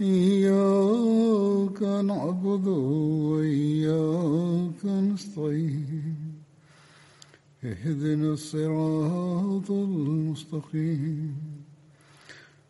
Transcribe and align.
إياك 0.00 1.82
نعبد 1.82 2.66
وإياك 3.32 4.84
نستعين. 4.84 6.16
اهدنا 7.64 8.32
الصراط 8.32 9.70
المستقيم. 9.70 11.36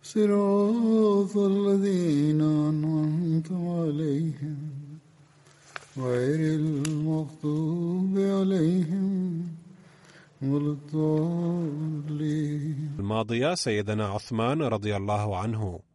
صراط 0.03 1.37
الذين 1.37 2.41
أنعمت 2.41 3.53
عليهم. 3.53 4.59
غير 5.98 6.61
المغضوب 6.61 8.19
عليهم 8.19 9.47
الماضية 12.98 13.55
سيدنا 13.55 14.06
عثمان 14.06 14.62
رضي 14.62 14.97
الله 14.97 15.37
عنه. 15.37 15.90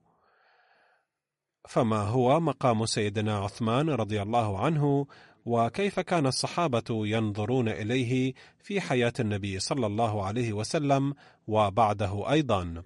فما 1.68 2.02
هو 2.02 2.40
مقام 2.40 2.86
سيدنا 2.86 3.38
عثمان 3.38 3.90
رضي 3.90 4.22
الله 4.22 4.60
عنه 4.60 5.08
وكيف 5.46 6.00
كان 6.00 6.26
الصحابة 6.26 6.84
ينظرون 6.90 7.70
إليه 7.70 8.34
في 8.60 8.82
حياة 8.82 9.14
النبي 9.20 9.60
صلى 9.60 9.86
الله 9.86 10.26
عليه 10.26 10.54
وسلم 10.54 11.14
وبعده 11.48 12.32
أيضا؟ 12.32 12.84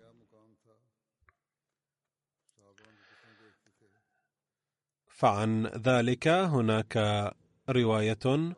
فعن 5.07 5.67
ذلك 5.67 6.27
هناك 6.27 6.97
رواية 7.69 8.55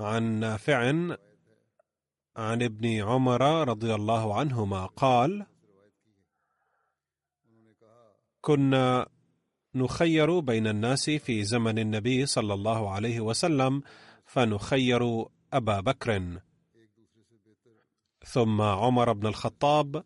عن 0.00 0.22
نافع 0.22 0.78
عن 2.36 2.62
ابن 2.62 3.02
عمر 3.02 3.68
رضي 3.68 3.94
الله 3.94 4.38
عنهما 4.38 4.86
قال 4.86 5.46
كنا 8.42 9.06
نخير 9.74 10.40
بين 10.40 10.66
الناس 10.66 11.10
في 11.10 11.44
زمن 11.44 11.78
النبي 11.78 12.26
صلى 12.26 12.54
الله 12.54 12.90
عليه 12.90 13.20
وسلم 13.20 13.82
فنخير 14.24 15.24
أبا 15.52 15.80
بكر. 15.80 16.40
ثم 18.24 18.60
عمر 18.60 19.12
بن 19.12 19.26
الخطاب 19.26 20.04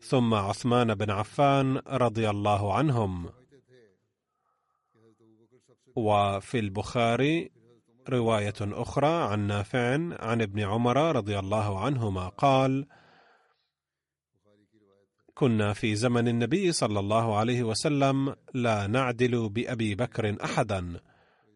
ثم 0.00 0.34
عثمان 0.34 0.94
بن 0.94 1.10
عفان 1.10 1.76
رضي 1.76 2.30
الله 2.30 2.74
عنهم. 2.74 3.30
وفي 5.96 6.58
البخاري 6.58 7.50
رواية 8.08 8.54
أخرى 8.60 9.32
عن 9.32 9.46
نافع 9.46 9.94
عن 10.20 10.42
ابن 10.42 10.60
عمر 10.60 11.16
رضي 11.16 11.38
الله 11.38 11.80
عنهما 11.80 12.28
قال 12.28 12.86
كنا 15.34 15.72
في 15.72 15.94
زمن 15.96 16.28
النبي 16.28 16.72
صلى 16.72 17.00
الله 17.00 17.36
عليه 17.36 17.62
وسلم 17.62 18.36
لا 18.54 18.86
نعدل 18.86 19.48
بأبي 19.48 19.94
بكر 19.94 20.36
أحدا. 20.44 21.00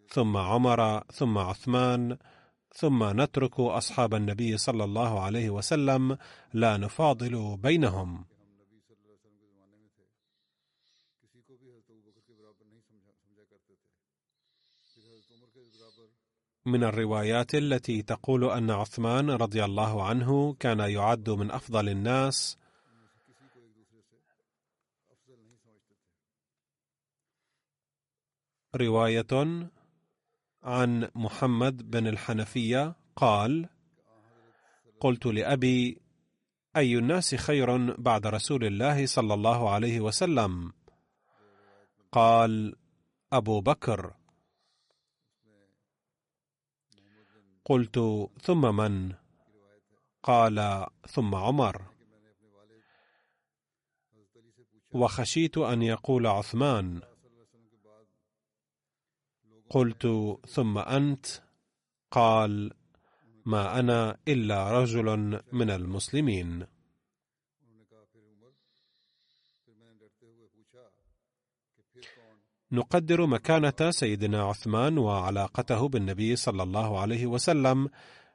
ثم 0.09 0.37
عمر 0.37 1.05
ثم 1.13 1.39
عثمان 1.39 2.17
ثم 2.73 3.21
نترك 3.21 3.61
أصحاب 3.61 4.15
النبي 4.15 4.59
صلى 4.59 4.85
الله 4.85 5.21
عليه 5.21 5.51
وسلم 5.51 6.19
لا 6.53 6.77
نفاضل 6.77 7.57
بينهم. 7.57 8.25
من 16.67 16.85
الروايات 16.85 17.55
التي 17.55 18.03
تقول 18.03 18.45
أن 18.45 18.71
عثمان 18.71 19.31
رضي 19.31 19.65
الله 19.65 20.03
عنه 20.05 20.55
كان 20.55 20.79
يعد 20.79 21.31
من 21.31 21.51
أفضل 21.51 21.89
الناس 21.89 22.59
رواية 28.77 29.71
عن 30.63 31.11
محمد 31.15 31.91
بن 31.91 32.07
الحنفية 32.07 32.97
قال 33.17 33.69
قلت 35.01 35.27
لأبي 35.27 36.01
أي 36.77 36.99
الناس 36.99 37.35
خير 37.35 38.01
بعد 38.01 38.27
رسول 38.27 38.65
الله 38.65 39.07
صلى 39.07 39.35
الله 39.35 39.71
عليه 39.71 40.01
وسلم؟ 40.01 40.73
قال 42.13 42.77
أبو 43.33 43.61
بكر. 43.61 44.15
قلت 47.65 48.29
ثم 48.43 48.77
من؟ 48.77 49.15
قال 50.23 50.87
ثم 51.09 51.35
عمر. 51.35 51.83
وخشيت 54.91 55.59
أن 55.59 55.83
يقول 55.83 56.27
عثمان. 56.27 57.03
قلت 59.71 60.07
ثم 60.47 60.79
أنت 60.79 61.27
قال 62.11 62.73
ما 63.47 63.79
أنا 63.79 64.17
إلا 64.29 64.81
رجل 64.81 65.41
من 65.53 65.71
المسلمين. 65.71 66.67
نقدر 72.73 73.27
مكانة 73.27 73.91
سيدنا 73.91 74.43
عثمان 74.43 74.99
وعلاقته 74.99 75.89
بالنبي 75.89 76.37
صلى 76.37 76.63
الله 76.63 77.01
عليه 77.01 77.27
وسلم 77.27 77.89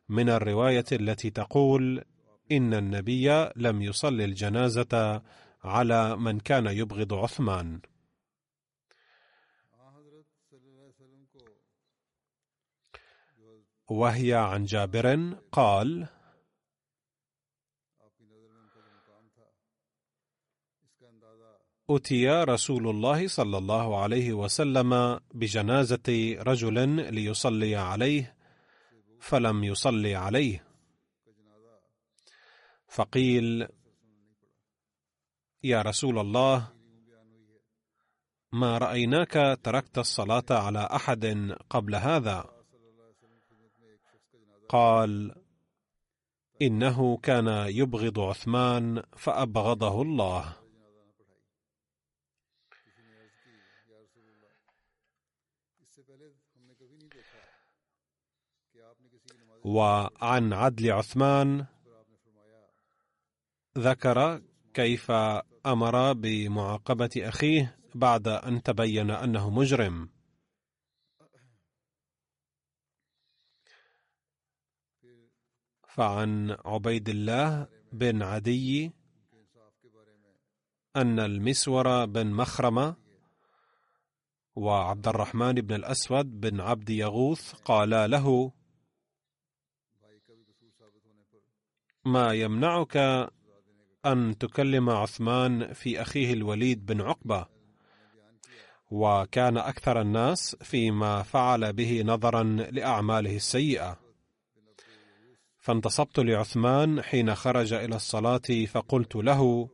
من 0.09 0.29
الرواية 0.29 0.85
التي 0.91 1.29
تقول 1.29 2.03
إن 2.51 2.73
النبي 2.73 3.49
لم 3.55 3.81
يصلي 3.81 4.25
الجنازة 4.25 5.21
على 5.63 6.17
من 6.17 6.39
كان 6.39 6.67
يبغض 6.67 7.13
عثمان. 7.13 7.79
وهي 13.93 14.33
عن 14.33 14.65
جابر 14.65 15.35
قال 15.51 16.07
أتي 21.89 22.29
رسول 22.29 22.87
الله 22.89 23.27
صلى 23.27 23.57
الله 23.57 24.01
عليه 24.01 24.33
وسلم 24.33 25.19
بجنازة 25.33 26.37
رجل 26.39 26.89
ليصلي 27.13 27.75
عليه 27.75 28.35
فلم 29.19 29.63
يصلي 29.63 30.15
عليه. 30.15 30.65
فقيل 32.87 33.67
يا 35.63 35.81
رسول 35.81 36.19
الله 36.19 36.73
ما 38.51 38.77
رأيناك 38.77 39.59
تركت 39.63 39.97
الصلاة 39.97 40.45
على 40.49 40.79
أحد 40.79 41.25
قبل 41.69 41.95
هذا؟ 41.95 42.62
قال 44.73 45.35
إنه 46.61 47.17
كان 47.17 47.47
يبغض 47.67 48.19
عثمان 48.19 49.03
فأبغضه 49.17 50.01
الله. 50.01 50.55
وعن 59.63 60.53
عدل 60.53 60.91
عثمان 60.91 61.65
ذكر 63.77 64.41
كيف 64.73 65.11
أمر 65.65 66.13
بمعاقبة 66.13 67.09
أخيه 67.17 67.77
بعد 67.95 68.27
أن 68.27 68.63
تبين 68.63 69.11
أنه 69.11 69.49
مجرم. 69.49 70.12
فعن 75.93 76.57
عبيد 76.65 77.09
الله 77.09 77.67
بن 77.91 78.21
عدي 78.21 78.91
أن 80.95 81.19
المسور 81.19 82.05
بن 82.05 82.27
مخرمة 82.27 82.95
وعبد 84.55 85.07
الرحمن 85.07 85.53
بن 85.53 85.75
الأسود 85.75 86.39
بن 86.39 86.61
عبد 86.61 86.89
يغوث 86.89 87.53
قالا 87.53 88.07
له 88.07 88.51
ما 92.05 92.33
يمنعك 92.33 92.97
أن 94.05 94.37
تكلم 94.37 94.89
عثمان 94.89 95.73
في 95.73 96.01
أخيه 96.01 96.33
الوليد 96.33 96.85
بن 96.85 97.01
عقبة؟ 97.01 97.45
وكان 98.91 99.57
أكثر 99.57 100.01
الناس 100.01 100.55
فيما 100.55 101.23
فعل 101.23 101.73
به 101.73 102.01
نظرا 102.05 102.43
لأعماله 102.43 103.35
السيئة. 103.35 104.02
فانتصبت 105.63 106.19
لعثمان 106.19 107.01
حين 107.01 107.35
خرج 107.35 107.73
إلى 107.73 107.95
الصلاة 107.95 108.65
فقلت 108.67 109.15
له 109.15 109.69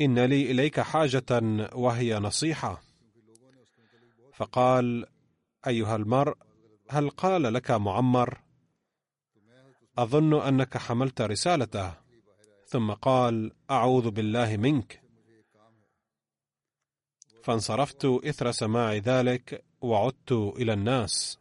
إن 0.00 0.18
لي 0.18 0.50
إليك 0.50 0.80
حاجة 0.80 1.24
وهي 1.72 2.18
نصيحة. 2.18 2.82
فقال 4.32 5.06
أيها 5.66 5.96
المرء 5.96 6.36
هل 6.88 7.10
قال 7.10 7.42
لك 7.54 7.70
معمر 7.70 8.40
أظن 9.98 10.42
أنك 10.42 10.76
حملت 10.76 11.20
رسالته. 11.20 11.94
ثم 12.66 12.92
قال 12.92 13.52
أعوذ 13.70 14.10
بالله 14.10 14.56
منك. 14.56 15.02
فانصرفت 17.42 18.04
إثر 18.04 18.50
سماع 18.52 18.94
ذلك 18.94 19.64
وعدت 19.80 20.32
إلى 20.32 20.72
الناس. 20.72 21.39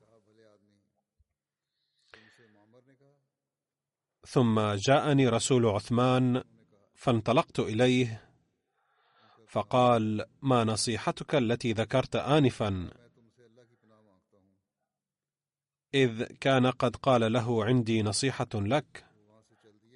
ثم 4.30 4.60
جاءني 4.60 5.28
رسول 5.28 5.66
عثمان 5.66 6.44
فانطلقت 6.94 7.60
إليه 7.60 8.30
فقال 9.48 10.26
ما 10.42 10.64
نصيحتك 10.64 11.36
التي 11.36 11.74
ذكرت 11.74 12.16
آنفا؟ 12.16 12.90
إذ 15.94 16.24
كان 16.24 16.68
قد 16.68 16.96
قال 16.96 17.34
له 17.34 17.66
عندي 17.66 18.04
نصيحة 18.04 18.48
لك. 18.54 19.06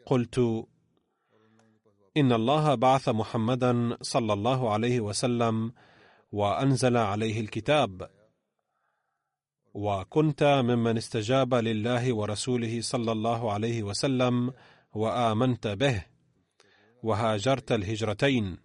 قلت 0.05 0.67
إن 2.17 2.31
الله 2.33 2.75
بعث 2.75 3.09
محمدا 3.09 3.97
صلى 4.01 4.33
الله 4.33 4.73
عليه 4.73 4.99
وسلم 4.99 5.73
وأنزل 6.31 6.97
عليه 6.97 7.41
الكتاب. 7.41 8.22
وكنت 9.73 10.43
ممن 10.43 10.97
استجاب 10.97 11.53
لله 11.53 12.13
ورسوله 12.13 12.81
صلى 12.81 13.11
الله 13.11 13.53
عليه 13.53 13.83
وسلم 13.83 14.53
وآمنت 14.93 15.67
به 15.67 16.05
وهاجرت 17.03 17.71
الهجرتين. 17.71 18.57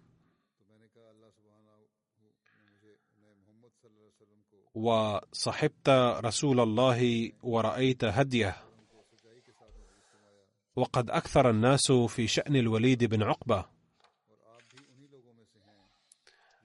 وصحبت 4.75 5.89
رسول 6.25 6.59
الله 6.59 7.31
ورأيت 7.43 8.03
هديه. 8.03 8.55
وقد 10.75 11.09
أكثر 11.09 11.49
الناس 11.49 11.91
في 11.91 12.27
شأن 12.27 12.55
الوليد 12.55 13.03
بن 13.03 13.23
عقبة. 13.23 13.65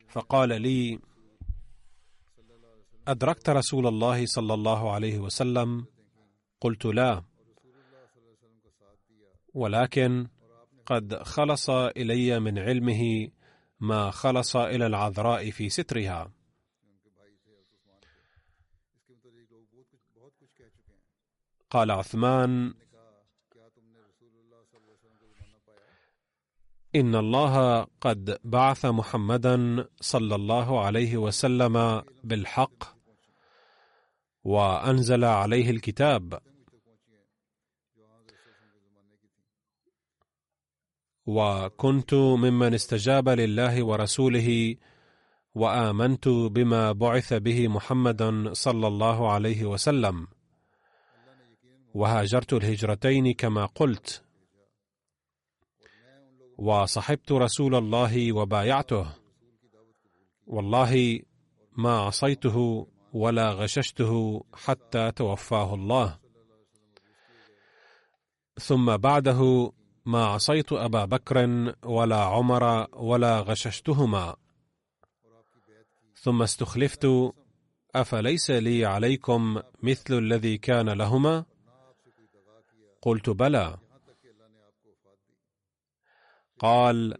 فقال 0.09 0.63
لي 0.63 0.99
أدركت 3.09 3.49
رسول 3.51 3.87
الله 3.87 4.27
صلى 4.27 4.55
الله 4.55 4.93
عليه 4.93 5.19
وسلم 5.19 5.87
قلت 6.61 6.85
لا 6.87 7.23
ولكن 9.55 10.27
قد 10.87 11.23
خلص 11.23 11.71
إلي 11.71 12.41
من 12.41 12.59
علمه 12.59 13.29
ما 13.81 14.11
خلص 14.11 14.57
إلى 14.57 14.87
العذراء 14.87 15.51
في 15.51 15.69
سترها. 15.69 16.33
قال 21.71 21.91
عثمان 21.91 22.75
إن 26.95 27.15
الله 27.15 27.83
قد 28.01 28.39
بعث 28.45 28.87
محمدا 28.87 29.89
صلى 30.01 30.35
الله 30.35 30.85
عليه 30.85 31.17
وسلم 31.17 32.03
بالحق 32.25 32.94
وأنزل 34.45 35.25
عليه 35.25 35.71
الكتاب. 35.71 36.41
وكنت 41.27 42.15
ممن 42.15 42.75
استجاب 42.75 43.29
لله 43.29 43.85
ورسوله 43.85 44.77
وآمنت 45.55 46.29
بما 46.29 46.93
بعث 46.93 47.33
به 47.33 47.69
محمد 47.69 48.49
صلى 48.53 48.87
الله 48.87 49.33
عليه 49.33 49.65
وسلم. 49.65 50.27
وهاجرت 51.95 52.53
الهجرتين 52.53 53.33
كما 53.33 53.67
قلت. 53.67 54.25
وصحبت 56.59 57.33
رسول 57.33 57.75
الله 57.75 58.33
وبايعته. 58.33 59.07
والله 60.47 61.21
ما 61.77 61.99
عصيته 61.99 62.87
ولا 63.15 63.51
غششته 63.51 64.45
حتى 64.55 65.11
توفاه 65.11 65.75
الله. 65.75 66.19
ثم 68.61 68.97
بعده 68.97 69.73
ما 70.07 70.25
عصيت 70.25 70.73
أبا 70.73 71.05
بكر 71.05 71.37
ولا 71.85 72.17
عمر 72.17 72.87
ولا 72.93 73.41
غششتهما. 73.41 74.37
ثم 76.15 76.43
استخلفت 76.43 77.07
أفليس 77.95 78.51
لي 78.51 78.85
عليكم 78.85 79.63
مثل 79.83 80.15
الذي 80.15 80.59
كان 80.59 80.89
لهما؟ 80.91 81.45
قلت 83.03 83.31
بلى. 83.31 83.79
قال 86.59 87.19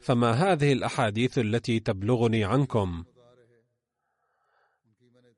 فما 0.00 0.30
هذه 0.32 0.72
الأحاديث 0.72 1.38
التي 1.38 1.80
تبلغني 1.80 2.44
عنكم؟ 2.44 3.04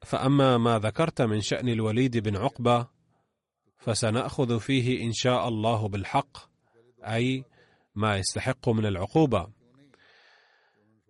فأما 0.04 0.58
ما 0.58 0.78
ذكرت 0.78 1.22
من 1.22 1.40
شأن 1.40 1.68
الوليد 1.68 2.16
بن 2.16 2.36
عقبة 2.36 2.86
فسنأخذ 3.76 4.60
فيه 4.60 5.04
إن 5.04 5.12
شاء 5.12 5.48
الله 5.48 5.88
بالحق 5.88 6.36
أي 7.02 7.44
ما 7.94 8.18
يستحق 8.18 8.68
من 8.68 8.86
العقوبة. 8.86 9.48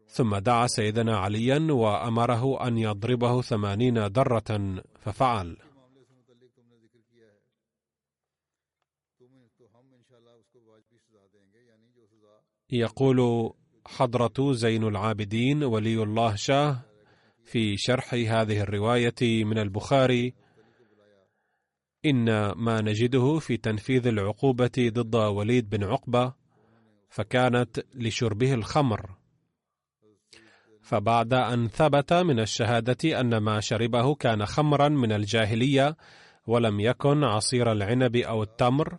ثم 0.06 0.36
دعا 0.36 0.66
سيدنا 0.66 1.18
عليا 1.18 1.72
وأمره 1.72 2.66
أن 2.66 2.78
يضربه 2.78 3.42
ثمانين 3.42 4.12
درة 4.12 4.82
ففعل. 5.00 5.56
يقول 12.70 13.50
حضرة 13.86 14.52
زين 14.52 14.84
العابدين 14.84 15.64
ولي 15.64 16.02
الله 16.02 16.34
شاه 16.34 16.93
في 17.54 17.76
شرح 17.76 18.14
هذه 18.14 18.60
الرواية 18.60 19.44
من 19.44 19.58
البخاري. 19.58 20.34
إن 22.04 22.50
ما 22.50 22.80
نجده 22.80 23.38
في 23.38 23.56
تنفيذ 23.56 24.06
العقوبة 24.06 24.70
ضد 24.78 25.14
وليد 25.14 25.68
بن 25.70 25.84
عقبة 25.84 26.32
فكانت 27.08 27.84
لشربه 27.94 28.54
الخمر. 28.54 29.10
فبعد 30.82 31.34
أن 31.34 31.68
ثبت 31.68 32.12
من 32.12 32.40
الشهادة 32.40 33.20
أن 33.20 33.36
ما 33.36 33.60
شربه 33.60 34.14
كان 34.14 34.46
خمرا 34.46 34.88
من 34.88 35.12
الجاهلية 35.12 35.96
ولم 36.46 36.80
يكن 36.80 37.24
عصير 37.24 37.72
العنب 37.72 38.16
أو 38.16 38.42
التمر 38.42 38.98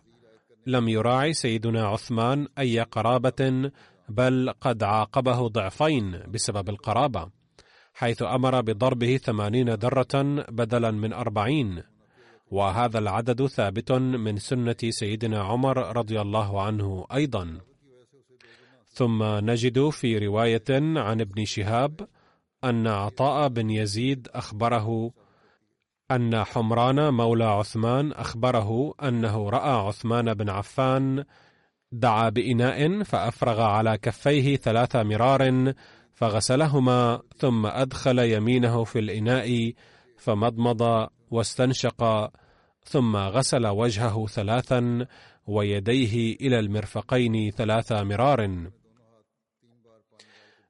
لم 0.66 0.88
يراعي 0.88 1.32
سيدنا 1.32 1.86
عثمان 1.86 2.48
أي 2.58 2.80
قرابة 2.80 3.70
بل 4.08 4.52
قد 4.60 4.82
عاقبه 4.82 5.48
ضعفين 5.48 6.22
بسبب 6.28 6.68
القرابة. 6.68 7.35
حيث 7.96 8.22
أمر 8.22 8.60
بضربه 8.60 9.16
ثمانين 9.16 9.74
درة 9.74 10.44
بدلا 10.48 10.90
من 10.90 11.12
أربعين. 11.12 11.82
وهذا 12.50 12.98
العدد 12.98 13.46
ثابت 13.46 13.92
من 13.92 14.38
سنة 14.38 14.76
سيدنا 14.88 15.42
عمر 15.42 15.96
رضي 15.96 16.20
الله 16.20 16.62
عنه 16.62 17.06
أيضا. 17.14 17.60
ثم 18.86 19.22
نجد 19.22 19.88
في 19.88 20.18
رواية 20.18 20.70
عن 20.70 21.20
ابن 21.20 21.44
شهاب 21.44 22.08
أن 22.64 22.86
عطاء 22.86 23.48
بن 23.48 23.70
يزيد 23.70 24.28
أخبره 24.34 25.10
أن 26.10 26.44
حمران 26.44 27.14
مولى 27.14 27.44
عثمان 27.44 28.12
أخبره 28.12 28.94
أنه 29.02 29.50
رأى 29.50 29.86
عثمان 29.88 30.34
بن 30.34 30.48
عفان 30.48 31.24
دعا 31.92 32.28
بإناء 32.28 33.02
فأفرغ 33.02 33.60
على 33.60 33.98
كفيه 33.98 34.56
ثلاث 34.56 34.96
مرار 34.96 35.74
فغسلهما 36.16 37.22
ثم 37.36 37.66
أدخل 37.66 38.18
يمينه 38.18 38.84
في 38.84 38.98
الإناء 38.98 39.72
فمضمض 40.18 41.08
واستنشق 41.30 42.30
ثم 42.84 43.16
غسل 43.16 43.66
وجهه 43.66 44.26
ثلاثا 44.26 45.06
ويديه 45.46 46.36
إلى 46.40 46.58
المرفقين 46.58 47.50
ثلاث 47.50 47.92
مرار. 47.92 48.70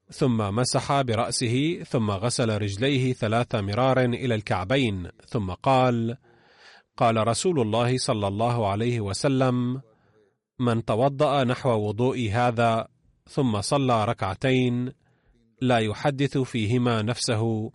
ثم 0.09 0.37
مسح 0.55 1.01
برأسه 1.01 1.83
ثم 1.83 2.11
غسل 2.11 2.61
رجليه 2.61 3.13
ثلاث 3.13 3.55
مرار 3.55 3.99
إلى 3.99 4.35
الكعبين 4.35 5.09
ثم 5.25 5.51
قال 5.51 6.17
قال 6.97 7.27
رسول 7.27 7.59
الله 7.59 7.97
صلى 7.97 8.27
الله 8.27 8.67
عليه 8.67 9.01
وسلم 9.01 9.81
من 10.59 10.85
توضأ 10.85 11.43
نحو 11.43 11.69
وضوء 11.69 12.29
هذا 12.31 12.87
ثم 13.29 13.61
صلى 13.61 14.05
ركعتين 14.05 14.96
لا 15.61 15.79
يحدث 15.79 16.37
فيهما 16.37 17.01
نفسه. 17.01 17.71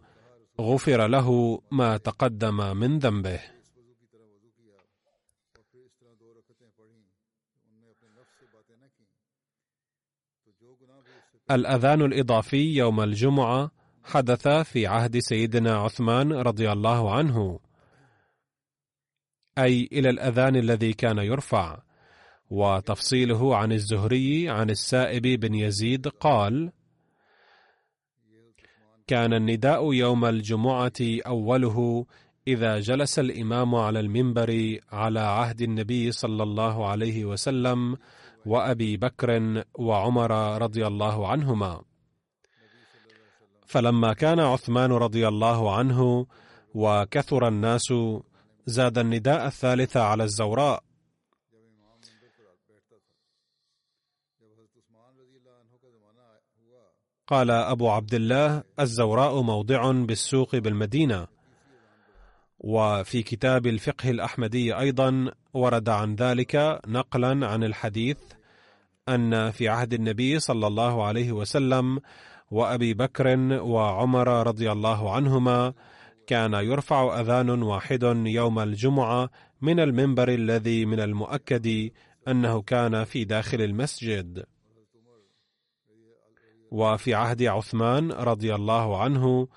غفر 0.61 1.07
له 1.07 1.61
ما 1.71 1.97
تقدم 1.97 2.77
من 2.77 2.99
ذنبه. 2.99 3.41
الأذان 11.51 12.03
الإضافي 12.03 12.77
يوم 12.77 13.01
الجمعة 13.01 13.71
حدث 14.05 14.49
في 14.49 14.87
عهد 14.87 15.19
سيدنا 15.19 15.77
عثمان 15.77 16.33
رضي 16.33 16.73
الله 16.73 17.15
عنه. 17.15 17.61
أي 19.59 19.89
إلى 19.93 20.11
الأذان 20.11 20.57
الذي 20.57 20.93
كان 20.93 21.19
يرفع. 21.19 21.83
وتفصيله 22.53 23.57
عن 23.57 23.73
الزهري 23.73 24.49
عن 24.49 24.71
السائب 24.71 25.23
بن 25.23 25.55
يزيد 25.55 26.09
قال 26.09 26.73
كان 29.13 29.33
النداء 29.33 29.93
يوم 29.93 30.25
الجمعة 30.25 30.93
أوله 31.27 32.07
إذا 32.49 32.81
جلس 32.81 33.19
الإمام 33.19 33.75
على 33.75 34.01
المنبر 34.01 34.79
على 34.93 35.21
عهد 35.21 35.63
النبي 35.63 36.13
صلى 36.13 36.43
الله 36.43 36.87
عليه 36.87 37.25
وسلم 37.25 37.97
وأبي 38.47 38.97
بكر 38.97 39.63
وعمر 39.75 40.63
رضي 40.63 40.87
الله 40.87 41.29
عنهما. 41.29 41.83
فلما 43.67 44.13
كان 44.13 44.41
عثمان 44.41 44.93
رضي 44.93 45.29
الله 45.29 45.77
عنه 45.77 46.27
وكثر 46.75 47.49
الناس 47.49 47.95
زاد 48.67 48.99
النداء 48.99 49.47
الثالث 49.47 49.97
على 49.97 50.25
الزوراء 50.25 50.83
قال 57.33 57.51
أبو 57.51 57.91
عبد 57.91 58.15
الله 58.15 58.63
الزوراء 58.81 59.43
موضع 59.43 59.93
بالسوق 59.93 60.57
بالمدينة. 60.57 61.27
وفي 62.59 63.23
كتاب 63.23 63.67
الفقه 63.67 64.11
الأحمدي 64.11 64.79
أيضا 64.79 65.31
ورد 65.55 65.89
عن 65.89 66.15
ذلك 66.15 66.81
نقلا 66.87 67.47
عن 67.47 67.65
الحديث 67.65 68.19
أن 69.09 69.51
في 69.51 69.69
عهد 69.69 69.93
النبي 69.93 70.39
صلى 70.39 70.67
الله 70.67 71.05
عليه 71.05 71.33
وسلم 71.33 72.01
وأبي 72.51 72.95
بكر 72.95 73.39
وعمر 73.63 74.47
رضي 74.47 74.73
الله 74.73 75.15
عنهما 75.15 75.73
كان 76.27 76.55
يرفع 76.55 77.21
أذان 77.21 77.63
واحد 77.63 78.03
يوم 78.27 78.59
الجمعة 78.59 79.31
من 79.63 79.81
المنبر 79.81 80.29
الذي 80.29 80.87
من 80.87 81.01
المؤكد 81.01 81.91
أنه 82.29 82.63
كان 82.63 83.05
في 83.05 83.25
داخل 83.25 83.61
المسجد. 83.61 84.45
وفي 86.73 87.15
عهد 87.15 87.43
عثمان 87.43 88.13
رضي 88.13 88.55
الله 88.55 89.03
عنه 89.03 89.49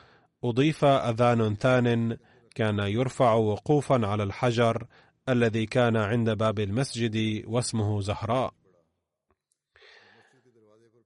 أضيف 0.43 0.85
أذان 0.85 1.55
ثان 1.55 2.17
كان 2.55 2.79
يرفع 2.79 3.33
وقوفا 3.33 4.07
على 4.07 4.23
الحجر 4.23 4.87
الذي 5.29 5.65
كان 5.65 5.97
عند 5.97 6.29
باب 6.29 6.59
المسجد 6.59 7.43
واسمه 7.47 8.01
زهراء. 8.01 8.53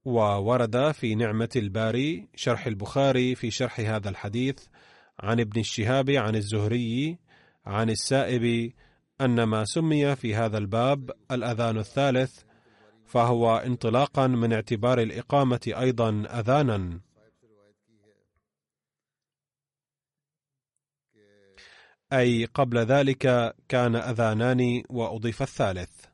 وورد 0.04 0.90
في 0.90 1.14
نعمة 1.14 1.48
الباري 1.56 2.28
شرح 2.34 2.66
البخاري 2.66 3.34
في 3.34 3.50
شرح 3.50 3.80
هذا 3.80 4.08
الحديث 4.08 4.58
عن 5.20 5.40
ابن 5.40 5.60
الشهاب 5.60 6.10
عن 6.10 6.36
الزهري 6.36 7.18
عن 7.66 7.90
السائب 7.90 8.72
أن 9.20 9.42
ما 9.42 9.64
سمي 9.64 10.16
في 10.16 10.34
هذا 10.34 10.58
الباب 10.58 11.10
الأذان 11.30 11.78
الثالث 11.78 12.49
فهو 13.10 13.56
انطلاقا 13.56 14.26
من 14.26 14.52
اعتبار 14.52 15.00
الإقامة 15.00 15.60
أيضا 15.66 16.22
أذانا. 16.40 17.00
أي 22.12 22.44
قبل 22.44 22.78
ذلك 22.78 23.54
كان 23.68 23.96
أذانان 23.96 24.82
وأضيف 24.90 25.42
الثالث. 25.42 26.09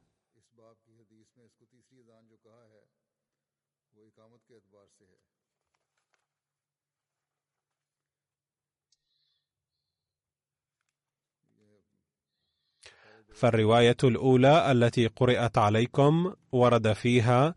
فالرواية 13.37 13.97
الأولى 14.05 14.73
التي 14.73 15.07
قرأت 15.07 15.59
عليكم 15.59 16.35
ورد 16.52 16.93
فيها 16.93 17.55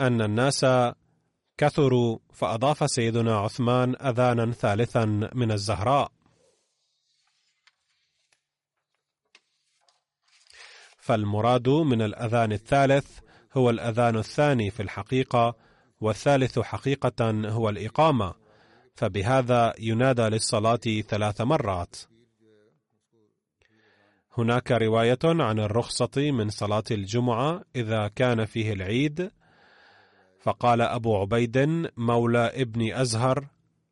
أن 0.00 0.22
الناس 0.22 0.66
كثروا 1.58 2.18
فأضاف 2.32 2.90
سيدنا 2.90 3.36
عثمان 3.38 3.96
أذانا 3.96 4.52
ثالثا 4.52 5.04
من 5.34 5.52
الزهراء. 5.52 6.12
فالمراد 10.98 11.68
من 11.68 12.02
الأذان 12.02 12.52
الثالث 12.52 13.18
هو 13.56 13.70
الأذان 13.70 14.16
الثاني 14.16 14.70
في 14.70 14.82
الحقيقة 14.82 15.54
والثالث 16.00 16.58
حقيقة 16.58 17.30
هو 17.30 17.68
الإقامة 17.68 18.34
فبهذا 18.94 19.74
ينادى 19.78 20.22
للصلاة 20.22 21.02
ثلاث 21.08 21.40
مرات. 21.40 21.96
هناك 24.38 24.72
رواية 24.72 25.18
عن 25.24 25.58
الرخصة 25.60 26.30
من 26.30 26.48
صلاة 26.50 26.84
الجمعة 26.90 27.62
إذا 27.76 28.08
كان 28.08 28.44
فيه 28.44 28.72
العيد 28.72 29.30
فقال 30.40 30.80
أبو 30.80 31.16
عبيد 31.16 31.88
مولى 31.96 32.46
ابن 32.54 32.92
أزهر 32.92 33.46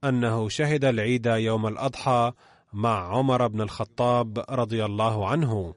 أنه 0.04 0.48
شهد 0.48 0.84
العيد 0.84 1.26
يوم 1.26 1.66
الأضحى 1.66 2.32
مع 2.72 3.16
عمر 3.16 3.46
بن 3.46 3.60
الخطاب 3.60 4.44
رضي 4.50 4.84
الله 4.84 5.28
عنه. 5.28 5.74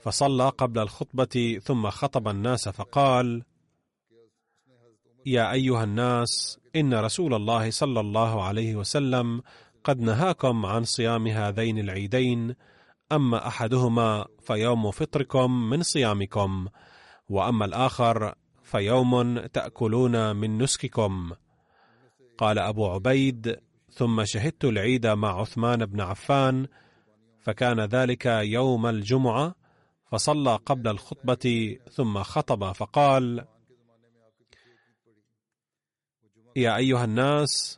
فصلى 0.00 0.48
قبل 0.48 0.78
الخطبة 0.78 1.60
ثم 1.62 1.90
خطب 1.90 2.28
الناس 2.28 2.68
فقال: 2.68 3.42
يا 5.26 5.52
أيها 5.52 5.84
الناس 5.84 6.58
إن 6.76 6.94
رسول 6.94 7.34
الله 7.34 7.70
صلى 7.70 8.00
الله 8.00 8.44
عليه 8.44 8.76
وسلم 8.76 9.42
قد 9.88 10.00
نهاكم 10.00 10.66
عن 10.66 10.84
صيام 10.84 11.26
هذين 11.26 11.78
العيدين 11.78 12.54
أما 13.12 13.46
أحدهما 13.46 14.26
فيوم 14.40 14.90
فطركم 14.90 15.70
من 15.70 15.82
صيامكم 15.82 16.68
وأما 17.28 17.64
الآخر 17.64 18.34
فيوم 18.62 19.40
تأكلون 19.46 20.36
من 20.36 20.58
نسككم. 20.62 21.32
قال 22.38 22.58
أبو 22.58 22.86
عبيد 22.86 23.56
ثم 23.90 24.24
شهدت 24.24 24.64
العيد 24.64 25.06
مع 25.06 25.40
عثمان 25.40 25.86
بن 25.86 26.00
عفان 26.00 26.66
فكان 27.40 27.80
ذلك 27.80 28.26
يوم 28.26 28.86
الجمعة 28.86 29.54
فصلى 30.04 30.56
قبل 30.56 30.88
الخطبة 30.88 31.76
ثم 31.90 32.22
خطب 32.22 32.72
فقال 32.72 33.44
يا 36.56 36.76
أيها 36.76 37.04
الناس 37.04 37.77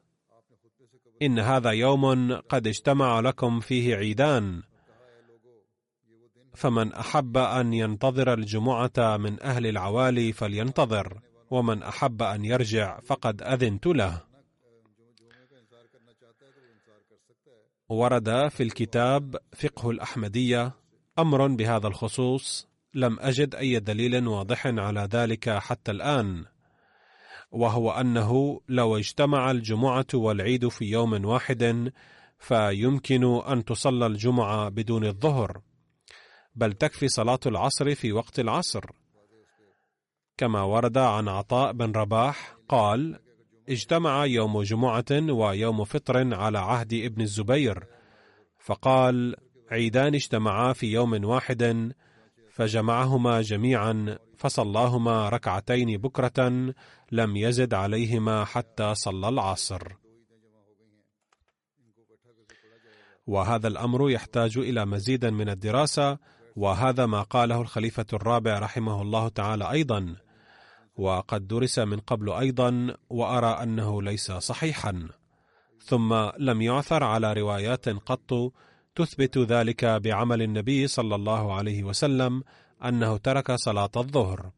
إن 1.22 1.38
هذا 1.38 1.70
يوم 1.70 2.34
قد 2.34 2.66
اجتمع 2.66 3.20
لكم 3.20 3.60
فيه 3.60 3.96
عيدان. 3.96 4.62
فمن 6.54 6.92
أحب 6.92 7.36
أن 7.36 7.74
ينتظر 7.74 8.34
الجمعة 8.34 9.16
من 9.16 9.42
أهل 9.42 9.66
العوالي 9.66 10.32
فلينتظر 10.32 11.20
ومن 11.50 11.82
أحب 11.82 12.22
أن 12.22 12.44
يرجع 12.44 13.00
فقد 13.00 13.42
أذنت 13.42 13.86
له. 13.86 14.22
ورد 17.88 18.48
في 18.48 18.62
الكتاب 18.62 19.36
فقه 19.56 19.90
الأحمدية 19.90 20.72
أمر 21.18 21.46
بهذا 21.46 21.86
الخصوص 21.86 22.68
لم 22.94 23.20
أجد 23.20 23.54
أي 23.54 23.80
دليل 23.80 24.26
واضح 24.26 24.66
على 24.66 25.08
ذلك 25.12 25.50
حتى 25.50 25.90
الآن. 25.90 26.44
وهو 27.50 27.90
أنه 27.90 28.60
لو 28.68 28.96
اجتمع 28.96 29.50
الجمعة 29.50 30.06
والعيد 30.14 30.68
في 30.68 30.84
يوم 30.84 31.24
واحد 31.24 31.92
فيمكن 32.38 33.24
أن 33.24 33.64
تصلى 33.64 34.06
الجمعة 34.06 34.68
بدون 34.68 35.04
الظهر 35.04 35.60
بل 36.54 36.72
تكفي 36.72 37.08
صلاة 37.08 37.40
العصر 37.46 37.94
في 37.94 38.12
وقت 38.12 38.40
العصر. 38.40 38.84
كما 40.36 40.62
ورد 40.62 40.98
عن 40.98 41.28
عطاء 41.28 41.72
بن 41.72 41.92
رباح 41.92 42.56
قال 42.68 43.18
اجتمع 43.68 44.26
يوم 44.26 44.62
جمعة 44.62 45.04
ويوم 45.30 45.84
فطر 45.84 46.34
على 46.34 46.58
عهد 46.58 46.94
ابن 46.94 47.22
الزبير 47.22 47.86
فقال 48.58 49.36
عيدان 49.70 50.14
اجتمعا 50.14 50.72
في 50.72 50.86
يوم 50.86 51.24
واحد 51.24 51.92
فجمعهما 52.52 53.42
جميعا 53.42 54.18
فصلاهما 54.40 55.28
ركعتين 55.28 55.96
بكرة 55.96 56.72
لم 57.12 57.36
يزد 57.36 57.74
عليهما 57.74 58.44
حتى 58.44 58.94
صلى 58.94 59.28
العصر. 59.28 59.82
وهذا 63.26 63.68
الأمر 63.68 64.10
يحتاج 64.10 64.58
إلى 64.58 64.86
مزيد 64.86 65.26
من 65.26 65.48
الدراسة 65.48 66.18
وهذا 66.56 67.06
ما 67.06 67.22
قاله 67.22 67.60
الخليفة 67.60 68.06
الرابع 68.12 68.58
رحمه 68.58 69.02
الله 69.02 69.28
تعالى 69.28 69.70
أيضا. 69.70 70.16
وقد 70.96 71.48
درس 71.48 71.78
من 71.78 72.00
قبل 72.00 72.32
أيضا 72.32 72.96
وأرى 73.10 73.62
أنه 73.62 74.02
ليس 74.02 74.32
صحيحا. 74.32 75.08
ثم 75.84 76.14
لم 76.38 76.62
يعثر 76.62 77.04
على 77.04 77.32
روايات 77.32 77.88
قط 77.88 78.52
تثبت 78.94 79.38
ذلك 79.38 79.84
بعمل 79.84 80.42
النبي 80.42 80.86
صلى 80.86 81.14
الله 81.14 81.54
عليه 81.54 81.84
وسلم 81.84 82.42
أنه 82.84 83.16
ترك 83.16 83.52
صلاة 83.52 83.90
الظهر. 83.96 84.50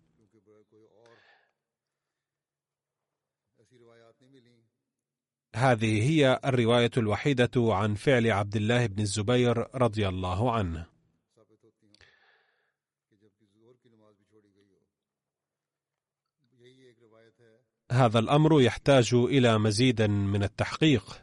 هذه 5.56 6.10
هي 6.10 6.40
الرواية 6.44 6.90
الوحيدة 6.96 7.50
عن 7.56 7.94
فعل 7.94 8.30
عبد 8.30 8.56
الله 8.56 8.86
بن 8.86 9.02
الزبير 9.02 9.76
رضي 9.76 10.08
الله 10.08 10.52
عنه. 10.52 10.86
هذا 17.92 18.18
الأمر 18.18 18.62
يحتاج 18.62 19.14
إلى 19.14 19.58
مزيد 19.58 20.02
من 20.02 20.42
التحقيق. 20.42 21.21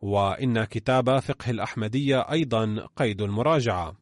وإن 0.00 0.64
كتاب 0.64 1.18
فقه 1.18 1.50
الأحمدية 1.50 2.20
أيضا 2.30 2.86
قيد 2.96 3.22
المراجعة. 3.22 3.96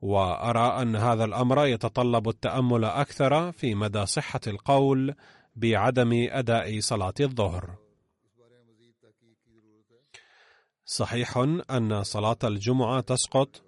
وأرى 0.00 0.82
أن 0.82 0.96
هذا 0.96 1.24
الأمر 1.24 1.66
يتطلب 1.66 2.28
التأمل 2.28 2.84
أكثر 2.84 3.52
في 3.52 3.74
مدى 3.74 4.06
صحة 4.06 4.40
القول 4.46 5.14
بعدم 5.56 6.10
أداء 6.12 6.80
صلاة 6.80 7.14
الظهر. 7.20 7.76
صحيح 10.84 11.38
أن 11.70 12.02
صلاة 12.02 12.38
الجمعة 12.44 13.00
تسقط 13.00 13.62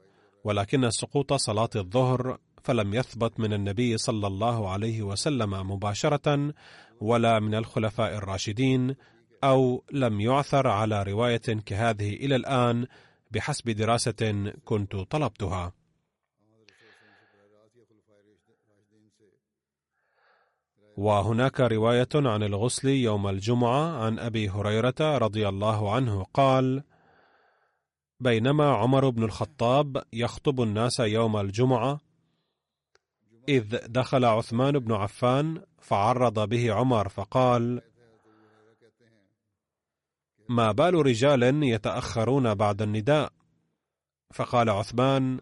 ولكن 0.44 0.90
سقوط 0.90 1.32
صلاة 1.32 1.70
الظهر 1.76 2.38
فلم 2.62 2.94
يثبت 2.94 3.40
من 3.40 3.52
النبي 3.52 3.98
صلى 3.98 4.26
الله 4.26 4.70
عليه 4.70 5.02
وسلم 5.02 5.70
مباشرة 5.70 6.54
ولا 7.00 7.40
من 7.40 7.54
الخلفاء 7.54 8.14
الراشدين 8.14 8.96
أو 9.44 9.84
لم 9.92 10.20
يعثر 10.20 10.66
على 10.66 11.02
رواية 11.02 11.62
كهذه 11.66 12.14
إلى 12.14 12.36
الآن 12.36 12.86
بحسب 13.30 13.70
دراسة 13.70 14.52
كنت 14.64 14.96
طلبتها. 14.96 15.72
وهناك 20.96 21.60
رواية 21.60 22.08
عن 22.14 22.42
الغسل 22.42 22.88
يوم 22.88 23.28
الجمعة 23.28 24.04
عن 24.04 24.18
أبي 24.18 24.48
هريرة 24.50 25.18
رضي 25.18 25.48
الله 25.48 25.94
عنه 25.94 26.24
قال 26.34 26.82
بينما 28.20 28.72
عمر 28.72 29.10
بن 29.10 29.22
الخطاب 29.22 30.02
يخطب 30.12 30.62
الناس 30.62 31.00
يوم 31.00 31.36
الجمعة 31.36 32.00
إذ 33.48 33.76
دخل 33.86 34.24
عثمان 34.24 34.78
بن 34.78 34.92
عفان 34.92 35.62
فعرض 35.78 36.48
به 36.48 36.72
عمر 36.72 37.08
فقال 37.08 37.82
ما 40.48 40.72
بال 40.72 40.94
رجال 40.94 41.62
يتأخرون 41.62 42.54
بعد 42.54 42.82
النداء. 42.82 43.32
فقال 44.34 44.70
عثمان 44.70 45.40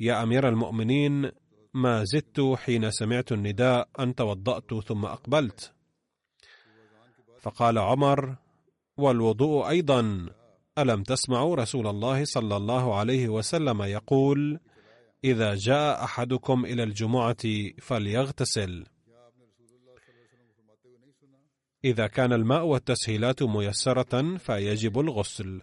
يا 0.00 0.22
أمير 0.22 0.48
المؤمنين 0.48 1.30
ما 1.74 2.04
زدت 2.04 2.40
حين 2.56 2.90
سمعت 2.90 3.32
النداء 3.32 3.88
أن 4.00 4.14
توضأت 4.14 4.74
ثم 4.74 5.04
أقبلت. 5.04 5.72
فقال 7.40 7.78
عمر 7.78 8.36
والوضوء 8.96 9.68
أيضا 9.68 10.28
ألم 10.78 11.02
تسمعوا 11.02 11.56
رسول 11.56 11.86
الله 11.86 12.24
صلى 12.24 12.56
الله 12.56 12.94
عليه 12.94 13.28
وسلم 13.28 13.82
يقول 13.82 14.60
إذا 15.24 15.54
جاء 15.54 16.04
أحدكم 16.04 16.64
إلى 16.64 16.82
الجمعة 16.82 17.44
فليغتسل. 17.80 18.86
إذا 21.84 22.06
كان 22.06 22.32
الماء 22.32 22.64
والتسهيلات 22.64 23.42
ميسرة 23.42 24.36
فيجب 24.36 25.00
الغسل. 25.00 25.62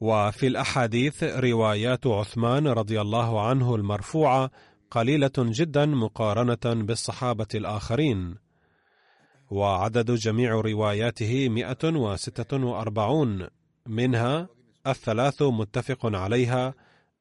وفي 0.00 0.46
الأحاديث 0.46 1.24
روايات 1.24 2.06
عثمان 2.06 2.66
رضي 2.66 3.00
الله 3.00 3.48
عنه 3.48 3.74
المرفوعة 3.74 4.50
قليلة 4.90 5.32
جدا 5.38 5.86
مقارنة 5.86 6.84
بالصحابة 6.84 7.46
الآخرين. 7.54 8.36
وعدد 9.50 10.10
جميع 10.10 10.50
رواياته 10.52 11.48
مئة 11.48 11.88
وستة 11.88 12.64
وأربعون. 12.64 13.48
منها 13.86 14.48
الثلاث 14.86 15.42
متفق 15.42 16.06
عليها 16.06 16.74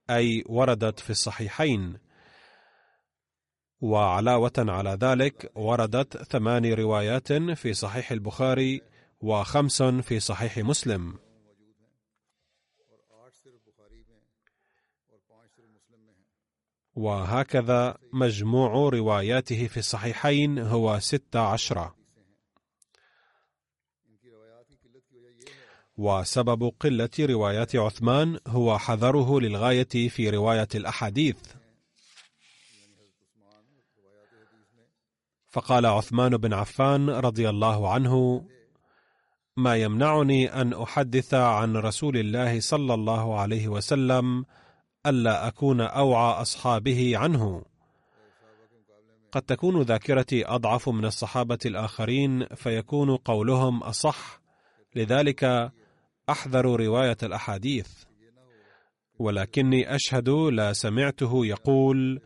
أي 0.09 0.43
وردت 0.47 0.99
في 0.99 1.09
الصحيحين. 1.09 2.08
وعلاوة 3.81 4.51
على 4.57 4.97
ذلك 5.01 5.51
وردت 5.55 6.17
ثمان 6.17 6.73
روايات 6.73 7.33
في 7.33 7.73
صحيح 7.73 8.11
البخاري 8.11 8.81
وخمس 9.21 9.83
في 9.83 10.19
صحيح 10.19 10.57
مسلم. 10.57 11.19
وهكذا 16.95 17.97
مجموع 18.13 18.89
رواياته 18.89 19.67
في 19.67 19.77
الصحيحين 19.77 20.59
هو 20.59 20.99
ست 20.99 21.35
عشرة 21.35 21.95
وسبب 25.97 26.73
قلة 26.79 27.09
روايات 27.19 27.75
عثمان 27.75 28.39
هو 28.47 28.77
حذره 28.77 29.39
للغاية 29.39 30.09
في 30.09 30.29
رواية 30.29 30.67
الأحاديث. 30.75 31.58
فقال 35.49 35.85
عثمان 35.85 36.37
بن 36.37 36.53
عفان 36.53 37.09
رضي 37.09 37.49
الله 37.49 37.93
عنه 37.93 38.45
ما 39.57 39.75
يمنعني 39.75 40.61
أن 40.61 40.73
أحدث 40.73 41.33
عن 41.33 41.77
رسول 41.77 42.17
الله 42.17 42.59
صلى 42.59 42.93
الله 42.93 43.39
عليه 43.39 43.67
وسلم 43.67 44.45
ألا 45.05 45.47
أكون 45.47 45.81
أوعى 45.81 46.41
أصحابه 46.41 47.17
عنه. 47.17 47.65
قد 49.31 49.41
تكون 49.41 49.81
ذاكرتي 49.81 50.45
أضعف 50.45 50.89
من 50.89 51.05
الصحابة 51.05 51.59
الآخرين 51.65 52.45
فيكون 52.45 53.15
قولهم 53.15 53.83
أصح 53.83 54.41
لذلك 54.95 55.71
أحذر 56.29 56.65
رواية 56.65 57.17
الأحاديث. 57.23 57.89
ولكني 59.19 59.95
أشهد 59.95 60.29
لا 60.29 60.73
سمعته 60.73 61.45
يقول 61.45 62.21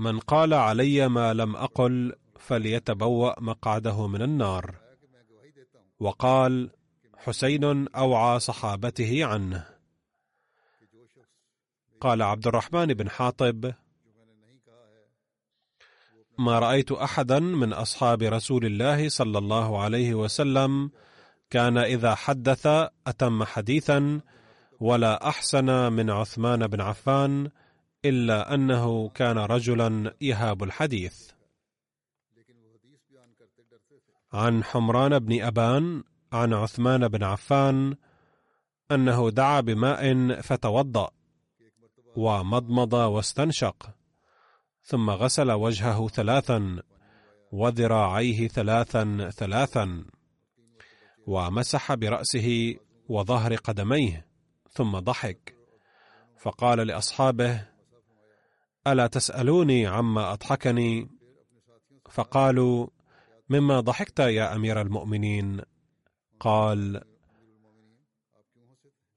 من 0.00 0.18
قال 0.18 0.54
علي 0.54 1.08
ما 1.08 1.34
لم 1.34 1.56
أقل 1.56 2.12
فليتبوأ 2.38 3.40
مقعده 3.40 4.06
من 4.06 4.22
النار. 4.22 4.74
وقال 6.00 6.70
حسين 7.16 7.88
أوعى 7.88 8.40
صحابته 8.40 9.24
عنه. 9.24 9.66
قال 12.00 12.22
عبد 12.22 12.46
الرحمن 12.46 12.86
بن 12.86 13.10
حاطب 13.10 13.72
ما 16.38 16.58
رأيت 16.58 16.92
أحدا 16.92 17.38
من 17.38 17.72
أصحاب 17.72 18.22
رسول 18.22 18.66
الله 18.66 19.08
صلى 19.08 19.38
الله 19.38 19.82
عليه 19.82 20.14
وسلم 20.14 20.90
كان 21.50 21.78
إذا 21.78 22.14
حدث 22.14 22.66
أتم 23.06 23.44
حديثا 23.44 24.20
ولا 24.80 25.28
أحسن 25.28 25.92
من 25.92 26.10
عثمان 26.10 26.66
بن 26.66 26.80
عفان 26.80 27.50
إلا 28.04 28.54
أنه 28.54 29.08
كان 29.08 29.38
رجلا 29.38 30.14
يهاب 30.20 30.62
الحديث. 30.62 31.30
عن 34.32 34.64
حمران 34.64 35.18
بن 35.18 35.42
أبان 35.42 36.02
عن 36.32 36.52
عثمان 36.52 37.08
بن 37.08 37.22
عفان 37.24 37.96
أنه 38.92 39.30
دعا 39.30 39.60
بماء 39.60 40.34
فتوضأ 40.40 41.10
ومضمض 42.16 42.92
واستنشق 42.92 43.90
ثم 44.82 45.10
غسل 45.10 45.50
وجهه 45.50 46.08
ثلاثا 46.08 46.82
وذراعيه 47.52 48.48
ثلاثا 48.48 49.30
ثلاثا 49.30 50.04
ومسح 51.26 51.94
برأسه 51.94 52.76
وظهر 53.08 53.54
قدميه 53.54 54.26
ثم 54.70 54.98
ضحك. 54.98 55.56
فقال 56.38 56.78
لأصحابه 56.78 57.66
ألا 58.86 59.06
تسألوني 59.06 59.86
عما 59.86 60.32
أضحكني؟ 60.32 61.08
فقالوا 62.10 62.86
مما 63.48 63.80
ضحكت 63.80 64.18
يا 64.18 64.54
أمير 64.54 64.80
المؤمنين؟ 64.80 65.60
قال 66.40 67.02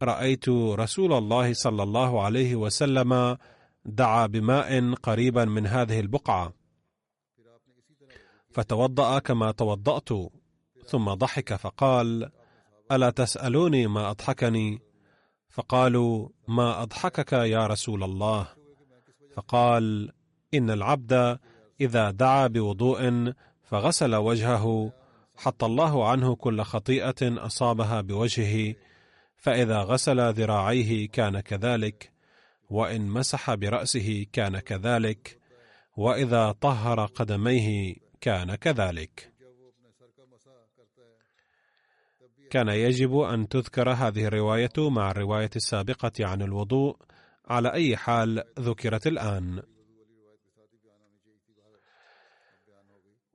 رأيت 0.04 0.50
رسول 0.50 1.14
الله 1.14 1.54
صلى 1.54 1.84
الله 1.84 2.22
عليه 2.22 2.56
وسلم 2.56 3.38
دعا 3.86 4.28
بماء 4.28 4.94
قريبا 4.94 5.46
من 5.46 5.68
هذه 5.68 6.00
البقعة. 6.00 6.54
فتوضأ 8.50 9.20
كما 9.20 9.52
توضأت 9.52 10.10
ثم 10.86 11.14
ضحك 11.14 11.54
فقال 11.54 12.32
ألا 12.92 13.10
تسألوني 13.10 13.88
ما 13.88 14.10
أضحكني؟ 14.10 14.82
فقالوا 15.50 16.30
ما 16.48 16.84
أضحكك 16.84 17.34
يا 17.34 17.68
رسول 17.68 18.04
الله؟ 18.04 18.63
فقال 19.36 20.12
إن 20.54 20.70
العبد 20.70 21.40
إذا 21.82 22.12
دعا 22.12 22.48
بوضوء 22.48 23.34
فغسل 23.64 24.16
وجهه 24.16 24.94
حط 25.38 25.64
الله 25.64 26.10
عنه 26.10 26.36
كل 26.36 26.62
خطيئة 26.62 27.46
أصابها 27.46 28.02
بوجهه 28.02 28.76
فإذا 29.36 29.80
غسل 29.80 30.34
ذراعيه 30.34 31.08
كان 31.08 31.40
كذلك 31.40 32.12
وإن 32.70 33.08
مسح 33.08 33.54
برأسه 33.54 34.26
كان 34.34 34.60
كذلك 34.60 35.40
وإذا 35.98 36.52
طهر 36.52 37.06
قدميه 37.06 37.96
كان 38.22 38.56
كذلك. 38.56 39.34
كان 42.50 42.68
يجب 42.68 43.20
أن 43.20 43.48
تذكر 43.48 43.90
هذه 43.90 44.26
الرواية 44.26 44.90
مع 44.90 45.12
الرواية 45.12 45.50
السابقة 45.56 46.12
عن 46.20 46.42
الوضوء 46.42 46.98
على 47.46 47.74
أي 47.74 47.98
حال 47.98 48.44
ذكرت 48.60 49.08
الآن. 49.08 49.62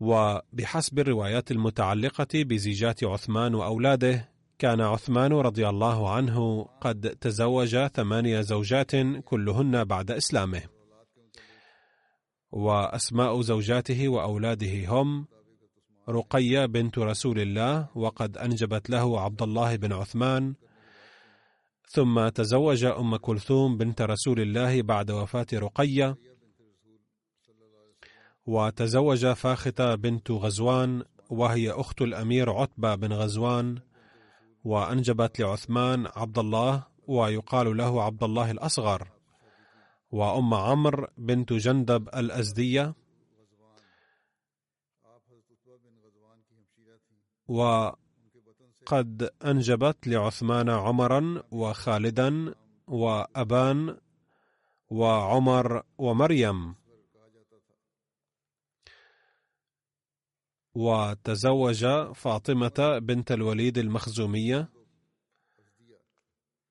وبحسب 0.00 0.98
الروايات 0.98 1.50
المتعلقة 1.50 2.28
بزيجات 2.34 3.04
عثمان 3.04 3.54
وأولاده 3.54 4.28
كان 4.58 4.80
عثمان 4.80 5.32
رضي 5.32 5.68
الله 5.68 6.10
عنه 6.10 6.62
قد 6.62 7.16
تزوج 7.20 7.86
ثمانية 7.86 8.40
زوجات 8.40 8.90
كلهن 9.24 9.84
بعد 9.84 10.10
إسلامه. 10.10 10.62
وأسماء 12.52 13.40
زوجاته 13.40 14.08
وأولاده 14.08 14.86
هم 14.86 15.26
رقية 16.08 16.66
بنت 16.66 16.98
رسول 16.98 17.40
الله 17.40 17.88
وقد 17.94 18.38
أنجبت 18.38 18.90
له 18.90 19.20
عبد 19.20 19.42
الله 19.42 19.76
بن 19.76 19.92
عثمان 19.92 20.54
ثم 21.90 22.28
تزوج 22.28 22.84
أم 22.84 23.16
كلثوم 23.16 23.76
بنت 23.76 24.02
رسول 24.02 24.40
الله 24.40 24.82
بعد 24.82 25.10
وفاة 25.10 25.46
رقية 25.54 26.16
وتزوج 28.46 29.26
فاختة 29.26 29.94
بنت 29.94 30.30
غزوان 30.30 31.04
وهي 31.30 31.70
أخت 31.70 32.02
الأمير 32.02 32.50
عتبة 32.52 32.94
بن 32.94 33.12
غزوان 33.12 33.78
وأنجبت 34.64 35.40
لعثمان 35.40 36.06
عبد 36.16 36.38
الله 36.38 36.86
ويقال 37.06 37.76
له 37.76 38.02
عبد 38.02 38.22
الله 38.22 38.50
الأصغر 38.50 39.08
وأم 40.10 40.54
عمرو 40.54 41.06
بنت 41.18 41.52
جندب 41.52 42.08
الأزدية 42.08 42.94
وقد 48.88 49.30
أنجبت 49.44 50.06
لعثمان 50.06 50.68
عمرا 50.68 51.42
وخالدا 51.50 52.54
وأبان 52.86 53.96
وعمر 54.90 55.82
ومريم. 55.98 56.74
وتزوج 60.74 61.86
فاطمة 62.14 62.98
بنت 63.02 63.32
الوليد 63.32 63.78
المخزومية. 63.78 64.68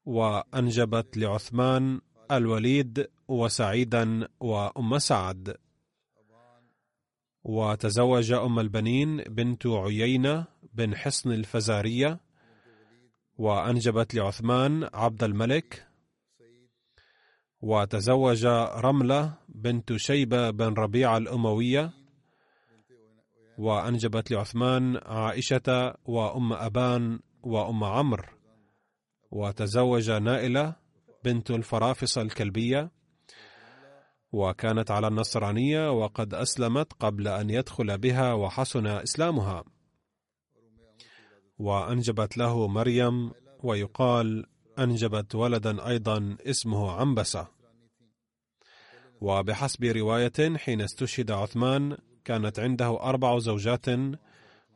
وأنجبت 0.05 1.17
لعثمان 1.17 2.01
الوليد 2.31 3.09
وسعيدا 3.27 4.27
وأم 4.39 4.97
سعد. 4.99 5.57
وتزوج 7.43 8.31
أم 8.31 8.59
البنين 8.59 9.17
بنت 9.23 9.67
عيينة. 9.67 10.56
بن 10.77 10.95
حصن 10.95 11.31
الفزارية 11.31 12.19
وأنجبت 13.37 14.15
لعثمان 14.15 14.89
عبد 14.93 15.23
الملك 15.23 15.87
وتزوج 17.61 18.45
رملة 18.85 19.37
بنت 19.49 19.95
شيبة 19.95 20.49
بن 20.49 20.73
ربيعة 20.73 21.17
الأموية 21.17 21.93
وأنجبت 23.57 24.31
لعثمان 24.31 24.97
عائشة 25.05 25.95
وأم 26.05 26.53
أبان 26.53 27.19
وأم 27.43 27.83
عمرو 27.83 28.37
وتزوج 29.31 30.11
نائلة 30.11 30.75
بنت 31.23 31.51
الفرافصة 31.51 32.21
الكلبية. 32.21 32.91
وكانت 34.31 34.91
على 34.91 35.07
النصرانية 35.07 35.91
وقد 35.91 36.33
أسلمت 36.33 36.93
قبل 36.93 37.27
أن 37.27 37.49
يدخل 37.49 37.97
بها 37.97 38.33
وحسن 38.33 38.87
إسلامها. 38.87 39.63
وأنجبت 41.59 42.37
له 42.37 42.67
مريم 42.67 43.31
ويقال 43.63 44.45
أنجبت 44.79 45.35
ولدا 45.35 45.87
أيضا 45.87 46.37
اسمه 46.45 46.91
عنبسة. 46.91 47.47
وبحسب 49.21 49.83
رواية 49.83 50.57
حين 50.57 50.81
استشهد 50.81 51.31
عثمان 51.31 51.97
كانت 52.25 52.59
عنده 52.59 53.03
أربع 53.03 53.39
زوجات 53.39 53.85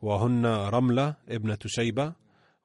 وهن 0.02 0.46
رملة 0.46 1.16
ابنة 1.28 1.58
شيبة 1.66 2.12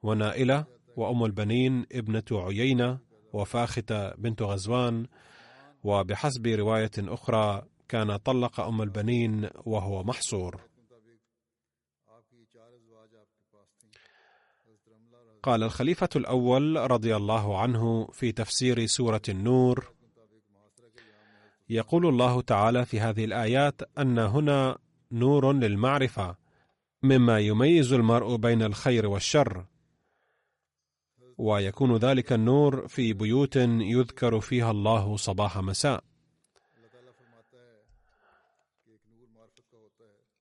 ونائلة 0.02 0.66
وأم 0.96 1.24
البنين 1.24 1.86
ابنة 1.92 2.24
عيينة 2.32 2.98
وفاختة 3.32 4.14
بنت 4.14 4.42
غزوان. 4.42 5.06
وبحسب 5.84 6.46
رواية 6.46 6.90
أخرى 6.98 7.62
كان 7.88 8.16
طلق 8.16 8.60
أم 8.60 8.82
البنين 8.82 9.48
وهو 9.66 10.04
محصور. 10.04 10.67
قال 15.42 15.62
الخليفة 15.62 16.08
الأول 16.16 16.90
رضي 16.90 17.16
الله 17.16 17.60
عنه 17.60 18.08
في 18.12 18.32
تفسير 18.32 18.86
سورة 18.86 19.22
النور 19.28 19.92
يقول 21.70 22.06
الله 22.06 22.40
تعالى 22.40 22.84
في 22.84 23.00
هذه 23.00 23.24
الآيات 23.24 23.82
أن 23.98 24.18
هنا 24.18 24.78
نور 25.12 25.52
للمعرفة 25.52 26.36
مما 27.02 27.38
يميز 27.38 27.92
المرء 27.92 28.36
بين 28.36 28.62
الخير 28.62 29.06
والشر. 29.06 29.64
ويكون 31.38 31.96
ذلك 31.96 32.32
النور 32.32 32.88
في 32.88 33.12
بيوت 33.12 33.56
يذكر 33.56 34.40
فيها 34.40 34.70
الله 34.70 35.16
صباح 35.16 35.58
مساء. 35.58 36.04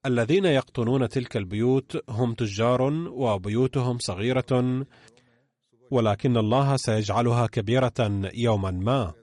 الذين 0.08 0.46
يقطنون 0.46 1.10
تلك 1.10 1.38
البيوت 1.38 2.04
هم 2.10 2.34
تجار 2.34 2.82
وبيوتهم 3.22 3.98
صغيرة 3.98 4.86
ولكن 5.92 6.38
الله 6.38 6.78
سيجعلها 6.78 7.48
كبيرة 7.48 8.30
يوما 8.34 8.72
ما. 8.72 9.14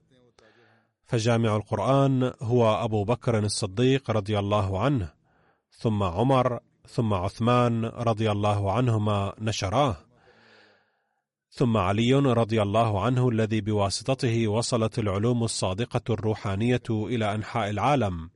فجامع 1.04 1.56
القرآن 1.56 2.32
هو 2.42 2.84
أبو 2.84 3.04
بكر 3.04 3.38
الصديق 3.38 4.10
رضي 4.10 4.38
الله 4.38 4.80
عنه 4.80 5.12
ثم 5.70 6.02
عمر 6.02 6.60
ثم 6.88 7.14
عثمان 7.14 7.84
رضي 7.84 8.30
الله 8.30 8.72
عنهما 8.72 9.34
نشراه 9.38 9.96
ثم 11.50 11.76
علي 11.76 12.14
رضي 12.14 12.62
الله 12.62 13.04
عنه 13.04 13.28
الذي 13.28 13.60
بواسطته 13.60 14.48
وصلت 14.48 14.98
العلوم 14.98 15.44
الصادقة 15.44 16.14
الروحانية 16.14 16.82
إلى 16.90 17.34
أنحاء 17.34 17.70
العالم. 17.70 18.30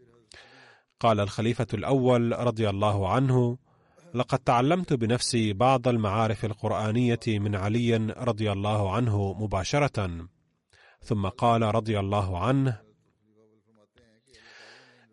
قال 1.00 1.20
الخليفة 1.20 1.66
الأول 1.74 2.38
رضي 2.38 2.68
الله 2.68 3.08
عنه 3.08 3.58
لقد 4.14 4.38
تعلمت 4.38 4.92
بنفسي 4.92 5.52
بعض 5.52 5.88
المعارف 5.88 6.44
القرآنية 6.44 7.20
من 7.26 7.54
علي 7.54 7.96
رضي 7.96 8.52
الله 8.52 8.92
عنه 8.92 9.32
مباشرة. 9.32 10.28
ثم 11.02 11.26
قال 11.26 11.62
رضي 11.62 11.98
الله 11.98 12.38
عنه 12.38 12.80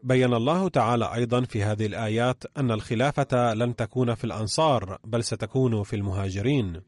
بين 0.04 0.34
الله 0.34 0.69
تعالى 0.69 1.13
أيضا 1.13 1.41
في 1.41 1.63
هذه 1.63 1.86
الآيات 1.86 2.43
أن 2.58 2.71
الخلافة 2.71 3.54
لن 3.54 3.76
تكون 3.76 4.15
في 4.15 4.24
الأنصار 4.24 4.98
بل 5.04 5.24
ستكون 5.24 5.84
في 5.84 5.95
المهاجرين. 5.95 6.82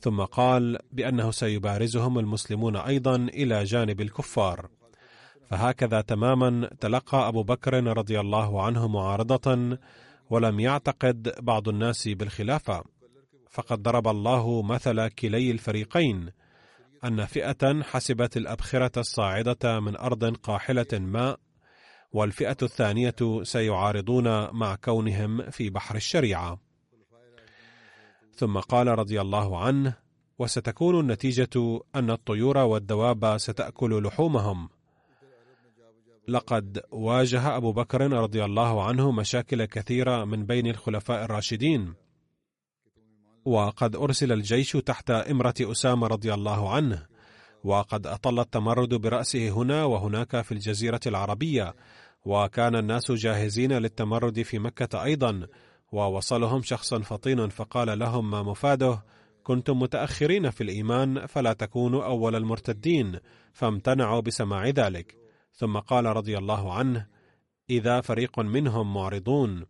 ثم 0.00 0.22
قال 0.22 0.78
بأنه 0.92 1.30
سيبارزهم 1.30 2.18
المسلمون 2.18 2.76
أيضا 2.76 3.16
إلى 3.16 3.64
جانب 3.64 4.00
الكفار. 4.00 4.68
فهكذا 5.46 6.00
تماما 6.00 6.70
تلقى 6.80 7.28
أبو 7.28 7.42
بكر 7.42 7.84
رضي 7.84 8.20
الله 8.20 8.62
عنه 8.62 8.88
معارضة 8.88 9.78
ولم 10.30 10.60
يعتقد 10.60 11.34
بعض 11.40 11.68
الناس 11.68 12.08
بالخلافة. 12.08 12.84
فقد 13.50 13.82
ضرب 13.82 14.08
الله 14.08 14.62
مثل 14.62 15.08
كلي 15.08 15.50
الفريقين 15.50 16.30
أن 17.04 17.24
فئة 17.24 17.82
حسبت 17.82 18.36
الأبخرة 18.36 18.92
الصاعدة 18.96 19.80
من 19.80 19.96
أرض 19.96 20.36
قاحلة 20.36 20.86
ماء 20.92 21.40
والفئة 22.12 22.56
الثانية 22.62 23.42
سيعارضون 23.42 24.50
مع 24.50 24.74
كونهم 24.74 25.50
في 25.50 25.70
بحر 25.70 25.96
الشريعة. 25.96 26.58
ثم 28.34 28.58
قال 28.58 28.86
رضي 28.86 29.20
الله 29.20 29.58
عنه 29.58 29.94
وستكون 30.38 31.00
النتيجة 31.00 31.80
أن 31.94 32.10
الطيور 32.10 32.58
والدواب 32.58 33.36
ستأكل 33.38 34.02
لحومهم 34.02 34.68
لقد 36.28 36.80
واجه 36.90 37.56
أبو 37.56 37.72
بكر 37.72 38.12
رضي 38.12 38.44
الله 38.44 38.84
عنه 38.84 39.12
مشاكل 39.12 39.64
كثيرة 39.64 40.24
من 40.24 40.46
بين 40.46 40.66
الخلفاء 40.66 41.24
الراشدين. 41.24 41.94
وقد 43.44 43.96
أرسل 43.96 44.32
الجيش 44.32 44.72
تحت 44.72 45.10
إمرة 45.10 45.54
أسامة 45.60 46.06
رضي 46.06 46.34
الله 46.34 46.74
عنه. 46.74 47.06
وقد 47.64 48.06
أطل 48.06 48.40
التمرد 48.40 48.94
برأسه 48.94 49.48
هنا 49.48 49.84
وهناك 49.84 50.40
في 50.40 50.52
الجزيرة 50.52 51.00
العربية. 51.06 51.74
وكان 52.24 52.76
الناس 52.76 53.12
جاهزين 53.12 53.72
للتمرد 53.72 54.42
في 54.42 54.58
مكة 54.58 55.04
أيضا. 55.04 55.46
ووصلهم 55.92 56.62
شخص 56.62 56.94
فطين 56.94 57.48
فقال 57.48 57.98
لهم 57.98 58.30
ما 58.30 58.42
مفاده؟ 58.42 59.04
كنتم 59.42 59.78
متأخرين 59.78 60.50
في 60.50 60.60
الإيمان 60.60 61.26
فلا 61.26 61.52
تكونوا 61.52 62.04
أول 62.04 62.36
المرتدين 62.36 63.18
فامتنعوا 63.52 64.20
بسماع 64.20 64.68
ذلك. 64.68 65.23
ثم 65.54 65.78
قال 65.78 66.04
رضي 66.04 66.38
الله 66.38 66.72
عنه 66.72 67.06
إذا 67.70 68.00
فريق 68.00 68.38
منهم 68.38 68.94
معرضون 68.94 69.66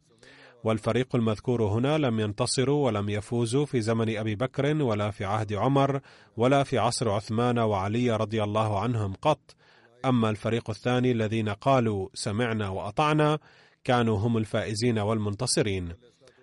والفريق 0.65 1.17
المذكور 1.17 1.63
هنا 1.63 1.99
لم 1.99 2.21
ينتصروا 2.21 2.87
ولم 2.87 3.09
يفوزوا 3.09 3.67
في 3.67 3.81
زمن 3.81 4.17
أبي 4.17 4.35
بكر 4.35 4.83
ولا 4.83 5.11
في 5.11 5.25
عهد 5.25 5.53
عمر 5.53 6.01
ولا 6.37 6.63
في 6.63 6.79
عصر 6.79 7.11
عثمان 7.11 7.59
وعلي 7.59 8.17
رضي 8.17 8.43
الله 8.43 8.81
عنهم 8.81 9.15
قط. 9.15 9.57
أما 10.05 10.31
الفريق 10.31 10.71
الثاني 10.71 11.13
الذين 11.13 11.49
قالوا 11.49 12.09
سمعنا 12.15 12.69
وأطعنا 12.69 13.39
كانوا 13.85 14.19
هم 14.19 14.37
الفائزين 14.37 14.99
والمنتصرين. 14.99 15.93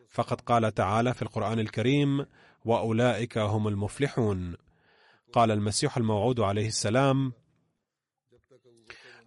فقد 0.09 0.41
قال 0.41 0.73
تعالى 0.73 1.13
في 1.13 1.21
القرآن 1.21 1.59
الكريم 1.59 2.25
وأولئك 2.65 3.37
هم 3.37 3.67
المفلحون 3.67 4.55
قال 5.33 5.51
المسيح 5.51 5.97
الموعود 5.97 6.39
عليه 6.39 6.67
السلام 6.67 7.33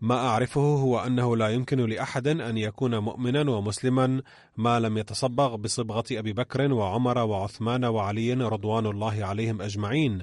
ما 0.05 0.15
أعرفه 0.15 0.61
هو 0.61 0.99
أنه 0.99 1.37
لا 1.37 1.49
يمكن 1.49 1.81
لأحد 1.81 2.29
أن 2.29 2.59
يكون 2.59 2.99
مؤمنا 2.99 3.51
ومسلما 3.51 4.23
ما 4.57 4.81
لم 4.81 4.99
يتصبغ 4.99 5.57
بصبغة 5.57 6.05
أبي 6.13 6.33
بكر 6.33 6.73
وعمر 6.73 7.19
وعثمان 7.19 7.85
وعلي 7.85 8.35
رضوان 8.35 8.87
الله 8.87 9.25
عليهم 9.25 9.63
أجمعين. 9.63 10.23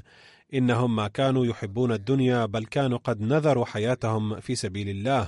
إنهم 0.53 0.95
ما 0.95 1.07
كانوا 1.07 1.45
يحبون 1.45 1.91
الدنيا 1.91 2.45
بل 2.45 2.65
كانوا 2.65 2.97
قد 2.97 3.21
نذروا 3.21 3.65
حياتهم 3.65 4.39
في 4.39 4.55
سبيل 4.55 4.89
الله. 4.89 5.27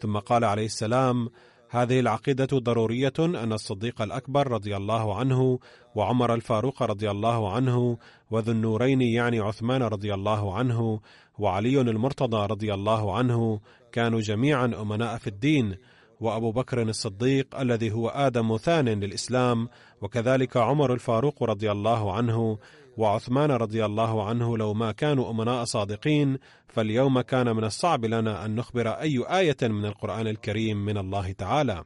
ثم 0.00 0.18
قال 0.18 0.44
عليه 0.44 0.66
السلام 0.66 1.28
هذه 1.70 2.00
العقيدة 2.00 2.58
ضرورية 2.58 3.12
أن 3.18 3.52
الصديق 3.52 4.02
الأكبر 4.02 4.50
رضي 4.50 4.76
الله 4.76 5.18
عنه 5.18 5.58
وعمر 5.94 6.34
الفاروق 6.34 6.82
رضي 6.82 7.10
الله 7.10 7.52
عنه 7.52 7.98
وذو 8.30 8.52
النورين 8.52 9.00
يعني 9.00 9.40
عثمان 9.40 9.82
رضي 9.82 10.14
الله 10.14 10.54
عنه 10.54 11.00
وعلي 11.38 11.80
المرتضى 11.80 12.46
رضي 12.46 12.74
الله 12.74 13.16
عنه 13.16 13.60
كانوا 13.92 14.20
جميعا 14.20 14.66
أمناء 14.66 15.18
في 15.18 15.26
الدين 15.26 15.76
وأبو 16.20 16.52
بكر 16.52 16.82
الصديق 16.82 17.60
الذي 17.60 17.92
هو 17.92 18.08
آدم 18.08 18.56
ثان 18.56 18.88
للإسلام 18.88 19.68
وكذلك 20.02 20.56
عمر 20.56 20.92
الفاروق 20.92 21.42
رضي 21.42 21.72
الله 21.72 22.12
عنه 22.12 22.58
وعثمان 22.98 23.50
رضي 23.50 23.84
الله 23.84 24.28
عنه 24.28 24.58
لو 24.58 24.74
ما 24.74 24.92
كانوا 24.92 25.30
أمناء 25.30 25.64
صادقين 25.64 26.38
فاليوم 26.68 27.20
كان 27.20 27.56
من 27.56 27.64
الصعب 27.64 28.04
لنا 28.04 28.44
أن 28.44 28.54
نخبر 28.54 28.88
أي 28.88 29.24
آية 29.38 29.56
من 29.62 29.84
القرآن 29.84 30.26
الكريم 30.26 30.84
من 30.84 30.98
الله 30.98 31.32
تعالى. 31.32 31.84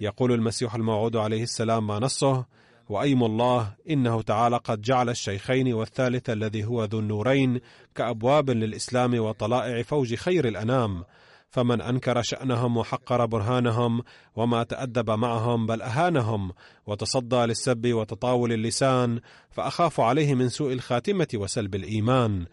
يقول 0.00 0.32
المسيح 0.32 0.74
الموعود 0.74 1.16
عليه 1.16 1.42
السلام 1.42 1.86
ما 1.86 1.98
نصه 1.98 2.46
وأيم 2.88 3.24
الله 3.24 3.74
إنه 3.90 4.22
تعالى 4.22 4.56
قد 4.56 4.80
جعل 4.80 5.08
الشيخين 5.08 5.72
والثالث 5.72 6.30
الذي 6.30 6.64
هو 6.64 6.84
ذو 6.84 6.98
النورين 6.98 7.60
كأبواب 7.94 8.50
للإسلام 8.50 9.18
وطلائع 9.18 9.82
فوج 9.82 10.14
خير 10.14 10.48
الأنام 10.48 11.04
فمن 11.48 11.80
أنكر 11.80 12.22
شأنهم 12.22 12.76
وحقر 12.76 13.26
برهانهم 13.26 14.02
وما 14.36 14.62
تأدب 14.62 15.10
معهم 15.10 15.66
بل 15.66 15.82
أهانهم 15.82 16.52
وتصدى 16.86 17.36
للسب 17.36 17.86
وتطاول 17.86 18.52
اللسان 18.52 19.20
فأخاف 19.50 20.00
عليه 20.00 20.34
من 20.34 20.48
سوء 20.48 20.72
الخاتمة 20.72 21.28
وسلب 21.34 21.74
الإيمان. 21.74 22.46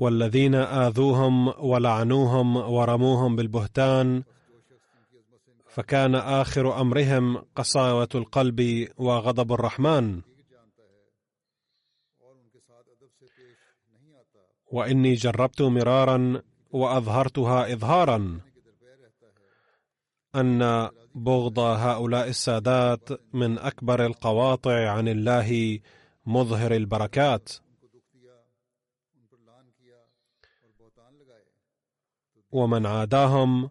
والذين 0.00 0.54
آذوهم 0.54 1.48
ولعنوهم 1.48 2.56
ورموهم 2.56 3.36
بالبهتان 3.36 4.22
فكان 5.68 6.14
آخر 6.14 6.80
أمرهم 6.80 7.36
قساوة 7.56 8.08
القلب 8.14 8.88
وغضب 8.98 9.52
الرحمن. 9.52 10.20
وإني 14.72 15.14
جربت 15.14 15.62
مرارا 15.62 16.42
وأظهرتها 16.70 17.72
اظهارا 17.72 18.40
أن 20.34 20.88
بغض 21.14 21.58
هؤلاء 21.58 22.28
السادات 22.28 23.34
من 23.34 23.58
أكبر 23.58 24.06
القواطع 24.06 24.90
عن 24.90 25.08
الله 25.08 25.80
مظهر 26.26 26.74
البركات. 26.74 27.52
ومن 32.52 32.86
عاداهم 32.86 33.70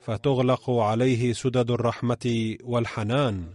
فتغلق 0.00 0.70
عليه 0.70 1.32
سدد 1.32 1.70
الرحمة 1.70 2.56
والحنان. 2.62 3.54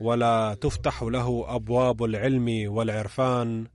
ولا 0.00 0.54
تفتح 0.54 1.02
له 1.02 1.54
أبواب 1.56 2.04
العلم 2.04 2.72
والعرفان 2.72 3.66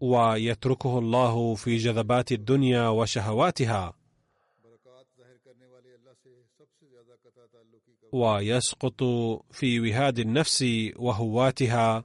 ويتركه 0.00 0.98
الله 0.98 1.54
في 1.54 1.76
جذبات 1.76 2.32
الدنيا 2.32 2.88
وشهواتها. 2.88 3.94
ويسقط 8.12 9.02
في 9.50 9.80
وهاد 9.80 10.18
النفس 10.18 10.64
وهواتها. 10.96 12.04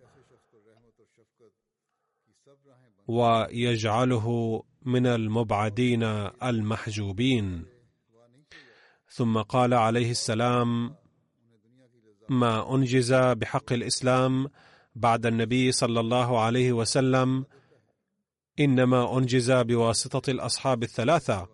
ويجعله 3.08 4.64
من 4.86 5.08
المبعدين 5.08 6.04
المحجوبين. 6.44 7.66
ثم 9.10 9.42
قال 9.42 9.74
عليه 9.74 10.12
السلام 10.12 10.96
ما 12.30 12.76
أنجز 12.76 13.14
بحق 13.14 13.74
الإسلام 13.74 14.50
بعد 14.96 15.26
النبي 15.26 15.72
صلى 15.72 16.00
الله 16.00 16.40
عليه 16.40 16.74
وسلم 16.74 17.46
إنما 18.60 19.18
أنجز 19.18 19.52
بواسطة 19.52 20.32
الأصحاب 20.32 20.84
الثلاثة 20.84 21.48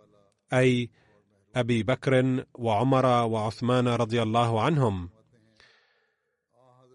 أي 0.52 0.90
أبي 1.56 1.82
بكر 1.82 2.44
وعمر 2.54 3.06
وعثمان 3.06 3.88
رضي 3.88 4.22
الله 4.22 4.62
عنهم. 4.62 5.10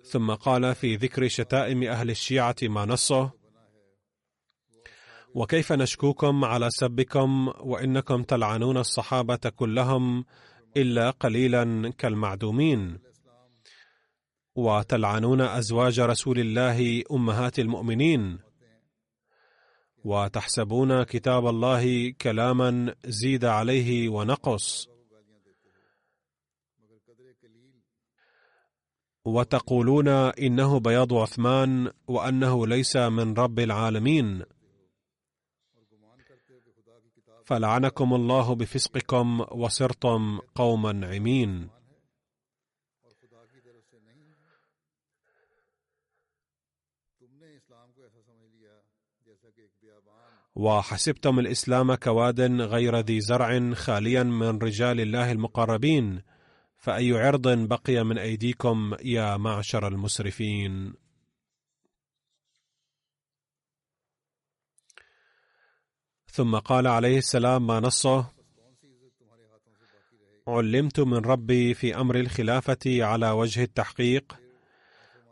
ثم 0.04 0.32
قال 0.34 0.76
في 0.76 0.96
ذكر 0.96 1.28
شتائم 1.28 1.84
أهل 1.84 2.10
الشيعة 2.10 2.56
ما 2.64 2.86
نصه 2.86 3.32
وكيف 5.36 5.72
نشكوكم 5.72 6.46
على 6.46 6.70
سبكم 6.70 7.54
وإنكم 7.60 8.24
تلعنون 8.24 8.78
الصحابة 8.78 9.36
كلهم 9.56 10.26
إلا 10.78 11.10
قليلا 11.10 11.94
كالمعدومين 11.98 13.00
وتلعنون 14.56 15.42
أزواج 15.42 16.00
رسول 16.00 16.40
الله 16.40 17.04
أمهات 17.12 17.60
المؤمنين 17.60 18.40
وتحسبون 20.08 21.04
كتاب 21.04 21.48
الله 21.48 22.14
كلاما 22.22 22.96
زيد 23.06 23.46
عليه 23.46 24.10
ونقص. 24.10 24.88
وتقولون 29.26 30.08
إنه 30.08 30.80
بياض 30.80 31.14
عثمان 31.14 31.92
وأنه 32.08 32.68
ليس 32.68 32.96
من 32.96 33.34
رب 33.34 33.60
العالمين. 33.60 34.44
فلعنكم 37.46 38.14
الله 38.14 38.56
بفسقكم 38.56 39.46
وصرتم 39.52 40.40
قوما 40.56 41.08
عمين. 41.08 41.77
وحسبتم 50.58 51.40
الإسلام 51.40 51.96
كواد 51.96 52.42
غير 52.62 53.00
ذي 53.00 53.22
زرع 53.22 53.74
خاليا 53.74 54.24
من 54.24 54.58
رجال 54.58 55.02
الله 55.02 55.32
المقربين 55.32 56.22
فأي 56.78 57.12
عرض 57.14 57.48
بقي 57.48 58.04
من 58.04 58.18
أيديكم 58.18 58.96
يا 59.04 59.38
معشر 59.38 59.88
المسرفين؟ 59.88 60.94
ثم 66.26 66.56
قال 66.56 66.88
عليه 66.88 67.18
السلام 67.18 67.68
ما 67.68 67.80
نصه؟ 67.80 68.26
علمت 70.48 71.00
من 71.00 71.18
ربي 71.18 71.74
في 71.74 71.96
أمر 71.96 72.16
الخلافة 72.16 73.04
على 73.04 73.32
وجه 73.32 73.64
التحقيق 73.64 74.36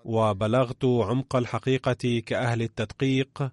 وبلغت 0.04 0.86
عمق 0.86 1.36
الحقيقة 1.36 2.22
كأهل 2.26 2.62
التدقيق 2.62 3.52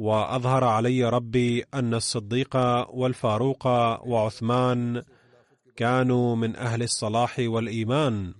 وأظهر 0.00 0.64
علي 0.64 1.04
ربي 1.04 1.64
أن 1.74 1.94
الصديق 1.94 2.56
والفاروق 2.90 3.66
وعثمان 4.06 5.02
كانوا 5.76 6.36
من 6.36 6.56
أهل 6.56 6.82
الصلاح 6.82 7.36
والإيمان 7.38 8.34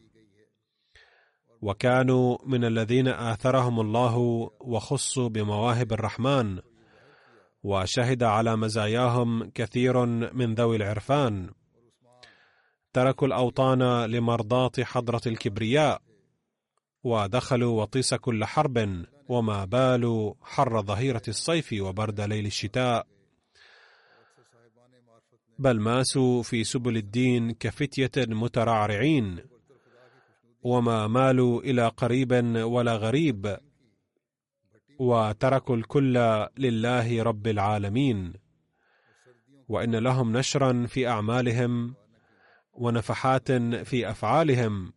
وكانوا 1.62 2.38
من 2.46 2.64
الذين 2.64 3.08
آثرهم 3.08 3.80
الله 3.80 4.16
وخصوا 4.60 5.28
بمواهب 5.28 5.92
الرحمن 5.92 6.58
وشهد 7.62 8.22
على 8.22 8.56
مزاياهم 8.56 9.50
كثير 9.50 10.06
من 10.34 10.54
ذوي 10.54 10.76
العرفان. 10.76 11.50
تركوا 12.92 13.26
الأوطان 13.26 14.04
لمرضاة 14.04 14.72
حضرة 14.82 15.22
الكبرياء 15.26 16.02
ودخلوا 17.04 17.82
وطيس 17.82 18.14
كل 18.14 18.44
حرب. 18.44 19.04
وما 19.30 19.64
بال 19.64 20.34
حر 20.42 20.82
ظهيرة 20.82 21.22
الصيف 21.28 21.74
وبرد 21.80 22.20
ليل 22.20 22.46
الشتاء. 22.46 23.06
بل 25.58 25.80
ماسوا 25.80 26.42
في 26.42 26.64
سبل 26.64 26.96
الدين 26.96 27.52
كفتية 27.52 28.10
مترعرعين. 28.16 29.40
وما 30.62 31.06
مالوا 31.06 31.62
إلى 31.62 31.88
قريب 31.88 32.32
ولا 32.56 32.96
غريب. 32.96 33.56
وتركوا 34.98 35.76
الكل 35.76 36.46
لله 36.58 37.22
رب 37.22 37.46
العالمين. 37.46 38.32
وإن 39.68 39.96
لهم 39.96 40.36
نشرا 40.36 40.86
في 40.86 41.08
أعمالهم 41.08 41.94
ونفحات 42.72 43.52
في 43.62 44.10
أفعالهم. 44.10 44.92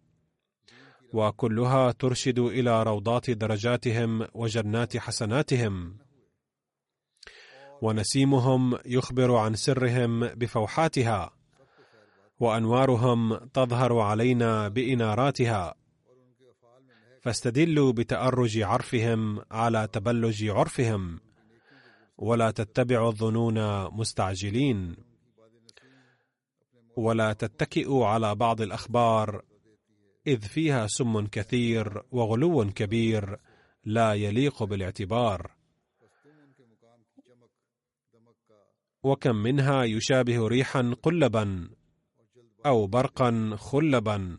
وكلها 1.13 1.91
ترشد 1.91 2.39
إلى 2.39 2.83
روضات 2.83 3.29
درجاتهم 3.29 4.27
وجنات 4.33 4.97
حسناتهم. 4.97 5.97
ونسيمهم 7.81 8.77
يخبر 8.85 9.35
عن 9.35 9.55
سرهم 9.55 10.27
بفوحاتها 10.27 11.31
وأنوارهم 12.39 13.35
تظهر 13.35 13.99
علينا 13.99 14.67
بإناراتها. 14.67 15.73
فاستدلوا 17.21 17.91
بتأرج 17.91 18.61
عرفهم 18.61 19.41
على 19.51 19.87
تبلج 19.87 20.49
عرفهم 20.49 21.19
ولا 22.17 22.51
تتبعوا 22.51 23.09
الظنون 23.09 23.87
مستعجلين. 23.93 24.95
ولا 26.95 27.33
تتكئوا 27.33 28.07
على 28.07 28.35
بعض 28.35 28.61
الأخبار 28.61 29.41
إذ 30.27 30.41
فيها 30.41 30.87
سم 30.87 31.27
كثير 31.27 32.03
وغلو 32.11 32.71
كبير 32.71 33.37
لا 33.85 34.13
يليق 34.13 34.63
بالاعتبار. 34.63 35.51
وكم 39.03 39.35
منها 39.35 39.83
يشابه 39.83 40.47
ريحا 40.47 40.95
قلبا 41.03 41.69
أو 42.65 42.87
برقا 42.87 43.55
خلبا. 43.57 44.37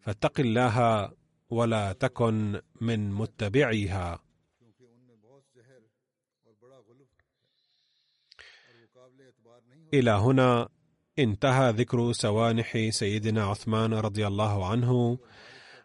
فاتق 0.00 0.40
الله 0.40 1.10
ولا 1.50 1.92
تكن 1.92 2.60
من 2.80 3.12
متبعيها. 3.12 4.22
إلى 9.94 10.10
هنا 10.10 10.68
انتهى 11.22 11.70
ذكر 11.70 12.12
سوانح 12.12 12.88
سيدنا 12.90 13.44
عثمان 13.44 13.94
رضي 13.94 14.26
الله 14.26 14.66
عنه 14.70 15.18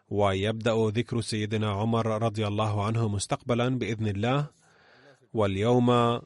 ويبدأ 0.08 0.90
ذكر 0.90 1.20
سيدنا 1.20 1.70
عمر 1.72 2.22
رضي 2.22 2.46
الله 2.46 2.84
عنه 2.84 3.08
مستقبلا 3.08 3.68
بإذن 3.78 4.06
الله. 4.06 4.50
واليوم 5.32 6.20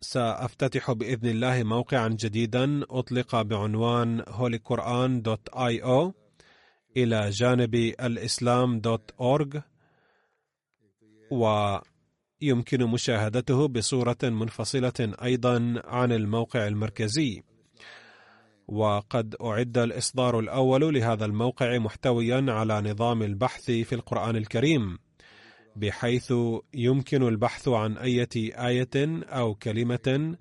سأفتتح 0.00 0.92
بإذن 0.92 1.28
الله 1.28 1.62
موقعا 1.62 2.08
جديدا 2.08 2.82
أطلق 2.90 3.42
بعنوان 3.42 4.22
holyquran 4.22 5.22
دوت 5.22 5.48
اي 5.48 5.82
أو 5.82 6.14
إلى 6.96 7.30
جانب 7.30 7.74
الإسلام 7.74 8.80
دوت 8.80 9.10
ويمكن 12.44 12.84
مشاهدته 12.84 13.68
بصورة 13.68 14.16
منفصلة 14.22 15.14
أيضا 15.22 15.82
عن 15.84 16.12
الموقع 16.12 16.66
المركزي 16.66 17.42
وقد 18.68 19.34
أعد 19.42 19.78
الإصدار 19.78 20.38
الأول 20.38 20.94
لهذا 20.94 21.24
الموقع 21.24 21.78
محتويا 21.78 22.46
على 22.48 22.80
نظام 22.90 23.22
البحث 23.22 23.64
في 23.70 23.94
القرآن 23.94 24.36
الكريم 24.36 24.98
بحيث 25.76 26.32
يمكن 26.74 27.22
البحث 27.22 27.68
عن 27.68 27.96
اية 27.98 28.28
آية 28.68 29.24
أو 29.24 29.54
كلمة 29.54 30.36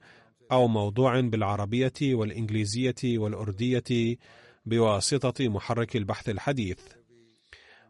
أو 0.51 0.67
موضوع 0.67 1.19
بالعربية 1.19 1.93
والإنجليزية 2.01 3.17
والأردية 3.17 4.17
بواسطة 4.65 5.47
محرك 5.49 5.95
البحث 5.95 6.29
الحديث. 6.29 6.79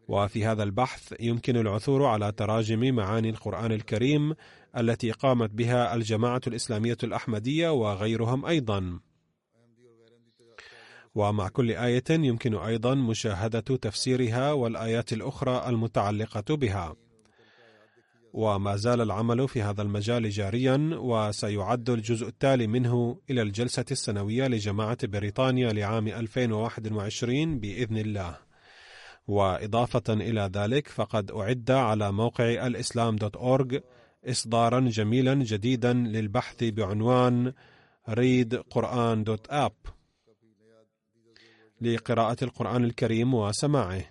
وفي 0.08 0.46
هذا 0.46 0.62
البحث 0.62 1.14
يمكن 1.20 1.56
العثور 1.56 2.04
على 2.06 2.32
تراجم 2.32 2.94
معاني 2.94 3.30
القرآن 3.30 3.72
الكريم 3.72 4.34
التي 4.76 5.10
قامت 5.10 5.50
بها 5.50 5.94
الجماعة 5.94 6.40
الإسلامية 6.46 6.96
الأحمدية 7.02 7.68
وغيرهم 7.68 8.46
أيضا. 8.46 9.00
ومع 11.14 11.48
كل 11.48 11.70
آية 11.70 12.04
يمكن 12.10 12.54
أيضا 12.54 12.94
مشاهدة 12.94 13.60
تفسيرها 13.60 14.52
والآيات 14.52 15.12
الأخرى 15.12 15.68
المتعلقة 15.68 16.56
بها. 16.56 16.96
وما 18.32 18.76
زال 18.76 19.00
العمل 19.00 19.48
في 19.48 19.62
هذا 19.62 19.82
المجال 19.82 20.30
جاريا 20.30 20.90
وسيعد 20.94 21.90
الجزء 21.90 22.28
التالي 22.28 22.66
منه 22.66 23.20
إلى 23.30 23.42
الجلسة 23.42 23.84
السنوية 23.90 24.46
لجماعة 24.46 25.06
بريطانيا 25.06 25.72
لعام 25.72 26.08
2021 26.08 27.58
بإذن 27.58 27.96
الله. 27.96 28.53
وإضافة 29.26 30.12
إلى 30.12 30.50
ذلك 30.54 30.88
فقد 30.88 31.30
أعد 31.30 31.70
على 31.70 32.12
موقع 32.12 32.66
الإسلام 32.66 33.16
دوت 33.16 33.36
أورج 33.36 33.80
إصدارا 34.26 34.80
جميلا 34.80 35.34
جديدا 35.34 35.92
للبحث 35.92 36.64
بعنوان 36.64 37.52
ريد 38.08 38.54
قرآن 38.54 39.24
دوت 39.24 39.46
آب. 39.50 39.72
لقراءة 41.80 42.36
القرآن 42.42 42.84
الكريم 42.84 43.34
وسماعه. 43.34 44.04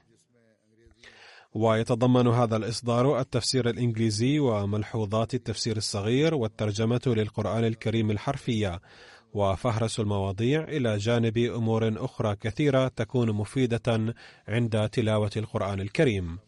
ويتضمن 1.53 2.27
هذا 2.27 2.57
الإصدار 2.57 3.19
التفسير 3.19 3.69
الإنجليزي 3.69 4.39
وملحوظات 4.39 5.33
التفسير 5.33 5.77
الصغير 5.77 6.35
والترجمة 6.35 7.01
للقرآن 7.05 7.65
الكريم 7.65 8.11
الحرفية. 8.11 8.81
وفهرس 9.33 9.99
المواضيع 9.99 10.63
إلى 10.63 10.97
جانب 10.97 11.37
أمور 11.37 12.05
أخرى 12.05 12.35
كثيرة 12.35 12.87
تكون 12.87 13.31
مفيدة 13.31 14.15
عند 14.47 14.89
تلاوة 14.89 15.31
القرآن 15.37 15.81
الكريم. 15.81 16.39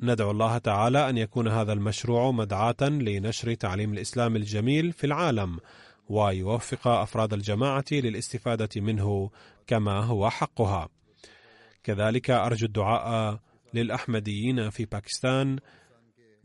ندعو 0.00 0.30
الله 0.30 0.58
تعالى 0.58 1.08
أن 1.10 1.18
يكون 1.18 1.48
هذا 1.48 1.72
المشروع 1.72 2.30
مدعاة 2.30 2.76
لنشر 2.82 3.54
تعليم 3.54 3.92
الإسلام 3.92 4.36
الجميل 4.36 4.92
في 4.92 5.04
العالم 5.04 5.58
ويوفق 6.08 6.88
أفراد 6.88 7.32
الجماعة 7.32 7.84
للاستفادة 7.92 8.80
منه 8.80 9.30
كما 9.66 10.00
هو 10.00 10.30
حقها. 10.30 10.88
كذلك 11.84 12.30
أرجو 12.30 12.66
الدعاء 12.66 13.40
للأحمديين 13.74 14.70
في 14.70 14.84
باكستان 14.84 15.58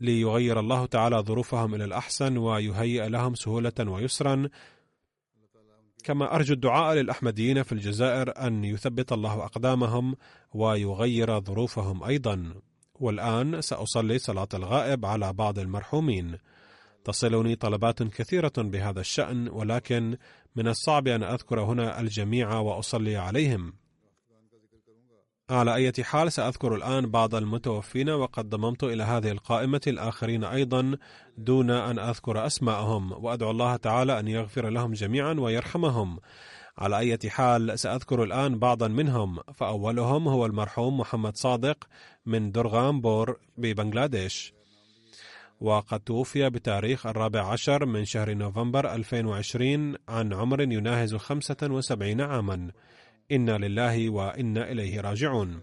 ليغير 0.00 0.60
الله 0.60 0.86
تعالى 0.86 1.16
ظروفهم 1.16 1.74
إلى 1.74 1.84
الأحسن 1.84 2.36
ويهيئ 2.36 3.08
لهم 3.08 3.34
سهولة 3.34 3.72
ويسرا 3.80 4.48
كما 6.04 6.34
أرجو 6.34 6.54
الدعاء 6.54 6.94
للأحمديين 6.94 7.62
في 7.62 7.72
الجزائر 7.72 8.46
أن 8.46 8.64
يثبت 8.64 9.12
الله 9.12 9.44
أقدامهم 9.44 10.14
ويغير 10.54 11.40
ظروفهم 11.40 12.04
أيضا. 12.04 12.54
والآن 13.00 13.60
سأصلي 13.60 14.18
صلاة 14.18 14.48
الغائب 14.54 15.06
على 15.06 15.32
بعض 15.32 15.58
المرحومين. 15.58 16.38
تصلني 17.04 17.56
طلبات 17.56 18.02
كثيرة 18.02 18.52
بهذا 18.56 19.00
الشأن 19.00 19.48
ولكن 19.48 20.16
من 20.56 20.68
الصعب 20.68 21.08
أن 21.08 21.22
أذكر 21.22 21.60
هنا 21.60 22.00
الجميع 22.00 22.58
وأصلي 22.58 23.16
عليهم. 23.16 23.72
على 25.50 25.74
أي 25.74 25.92
حال 26.04 26.32
سأذكر 26.32 26.74
الآن 26.74 27.06
بعض 27.06 27.34
المتوفين 27.34 28.10
وقد 28.10 28.50
ضممت 28.50 28.84
إلى 28.84 29.02
هذه 29.02 29.30
القائمة 29.30 29.80
الآخرين 29.86 30.44
أيضا 30.44 30.96
دون 31.38 31.70
أن 31.70 31.98
أذكر 31.98 32.46
أسماءهم 32.46 33.12
وأدعو 33.12 33.50
الله 33.50 33.76
تعالى 33.76 34.20
أن 34.20 34.28
يغفر 34.28 34.68
لهم 34.68 34.92
جميعا 34.92 35.32
ويرحمهم. 35.32 36.18
على 36.78 36.98
أي 36.98 37.18
حال 37.30 37.78
سأذكر 37.78 38.22
الآن 38.22 38.58
بعضا 38.58 38.88
منهم 38.88 39.38
فأولهم 39.54 40.28
هو 40.28 40.46
المرحوم 40.46 41.00
محمد 41.00 41.36
صادق 41.36 41.88
من 42.26 42.52
درغامبور 42.52 43.40
ببنغلاديش. 43.58 44.54
وقد 45.60 46.00
توفي 46.00 46.50
بتاريخ 46.50 47.06
الرابع 47.06 47.52
عشر 47.52 47.86
من 47.86 48.04
شهر 48.04 48.34
نوفمبر 48.34 48.94
2020 48.94 49.96
عن 50.08 50.32
عمر 50.32 50.60
يناهز 50.60 51.14
75 51.14 52.20
عاما. 52.20 52.70
إنا 53.32 53.58
لله 53.58 54.10
وإنا 54.10 54.70
إليه 54.70 55.00
راجعون 55.00 55.60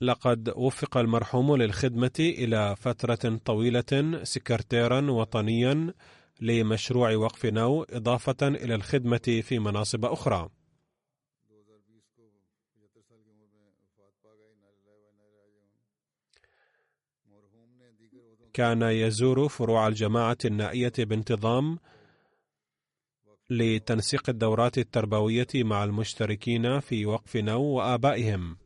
لقد 0.00 0.52
وفق 0.56 0.96
المرحوم 0.96 1.56
للخدمة 1.56 2.10
إلى 2.18 2.76
فترة 2.76 3.40
طويلة 3.44 4.20
سكرتيرا 4.22 5.10
وطنيا 5.10 5.94
لمشروع 6.40 7.14
وقف 7.14 7.46
نو 7.46 7.82
إضافة 7.82 8.48
إلى 8.48 8.74
الخدمة 8.74 9.42
في 9.42 9.58
مناصب 9.58 10.04
أخرى. 10.04 10.48
كان 18.60 18.82
يزور 18.82 19.48
فروع 19.48 19.88
الجماعة 19.88 20.38
النائية 20.44 20.92
بانتظام 20.98 21.78
لتنسيق 23.50 24.30
الدورات 24.30 24.78
التربوية 24.78 25.46
مع 25.54 25.84
المشتركين 25.84 26.80
في 26.80 27.06
وقف 27.06 27.36
نو 27.36 27.62
وآبائهم. 27.62 28.56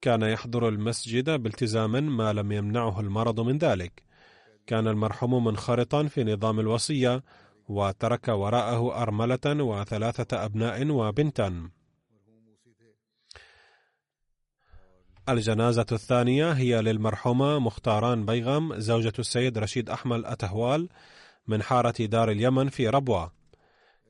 كان 0.00 0.22
يحضر 0.22 0.68
المسجد 0.68 1.30
بالتزام 1.30 2.16
ما 2.16 2.32
لم 2.32 2.52
يمنعه 2.52 3.00
المرض 3.00 3.40
من 3.40 3.58
ذلك 3.58 4.02
كان 4.66 4.88
المرحوم 4.88 5.44
منخرطا 5.44 6.06
في 6.06 6.24
نظام 6.24 6.60
الوصية 6.60 7.22
وترك 7.68 8.28
وراءه 8.28 9.02
أرملة 9.02 9.64
وثلاثة 9.64 10.44
أبناء 10.44 10.90
وبنتا 10.90 11.70
الجنازة 15.28 15.86
الثانية 15.92 16.52
هي 16.52 16.82
للمرحومة 16.82 17.58
مختاران 17.58 18.26
بيغم 18.26 18.78
زوجة 18.80 19.12
السيد 19.18 19.58
رشيد 19.58 19.90
أحمد 19.90 20.24
أتهوال 20.24 20.88
من 21.48 21.62
حارة 21.62 21.94
دار 22.00 22.30
اليمن 22.30 22.68
في 22.68 22.88
ربوة. 22.88 23.32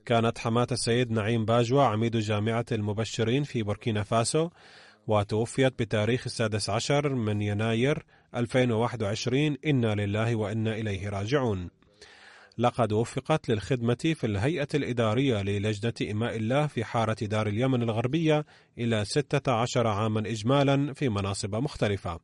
كانت 0.06 0.38
حماة 0.38 0.66
السيد 0.72 1.10
نعيم 1.10 1.44
باجوة 1.44 1.84
عميد 1.84 2.16
جامعة 2.16 2.66
المبشرين 2.72 3.42
في 3.42 3.62
بوركينا 3.62 4.02
فاسو 4.02 4.48
وتوفيت 5.06 5.78
بتاريخ 5.78 6.22
السادس 6.26 6.70
عشر 6.70 7.14
من 7.14 7.42
يناير 7.42 8.04
2021 8.34 9.56
إنا 9.66 9.94
لله 9.94 10.36
وإنا 10.36 10.74
إليه 10.74 11.08
راجعون. 11.08 11.77
لقد 12.59 12.92
وفقت 12.92 13.48
للخدمة 13.48 14.14
في 14.14 14.24
الهيئة 14.24 14.68
الإدارية 14.74 15.42
للجنة 15.42 16.11
إماء 16.11 16.36
الله 16.36 16.66
في 16.66 16.84
حارة 16.84 17.16
دار 17.22 17.46
اليمن 17.46 17.82
الغربية 17.82 18.46
إلى 18.78 19.04
16 19.04 19.86
عاما 19.86 20.20
إجمالا 20.20 20.94
في 20.94 21.09
مناصب 21.09 21.54
مختلفة 21.54 22.20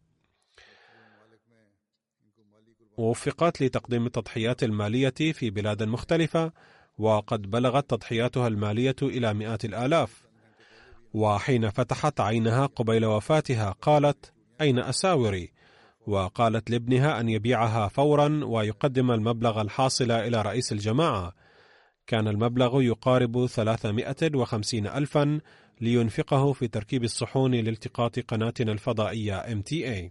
وفقت 2.97 3.63
لتقديم 3.63 4.07
التضحيات 4.07 4.63
المالية 4.63 5.15
في 5.33 5.51
بلاد 5.51 5.83
مختلفة 5.83 6.53
وقد 6.99 7.51
بلغت 7.51 7.91
تضحياتها 7.91 8.49
المالية 8.49 8.97
إلى 9.03 9.35
مئات 9.35 9.65
الآلاف 9.65 10.25
وحين 11.15 11.71
فتحت 11.71 12.21
عينها 12.21 12.67
قبيل 12.67 13.05
وفاتها 13.05 13.71
قالت 13.71 14.33
أين 14.61 14.79
أساوري؟ 14.79 15.53
وقالت 16.07 16.71
لابنها 16.71 17.21
أن 17.21 17.29
يبيعها 17.29 17.89
فورا 17.89 18.41
ويقدم 18.45 19.11
المبلغ 19.11 19.61
الحاصل 19.61 20.11
إلى 20.11 20.43
رئيس 20.43 20.73
الجماعة. 20.73 21.33
كان 22.07 22.29
المبلغ 22.29 22.83
يقارب 22.83 23.47
350 23.47 24.87
ألفا 24.87 25.41
لينفقه 25.81 26.53
في 26.53 26.69
تركيب 26.69 27.05
الصحون 27.05 27.55
لالتقاط 27.55 28.19
قناتنا 28.19 28.73
الفضائية 28.73 29.43
MTA 29.43 30.11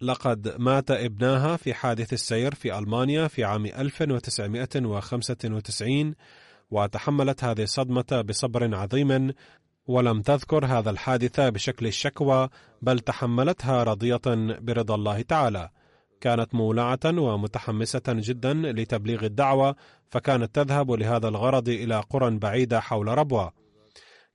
لقد 0.00 0.54
مات 0.58 0.90
ابناها 0.90 1.56
في 1.56 1.74
حادث 1.74 2.12
السير 2.12 2.54
في 2.54 2.78
ألمانيا 2.78 3.28
في 3.28 3.44
عام 3.44 3.66
1995 3.66 6.14
وتحملت 6.70 7.44
هذه 7.44 7.62
الصدمة 7.62 8.24
بصبر 8.28 8.74
عظيم 8.74 9.32
ولم 9.86 10.22
تذكر 10.22 10.66
هذا 10.66 10.90
الحادث 10.90 11.40
بشكل 11.40 11.86
الشكوى 11.86 12.48
بل 12.82 12.98
تحملتها 12.98 13.84
راضية 13.84 14.20
برضا 14.60 14.94
الله 14.94 15.22
تعالى. 15.22 15.70
كانت 16.20 16.54
مولعة 16.54 17.00
ومتحمسة 17.04 18.02
جدا 18.08 18.54
لتبليغ 18.54 19.24
الدعوة 19.24 19.76
فكانت 20.08 20.54
تذهب 20.54 20.90
لهذا 20.90 21.28
الغرض 21.28 21.68
إلى 21.68 22.00
قرى 22.10 22.38
بعيدة 22.38 22.80
حول 22.80 23.08
ربوة. 23.08 23.52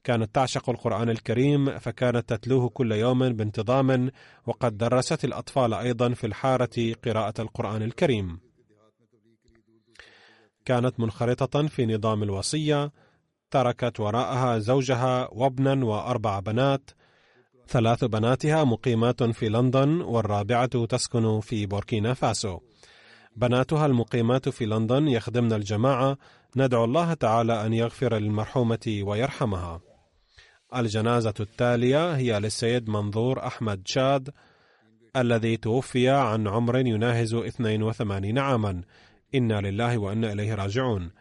كانت 0.03 0.35
تعشق 0.35 0.69
القرآن 0.69 1.09
الكريم 1.09 1.79
فكانت 1.79 2.29
تتلوه 2.29 2.69
كل 2.69 2.91
يوم 2.91 3.29
بانتظام 3.29 4.11
وقد 4.45 4.77
درست 4.77 5.25
الأطفال 5.25 5.73
أيضا 5.73 6.13
في 6.13 6.27
الحارة 6.27 6.93
قراءة 7.05 7.41
القرآن 7.41 7.81
الكريم. 7.81 8.39
كانت 10.65 10.99
منخرطة 10.99 11.67
في 11.67 11.85
نظام 11.85 12.23
الوصية 12.23 12.91
تركت 13.51 13.99
وراءها 13.99 14.59
زوجها 14.59 15.29
وابنا 15.31 15.85
وأربع 15.85 16.39
بنات 16.39 16.91
ثلاث 17.67 18.03
بناتها 18.03 18.63
مقيمات 18.63 19.23
في 19.23 19.49
لندن 19.49 20.01
والرابعة 20.01 20.85
تسكن 20.85 21.39
في 21.39 21.65
بوركينا 21.65 22.13
فاسو. 22.13 22.59
بناتها 23.35 23.85
المقيمات 23.85 24.49
في 24.49 24.65
لندن 24.65 25.07
يخدمن 25.07 25.53
الجماعة 25.53 26.17
ندعو 26.55 26.85
الله 26.85 27.13
تعالى 27.13 27.65
أن 27.65 27.73
يغفر 27.73 28.17
للمرحومة 28.17 28.99
ويرحمها. 29.03 29.81
الجنازة 30.75 31.33
التالية 31.39 32.15
هي 32.15 32.39
للسيد 32.39 32.89
منظور 32.89 33.47
أحمد 33.47 33.81
شاد 33.85 34.29
الذي 35.15 35.57
توفي 35.57 36.09
عن 36.09 36.47
عمر 36.47 36.77
يناهز 36.77 37.33
82 37.33 38.39
عاما. 38.39 38.81
إنا 39.35 39.61
لله 39.61 39.97
وإنا 39.97 40.31
إليه 40.33 40.55
راجعون. 40.55 41.11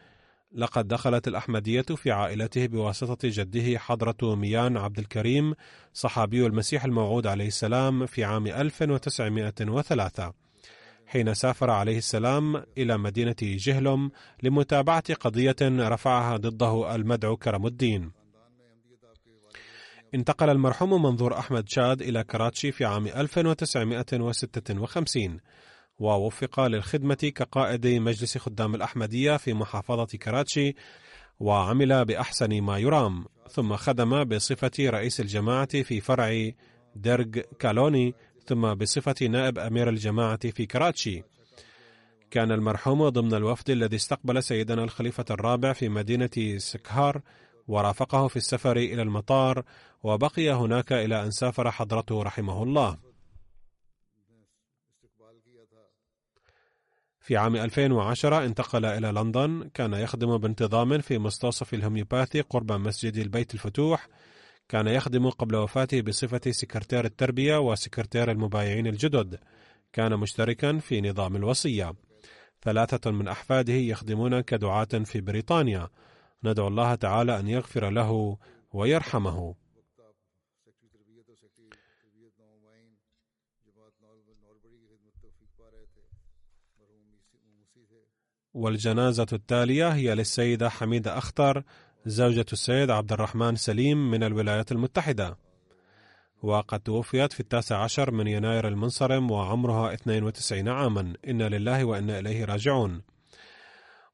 لقد 0.53 0.88
دخلت 0.88 1.28
الأحمدية 1.28 1.82
في 1.82 2.11
عائلته 2.11 2.66
بواسطة 2.66 3.18
جده 3.22 3.78
حضرة 3.78 4.34
ميان 4.34 4.76
عبد 4.76 4.99
الكريم 4.99 5.55
صحابي 5.92 6.46
المسيح 6.46 6.84
الموعود 6.84 7.26
عليه 7.26 7.46
السلام 7.46 8.07
في 8.07 8.24
عام 8.24 8.46
1903 8.46 10.32
حين 11.07 11.34
سافر 11.34 11.70
عليه 11.70 11.99
السلام 11.99 12.64
إلى 12.78 12.99
مدينة 12.99 13.36
جهلم 13.42 14.11
لمتابعة 14.42 15.14
قضية 15.14 15.57
رفعها 15.62 16.36
ضده 16.36 16.94
المدعو 16.94 17.36
كرم 17.36 17.66
الدين. 17.66 18.11
انتقل 20.14 20.51
المرحوم 20.51 21.03
منظور 21.03 21.38
أحمد 21.38 21.68
شاد 21.68 22.03
إلى 22.03 22.24
كراتشي 22.24 22.72
في 22.72 22.84
عام 22.84 23.07
1956 23.07 25.40
ووفق 25.99 26.61
للخدمة 26.61 27.14
كقائد 27.14 27.86
مجلس 27.86 28.38
خدام 28.38 28.74
الأحمدية 28.74 29.36
في 29.36 29.55
محافظة 29.55 30.18
كراتشي 30.18 30.74
وعمل 31.40 32.05
بأحسن 32.05 32.61
ما 32.62 32.78
يرام 32.78 33.24
ثم 33.51 33.76
خدم 33.76 34.24
بصفة 34.24 34.70
رئيس 34.80 35.20
الجماعة 35.20 35.82
في 35.82 36.01
فرع 36.01 36.51
درج 36.96 37.38
كالوني 37.59 38.14
ثم 38.46 38.74
بصفة 38.74 39.26
نائب 39.26 39.59
أمير 39.59 39.88
الجماعة 39.88 40.51
في 40.51 40.66
كراتشي. 40.66 41.22
كان 42.30 42.53
المرحوم 42.53 43.09
ضمن 43.09 43.34
الوفد 43.34 43.70
الذي 43.70 43.96
استقبل 43.96 44.42
سيدنا 44.42 44.84
الخليفة 44.84 45.24
الرابع 45.30 45.72
في 45.72 45.88
مدينة 45.88 46.59
سكهار 46.59 47.20
ورافقه 47.68 48.28
في 48.28 48.36
السفر 48.36 48.76
إلى 48.76 49.03
المطار 49.03 49.62
وبقي 50.03 50.51
هناك 50.51 50.92
إلى 50.92 51.22
أن 51.22 51.30
سافر 51.30 51.70
حضرته 51.70 52.22
رحمه 52.22 52.62
الله. 52.62 53.07
في 57.29 57.37
عام 57.37 57.57
2010 57.57 58.45
انتقل 58.45 58.85
إلى 58.85 59.12
لندن. 59.12 59.70
كان 59.74 59.93
يخدم 59.93 60.39
بانتظام 60.39 60.99
في 60.99 61.18
مستوصف 61.18 61.74
الهوميوباثي 61.74 62.41
قرب 62.41 62.72
مسجد 62.72 63.16
البيت 63.16 63.55
الفتوح. 63.55 64.09
كان 64.68 64.87
يخدم 64.87 65.31
قبل 65.31 65.57
وفاته 65.57 66.01
بصفة 66.01 66.51
سكرتير 66.51 67.05
التربية 67.05 67.59
وسكرتير 67.59 68.31
المبايعين 68.31 68.87
الجدد. 68.87 69.39
كان 69.93 70.16
مشتركا 70.16 70.79
في 70.79 71.01
نظام 71.01 71.37
الوصية. 71.37 71.93
ثلاثة 72.62 73.11
من 73.11 73.29
أحفاده 73.29 73.72
يخدمون 73.72 74.41
كدعاة 74.41 75.05
في 75.05 75.20
بريطانيا. 75.20 75.89
ندعو 76.45 76.68
الله 76.68 76.95
تعالى 76.95 77.39
أن 77.39 77.49
يغفر 77.49 77.91
له 77.91 78.39
ويرحمه. 78.72 79.55
والجنازة 88.55 89.26
التالية 89.32 89.88
هي 89.88 90.14
للسيدة 90.14 90.68
حميدة 90.68 91.18
أخطر 91.18 91.62
زوجة 92.07 92.46
السيد 92.53 92.90
عبد 92.90 93.12
الرحمن 93.12 93.57
سليم 93.57 94.11
من 94.11 94.22
الولايات 94.22 94.72
المتحدة. 94.72 95.38
وقد 96.42 96.80
توفيت 96.80 97.32
في 97.32 97.40
التاسع 97.40 97.76
عشر 97.76 98.11
من 98.11 98.26
يناير 98.26 98.68
المنصرم 98.68 99.30
وعمرها 99.30 99.94
92 99.94 100.68
عاما. 100.68 101.12
إنا 101.28 101.49
لله 101.49 101.84
وإنا 101.84 102.18
إليه 102.18 102.44
راجعون. 102.44 103.03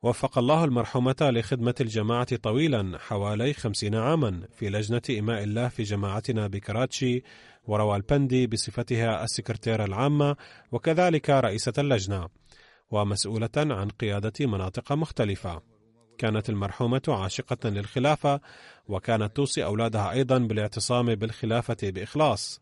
وفق 0.02 0.38
الله 0.38 0.64
المرحومة 0.64 1.16
لخدمة 1.20 1.74
الجماعة 1.80 2.36
طويلا 2.36 2.98
حوالي 2.98 3.52
خمسين 3.52 3.94
عاما 3.94 4.42
في 4.56 4.70
لجنة 4.70 5.02
إماء 5.18 5.42
الله 5.42 5.68
في 5.68 5.82
جماعتنا 5.82 6.46
بكراتشي 6.46 7.22
وروالبندي 7.66 8.46
بصفتها 8.46 9.24
السكرتيرة 9.24 9.84
العامة 9.84 10.36
وكذلك 10.72 11.30
رئيسة 11.30 11.72
اللجنة. 11.78 12.28
ومسؤولة 12.94 13.50
عن 13.56 13.88
قيادة 13.88 14.46
مناطق 14.46 14.92
مختلفة 14.92 15.62
كانت 16.18 16.50
المرحومة 16.50 17.02
عاشقة 17.08 17.68
للخلافة 17.68 18.40
وكانت 18.88 19.36
توصي 19.36 19.64
أولادها 19.64 20.10
أيضا 20.10 20.38
بالاعتصام 20.38 21.14
بالخلافة 21.14 21.76
بإخلاص 21.82 22.60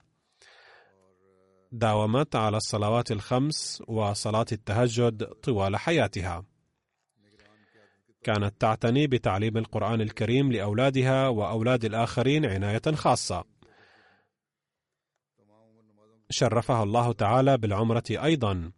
داومت 1.72 2.36
على 2.36 2.56
الصلوات 2.56 3.12
الخمس 3.12 3.82
وصلاة 3.88 4.46
التهجد 4.52 5.24
طوال 5.24 5.76
حياتها 5.76 6.44
كانت 8.22 8.60
تعتني 8.60 9.06
بتعليم 9.06 9.56
القرآن 9.56 10.00
الكريم 10.00 10.52
لأولادها 10.52 11.28
وأولاد 11.28 11.84
الآخرين 11.84 12.46
عناية 12.46 12.94
خاصة. 12.94 13.44
شرفها 16.30 16.82
الله 16.82 17.12
تعالى 17.12 17.58
بالعمرة 17.58 18.04
أيضا. 18.10 18.72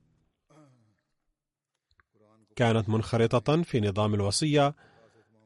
كانت 2.56 2.88
منخرطة 2.88 3.62
في 3.62 3.80
نظام 3.80 4.14
الوصية، 4.14 4.74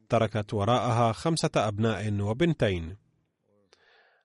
تركت 0.09 0.54
وراءها 0.54 1.12
خمسة 1.12 1.50
أبناء 1.56 2.20
وبنتين. 2.20 2.96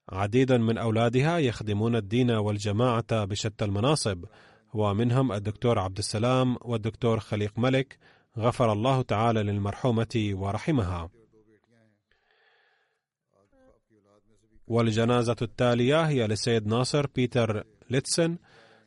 عديد 0.10 0.52
من 0.52 0.78
أولادها 0.78 1.38
يخدمون 1.38 1.96
الدين 1.96 2.32
والجماعة 2.32 3.26
بشتى 3.26 3.66
المناصب، 3.66 4.26
ومنهم 4.74 5.32
الدكتور 5.32 5.80
عبد 5.80 5.98
السلام 5.98 6.58
والدكتور 6.62 7.20
خليق 7.20 7.60
ملك 7.60 7.98
غفر 8.38 8.74
الله 8.74 9.02
تعالى 9.02 9.44
للمرحومة 9.44 10.32
ورحمها. 10.34 11.10
والجنازة 14.68 15.36
التالية 15.42 16.02
هي 16.02 16.28
لسيد 16.28 16.68
ناصر 16.68 17.08
بيتر 17.08 17.64
ليتسن 17.90 18.38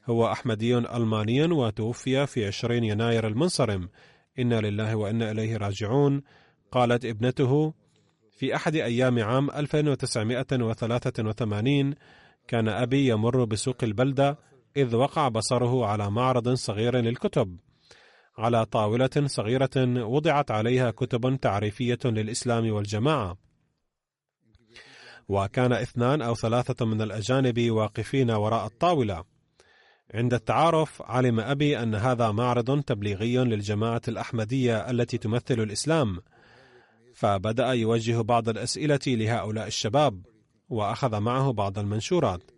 هو 0.06 0.32
أحمدي 0.32 0.78
ألماني 0.78 1.44
وتوفي 1.44 2.26
في 2.26 2.46
20 2.46 2.84
يناير 2.84 3.26
المنصرم. 3.26 3.88
إنا 4.38 4.60
لله 4.60 4.96
وإنا 4.96 5.30
إليه 5.30 5.56
راجعون. 5.56 6.22
قالت 6.72 7.04
ابنته 7.04 7.74
في 8.38 8.56
أحد 8.56 8.74
أيام 8.74 9.18
عام 9.18 9.50
1983 9.50 11.94
كان 12.48 12.68
أبي 12.68 13.08
يمر 13.08 13.44
بسوق 13.44 13.76
البلدة 13.82 14.38
إذ 14.76 14.96
وقع 14.96 15.28
بصره 15.28 15.86
على 15.86 16.10
معرض 16.10 16.54
صغير 16.54 16.96
للكتب. 16.96 17.56
على 18.38 18.64
طاولة 18.64 19.10
صغيرة 19.26 20.04
وضعت 20.04 20.50
عليها 20.50 20.90
كتب 20.90 21.38
تعريفية 21.42 21.98
للإسلام 22.04 22.72
والجماعة. 22.72 23.36
وكان 25.28 25.72
اثنان 25.72 26.22
أو 26.22 26.34
ثلاثة 26.34 26.86
من 26.86 27.02
الأجانب 27.02 27.70
واقفين 27.70 28.30
وراء 28.30 28.66
الطاولة. 28.66 29.35
عند 30.14 30.34
التعارف 30.34 31.02
علم 31.02 31.40
أبي 31.40 31.82
أن 31.82 31.94
هذا 31.94 32.30
معرض 32.30 32.82
تبليغي 32.82 33.36
للجماعة 33.36 34.02
الأحمدية 34.08 34.90
التي 34.90 35.18
تمثل 35.18 35.60
الإسلام 35.60 36.20
فبدأ 37.14 37.66
يوجه 37.66 38.22
بعض 38.22 38.48
الأسئلة 38.48 39.00
لهؤلاء 39.06 39.66
الشباب 39.66 40.22
وأخذ 40.68 41.20
معه 41.20 41.52
بعض 41.52 41.78
المنشورات 41.78 42.50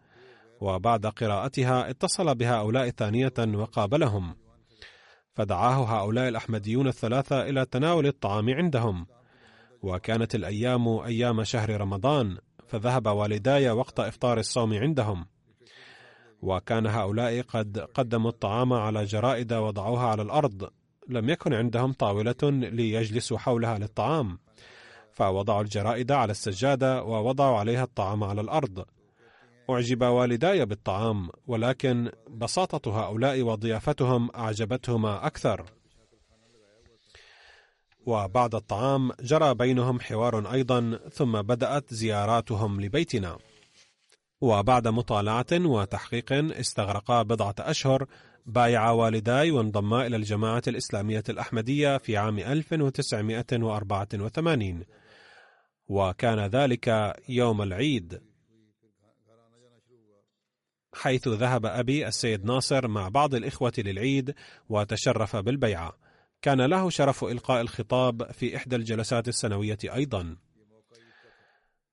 وبعد 0.61 1.07
قراءتها 1.07 1.91
اتصل 1.91 2.35
بهؤلاء 2.35 2.91
ثانية 2.91 3.35
وقابلهم. 3.39 4.37
فدعاه 5.35 5.85
هؤلاء 5.85 6.29
الأحمديون 6.29 6.89
الثلاثة 6.89 7.49
إلى 7.49 7.65
تناول 7.65 8.07
الطعام 8.07 8.51
عندهم. 8.51 9.07
وكانت 9.83 10.35
الأيام 10.35 10.89
أيام 10.89 11.45
شهر 11.45 11.81
رمضان 11.81 12.39
فذهب 12.67 13.07
والداي 13.07 13.71
وقت 13.71 14.01
إفطار 14.01 14.39
الصوم 14.39 14.75
عندهم. 14.75 15.27
وكان 16.43 16.87
هؤلاء 16.87 17.41
قد 17.41 17.79
قدموا 17.79 18.31
الطعام 18.31 18.73
على 18.73 19.05
جرائد 19.05 19.53
وضعوها 19.53 20.07
على 20.07 20.23
الأرض. 20.23 20.71
لم 21.09 21.31
يكن 21.31 21.55
عندهم 21.55 21.93
طاولة 21.93 22.37
ليجلسوا 22.43 23.39
حولها 23.39 23.79
للطعام. 23.79 24.39
فوضعوا 25.13 25.63
الجرائد 25.63 26.13
على 26.13 26.31
السجادة 26.31 27.03
ووضعوا 27.03 27.59
عليها 27.59 27.85
الطعام 27.85 28.25
على 28.25 28.41
الأرض. 28.41 28.85
أعجب 29.71 30.03
والداي 30.03 30.67
بالطعام 30.67 31.29
ولكن 31.47 32.11
بساطة 32.31 33.01
هؤلاء 33.01 33.43
وضيافتهم 33.43 34.31
أعجبتهما 34.35 35.27
أكثر. 35.27 35.65
وبعد 38.07 38.55
الطعام 38.55 39.13
جرى 39.21 39.55
بينهم 39.55 40.01
حوار 40.01 40.53
أيضا 40.53 41.01
ثم 41.13 41.43
بدأت 41.43 41.95
زياراتهم 41.95 42.81
لبيتنا. 42.81 43.39
وبعد 44.41 44.89
مطالعة 44.89 45.47
وتحقيق 45.53 46.33
استغرقا 46.33 47.23
بضعة 47.23 47.55
أشهر 47.59 48.07
بايع 48.47 48.91
والداي 48.91 49.51
وانضما 49.51 50.07
إلى 50.07 50.17
الجماعة 50.17 50.63
الإسلامية 50.69 51.25
الأحمدية 51.29 51.99
في 51.99 52.17
عام 52.17 52.39
1984 52.39 54.85
وكان 55.89 56.39
ذلك 56.39 57.15
يوم 57.29 57.63
العيد. 57.63 58.21
حيث 60.95 61.29
ذهب 61.29 61.67
أبي 61.67 62.09
السيد 62.09 62.45
ناصر 62.45 62.89
مع 62.89 63.09
بعض 63.09 63.35
الإخوة 63.35 63.73
للعيد 63.79 64.35
وتشرف 64.69 65.37
بالبيعة. 65.37 65.99
كان 66.43 66.61
له 66.61 66.91
شرف 66.91 67.25
إلقاء 67.25 67.61
الخطاب 67.61 68.33
في 68.33 68.57
إحدى 68.57 68.77
الجلسات 68.77 69.29
السنوية 69.29 69.79
أيضا. 69.85 70.37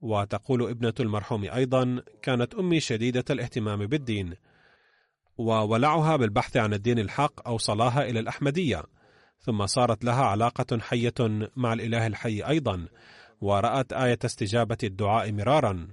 وتقول 0.01 0.69
ابنة 0.69 0.93
المرحوم 0.99 1.43
أيضا 1.43 2.03
كانت 2.21 2.55
أمي 2.55 2.79
شديدة 2.79 3.25
الاهتمام 3.29 3.85
بالدين 3.85 4.35
وولعها 5.37 6.15
بالبحث 6.15 6.57
عن 6.57 6.73
الدين 6.73 6.99
الحق 6.99 7.47
أوصلاها 7.47 8.09
إلى 8.09 8.19
الأحمدية 8.19 8.83
ثم 9.39 9.65
صارت 9.65 10.03
لها 10.03 10.23
علاقة 10.25 10.79
حية 10.79 11.49
مع 11.55 11.73
الإله 11.73 12.07
الحي 12.07 12.41
أيضا 12.41 12.87
ورأت 13.41 13.93
آية 13.93 14.19
استجابة 14.25 14.77
الدعاء 14.83 15.31
مرارا 15.31 15.87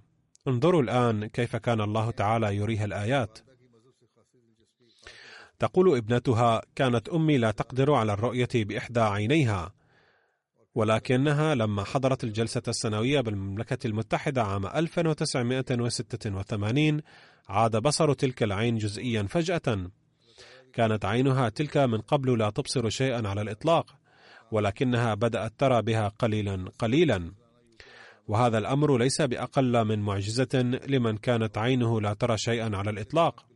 انظروا 0.48 0.82
الآن 0.82 1.26
كيف 1.26 1.56
كان 1.56 1.80
الله 1.80 2.10
تعالى 2.10 2.56
يريها 2.56 2.84
الآيات. 2.84 3.38
تقول 5.58 5.96
ابنتها: 5.96 6.62
كانت 6.74 7.08
أمي 7.08 7.38
لا 7.38 7.50
تقدر 7.50 7.94
على 7.94 8.12
الرؤية 8.12 8.48
بإحدى 8.54 9.00
عينيها، 9.00 9.74
ولكنها 10.74 11.54
لما 11.54 11.84
حضرت 11.84 12.24
الجلسة 12.24 12.62
السنوية 12.68 13.20
بالمملكة 13.20 13.86
المتحدة 13.86 14.42
عام 14.42 14.66
1986 14.66 17.00
عاد 17.48 17.76
بصر 17.76 18.12
تلك 18.12 18.42
العين 18.42 18.78
جزئيا 18.78 19.22
فجأة. 19.22 19.90
كانت 20.72 21.04
عينها 21.04 21.48
تلك 21.48 21.76
من 21.76 22.00
قبل 22.00 22.38
لا 22.38 22.50
تبصر 22.50 22.88
شيئا 22.88 23.28
على 23.28 23.42
الإطلاق، 23.42 23.96
ولكنها 24.52 25.14
بدأت 25.14 25.52
ترى 25.58 25.82
بها 25.82 26.08
قليلا 26.08 26.70
قليلا. 26.78 27.32
وهذا 28.28 28.58
الأمر 28.58 28.98
ليس 28.98 29.22
بأقل 29.22 29.84
من 29.84 29.98
معجزة 29.98 30.62
لمن 30.86 31.16
كانت 31.16 31.58
عينه 31.58 32.00
لا 32.00 32.14
ترى 32.14 32.38
شيئا 32.38 32.76
على 32.76 32.90
الإطلاق 32.90 33.46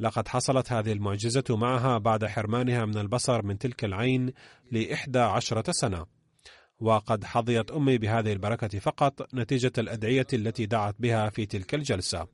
لقد 0.00 0.28
حصلت 0.28 0.72
هذه 0.72 0.92
المعجزة 0.92 1.44
معها 1.50 1.98
بعد 1.98 2.24
حرمانها 2.24 2.84
من 2.84 2.98
البصر 2.98 3.46
من 3.46 3.58
تلك 3.58 3.84
العين 3.84 4.32
لإحدى 4.70 5.18
عشرة 5.18 5.72
سنة 5.72 6.06
وقد 6.82 7.24
حظيت 7.24 7.70
أمي 7.70 7.98
بهذه 7.98 8.32
البركة 8.32 8.78
فقط 8.78 9.34
نتيجة 9.34 9.72
الأدعية 9.78 10.26
التي 10.32 10.66
دعت 10.66 10.94
بها 10.98 11.30
في 11.30 11.46
تلك 11.46 11.74
الجلسة. 11.74 12.26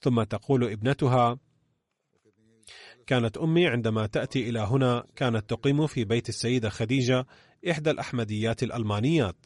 ثم 0.00 0.22
تقول 0.22 0.64
ابنتها 0.64 1.38
كانت 3.06 3.38
أمي 3.38 3.66
عندما 3.66 4.06
تأتي 4.06 4.48
إلى 4.48 4.60
هنا 4.60 5.04
كانت 5.16 5.50
تقيم 5.50 5.86
في 5.86 6.04
بيت 6.04 6.28
السيدة 6.28 6.68
خديجة 6.68 7.26
إحدى 7.70 7.90
الأحمديات 7.90 8.62
الألمانيات 8.62 9.36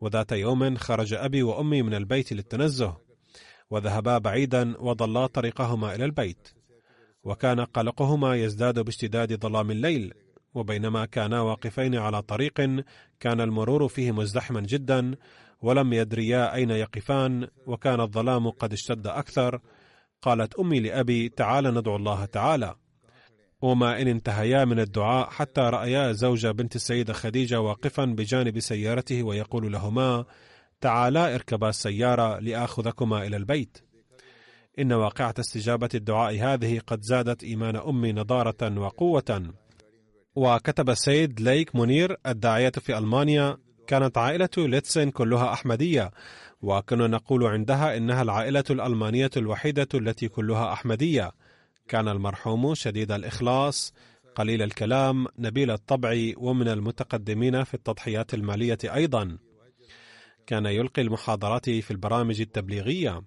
وذات 0.00 0.32
يوم 0.32 0.76
خرج 0.76 1.14
أبي 1.14 1.42
وأمي 1.42 1.82
من 1.82 1.94
البيت 1.94 2.32
للتنزه 2.32 2.96
وذهبا 3.70 4.18
بعيدا 4.18 4.74
وضلا 4.78 5.26
طريقهما 5.26 5.94
إلى 5.94 6.04
البيت 6.04 6.48
وكان 7.22 7.60
قلقهما 7.60 8.36
يزداد 8.36 8.78
باشتداد 8.78 9.40
ظلام 9.40 9.70
الليل 9.70 10.14
وبينما 10.56 11.04
كانا 11.04 11.40
واقفين 11.40 11.94
على 11.94 12.22
طريق 12.22 12.60
كان 13.20 13.40
المرور 13.40 13.88
فيه 13.88 14.12
مزدحما 14.12 14.60
جدا 14.60 15.14
ولم 15.62 15.92
يدريا 15.92 16.54
أين 16.54 16.70
يقفان 16.70 17.48
وكان 17.66 18.00
الظلام 18.00 18.50
قد 18.50 18.72
اشتد 18.72 19.06
أكثر. 19.06 19.60
قالت 20.22 20.54
أمي 20.54 20.80
لأبي 20.80 21.28
تعال 21.28 21.64
ندعو 21.74 21.96
الله 21.96 22.24
تعالى. 22.24 22.74
وما 23.62 24.02
إن 24.02 24.08
انتهيا 24.08 24.64
من 24.64 24.80
الدعاء 24.80 25.30
حتى 25.30 25.60
رأيا 25.60 26.12
زوج 26.12 26.46
بنت 26.46 26.76
السيدة 26.76 27.12
خديجة 27.12 27.60
واقفا 27.60 28.04
بجانب 28.04 28.60
سيارته 28.60 29.22
ويقول 29.22 29.72
لهما 29.72 30.24
تعالا 30.80 31.34
اركبا 31.34 31.68
السيارة 31.68 32.38
لآخذكما 32.38 33.26
إلى 33.26 33.36
البيت. 33.36 33.78
إن 34.78 34.92
واقعة 34.92 35.34
استجابة 35.38 35.88
الدعاء 35.94 36.38
هذه 36.38 36.78
قد 36.86 37.02
زادت 37.02 37.44
إيمان 37.44 37.76
أمي 37.76 38.12
نضارة 38.12 38.78
وقوة. 38.78 39.52
وكتب 40.36 40.90
السيد 40.90 41.40
ليك 41.40 41.76
منير 41.76 42.16
الداعية 42.26 42.70
في 42.70 42.98
ألمانيا 42.98 43.56
كانت 43.86 44.18
عائلة 44.18 44.48
ليتسن 44.58 45.10
كلها 45.10 45.52
أحمدية. 45.52 46.10
وكنا 46.62 47.06
نقول 47.06 47.44
عندها 47.44 47.96
إنها 47.96 48.22
العائلة 48.22 48.64
الألمانية 48.70 49.30
الوحيدة 49.36 49.88
التي 49.94 50.28
كلها 50.28 50.72
أحمدية. 50.72 51.32
كان 51.88 52.08
المرحوم 52.08 52.74
شديد 52.74 53.12
الإخلاص 53.12 53.94
قليل 54.34 54.62
الكلام 54.62 55.26
نبيل 55.38 55.70
الطبع 55.70 56.32
ومن 56.36 56.68
المتقدمين 56.68 57.64
في 57.64 57.74
التضحيات 57.74 58.34
المالية 58.34 58.78
أيضا. 58.84 59.38
كان 60.46 60.66
يلقي 60.66 61.02
المحاضرات 61.02 61.70
في 61.70 61.90
البرامج 61.90 62.40
التبليغية. 62.40 63.22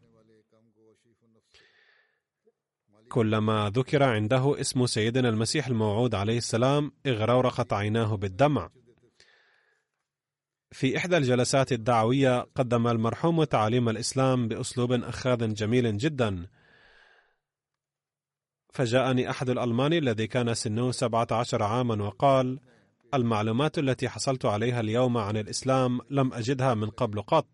كلما 3.09 3.71
ذكر 3.75 4.03
عنده 4.03 4.61
اسم 4.61 4.85
سيدنا 4.85 5.29
المسيح 5.29 5.67
الموعود 5.67 6.15
عليه 6.15 6.37
السلام 6.37 6.91
اغرورقت 7.05 7.73
عيناه 7.73 8.15
بالدمع. 8.15 8.69
في 10.71 10.97
إحدى 10.97 11.17
الجلسات 11.17 11.71
الدعوية 11.71 12.47
قدم 12.55 12.87
المرحوم 12.87 13.43
تعاليم 13.43 13.89
الإسلام 13.89 14.47
بأسلوب 14.47 14.91
أخاذ 14.91 15.53
جميل 15.53 15.97
جدا. 15.97 16.47
فجاءني 18.73 19.29
أحد 19.29 19.49
الألمان 19.49 19.93
الذي 19.93 20.27
كان 20.27 20.53
سنه 20.53 20.91
17 20.91 21.63
عاما 21.63 22.03
وقال 22.03 22.59
المعلومات 23.13 23.79
التي 23.79 24.09
حصلت 24.09 24.45
عليها 24.45 24.79
اليوم 24.79 25.17
عن 25.17 25.37
الإسلام 25.37 25.99
لم 26.09 26.33
أجدها 26.33 26.73
من 26.73 26.89
قبل 26.89 27.21
قط. 27.21 27.47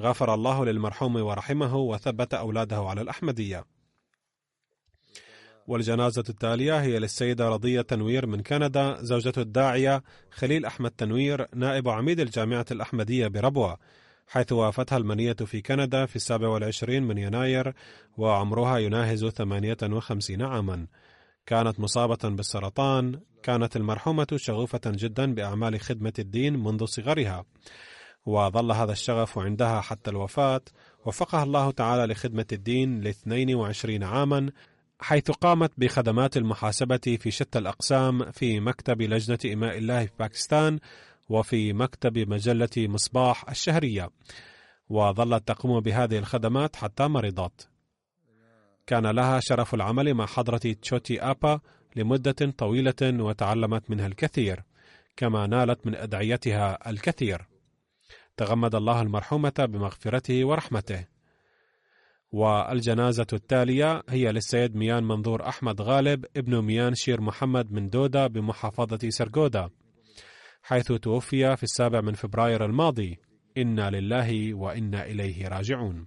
غفر 0.00 0.34
الله 0.34 0.64
للمرحوم 0.64 1.16
ورحمه 1.16 1.76
وثبت 1.76 2.34
أولاده 2.34 2.78
على 2.78 3.00
الأحمدية. 3.00 3.75
والجنازة 5.66 6.24
التالية 6.28 6.80
هي 6.80 6.98
للسيدة 6.98 7.48
رضية 7.48 7.80
تنوير 7.80 8.26
من 8.26 8.42
كندا 8.42 9.02
زوجة 9.02 9.32
الداعية 9.38 10.02
خليل 10.30 10.64
أحمد 10.64 10.90
تنوير 10.90 11.46
نائب 11.54 11.88
عميد 11.88 12.20
الجامعة 12.20 12.66
الأحمدية 12.70 13.26
بربوة 13.28 13.78
حيث 14.28 14.52
وافتها 14.52 14.98
المنية 14.98 15.32
في 15.32 15.60
كندا 15.60 16.06
في 16.06 16.16
السابع 16.16 16.48
والعشرين 16.48 17.02
من 17.02 17.18
يناير 17.18 17.74
وعمرها 18.16 18.78
يناهز 18.78 19.24
58 19.24 20.42
عاما. 20.42 20.86
كانت 21.46 21.80
مصابة 21.80 22.18
بالسرطان 22.24 23.20
كانت 23.42 23.76
المرحومة 23.76 24.26
شغوفة 24.36 24.80
جدا 24.86 25.34
بأعمال 25.34 25.80
خدمة 25.80 26.12
الدين 26.18 26.56
منذ 26.56 26.84
صغرها. 26.84 27.44
وظل 28.26 28.72
هذا 28.72 28.92
الشغف 28.92 29.38
عندها 29.38 29.80
حتى 29.80 30.10
الوفاة. 30.10 30.60
وفقها 31.04 31.42
الله 31.42 31.70
تعالى 31.70 32.12
لخدمة 32.12 32.46
الدين 32.52 33.00
ل 33.00 33.06
22 33.06 34.02
عاما 34.02 34.50
حيث 35.00 35.30
قامت 35.30 35.72
بخدمات 35.78 36.36
المحاسبة 36.36 37.18
في 37.20 37.30
شتى 37.30 37.58
الأقسام 37.58 38.32
في 38.32 38.60
مكتب 38.60 39.02
لجنة 39.02 39.38
إماء 39.52 39.78
الله 39.78 40.06
في 40.06 40.12
باكستان 40.18 40.78
وفي 41.28 41.72
مكتب 41.72 42.18
مجلة 42.18 42.68
مصباح 42.76 43.50
الشهرية. 43.50 44.10
وظلت 44.88 45.48
تقوم 45.48 45.80
بهذه 45.80 46.18
الخدمات 46.18 46.76
حتى 46.76 47.08
مرضت 47.08 47.68
كان 48.86 49.06
لها 49.06 49.40
شرف 49.40 49.74
العمل 49.74 50.14
مع 50.14 50.26
حضرة 50.26 50.76
تشوتي 50.82 51.20
آبا 51.22 51.60
لمدة 51.96 52.52
طويلة 52.58 52.94
وتعلمت 53.02 53.90
منها 53.90 54.06
الكثير 54.06 54.62
كما 55.16 55.46
نالت 55.46 55.86
من 55.86 55.94
أدعيتها 55.94 56.90
الكثير. 56.90 57.46
تغمد 58.36 58.74
الله 58.74 59.02
المرحومة 59.02 59.52
بمغفرته 59.58 60.44
ورحمته. 60.44 61.04
والجنازة 62.32 63.26
التالية 63.32 64.02
هي 64.08 64.32
للسيد 64.32 64.76
ميان 64.76 65.04
منظور 65.04 65.48
أحمد 65.48 65.80
غالب 65.80 66.24
ابن 66.36 66.62
ميان 66.62 66.94
شير 66.94 67.20
محمد 67.20 67.72
من 67.72 67.88
دودة 67.88 68.26
بمحافظة 68.26 69.10
سرغودا 69.10 69.70
حيث 70.66 70.92
توفي 70.92 71.56
في 71.56 71.62
السابع 71.62 72.00
من 72.00 72.12
فبراير 72.12 72.64
الماضي. 72.64 73.18
إنا 73.56 73.90
لله 73.90 74.54
وإنا 74.54 75.06
إليه 75.06 75.48
راجعون. 75.48 76.06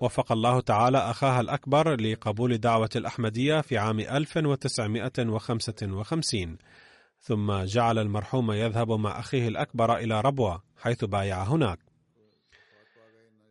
وفق 0.00 0.32
الله 0.32 0.60
تعالى 0.60 0.98
أخاها 0.98 1.40
الأكبر 1.40 2.00
لقبول 2.00 2.58
دعوة 2.58 2.90
الأحمدية 2.96 3.60
في 3.60 3.78
عام 3.78 4.00
1955 4.00 6.58
ثم 7.20 7.62
جعل 7.62 7.98
المرحوم 7.98 8.52
يذهب 8.52 8.92
مع 8.92 9.20
أخيه 9.20 9.48
الأكبر 9.48 9.96
إلى 9.96 10.20
ربوة 10.20 10.62
حيث 10.76 11.04
بايع 11.04 11.42
هناك. 11.42 11.91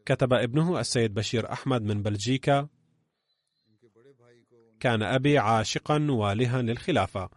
كتب 0.06 0.34
ابنه 0.34 0.80
السيد 0.80 1.14
بشير 1.14 1.52
أحمد 1.52 1.82
من 1.82 2.04
بلجيكا. 2.04 2.68
كان 4.80 5.04
أبي 5.04 5.38
عاشقا 5.38 6.08
والها 6.10 6.62
للخلافة 6.62 7.30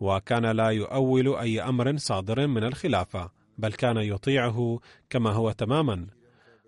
وكان 0.00 0.46
لا 0.46 0.68
يؤول 0.68 1.36
أي 1.36 1.62
أمر 1.62 1.96
صادر 1.96 2.46
من 2.46 2.64
الخلافة 2.64 3.30
بل 3.58 3.72
كان 3.72 3.96
يطيعه 3.96 4.80
كما 5.10 5.30
هو 5.30 5.52
تماما. 5.52 6.06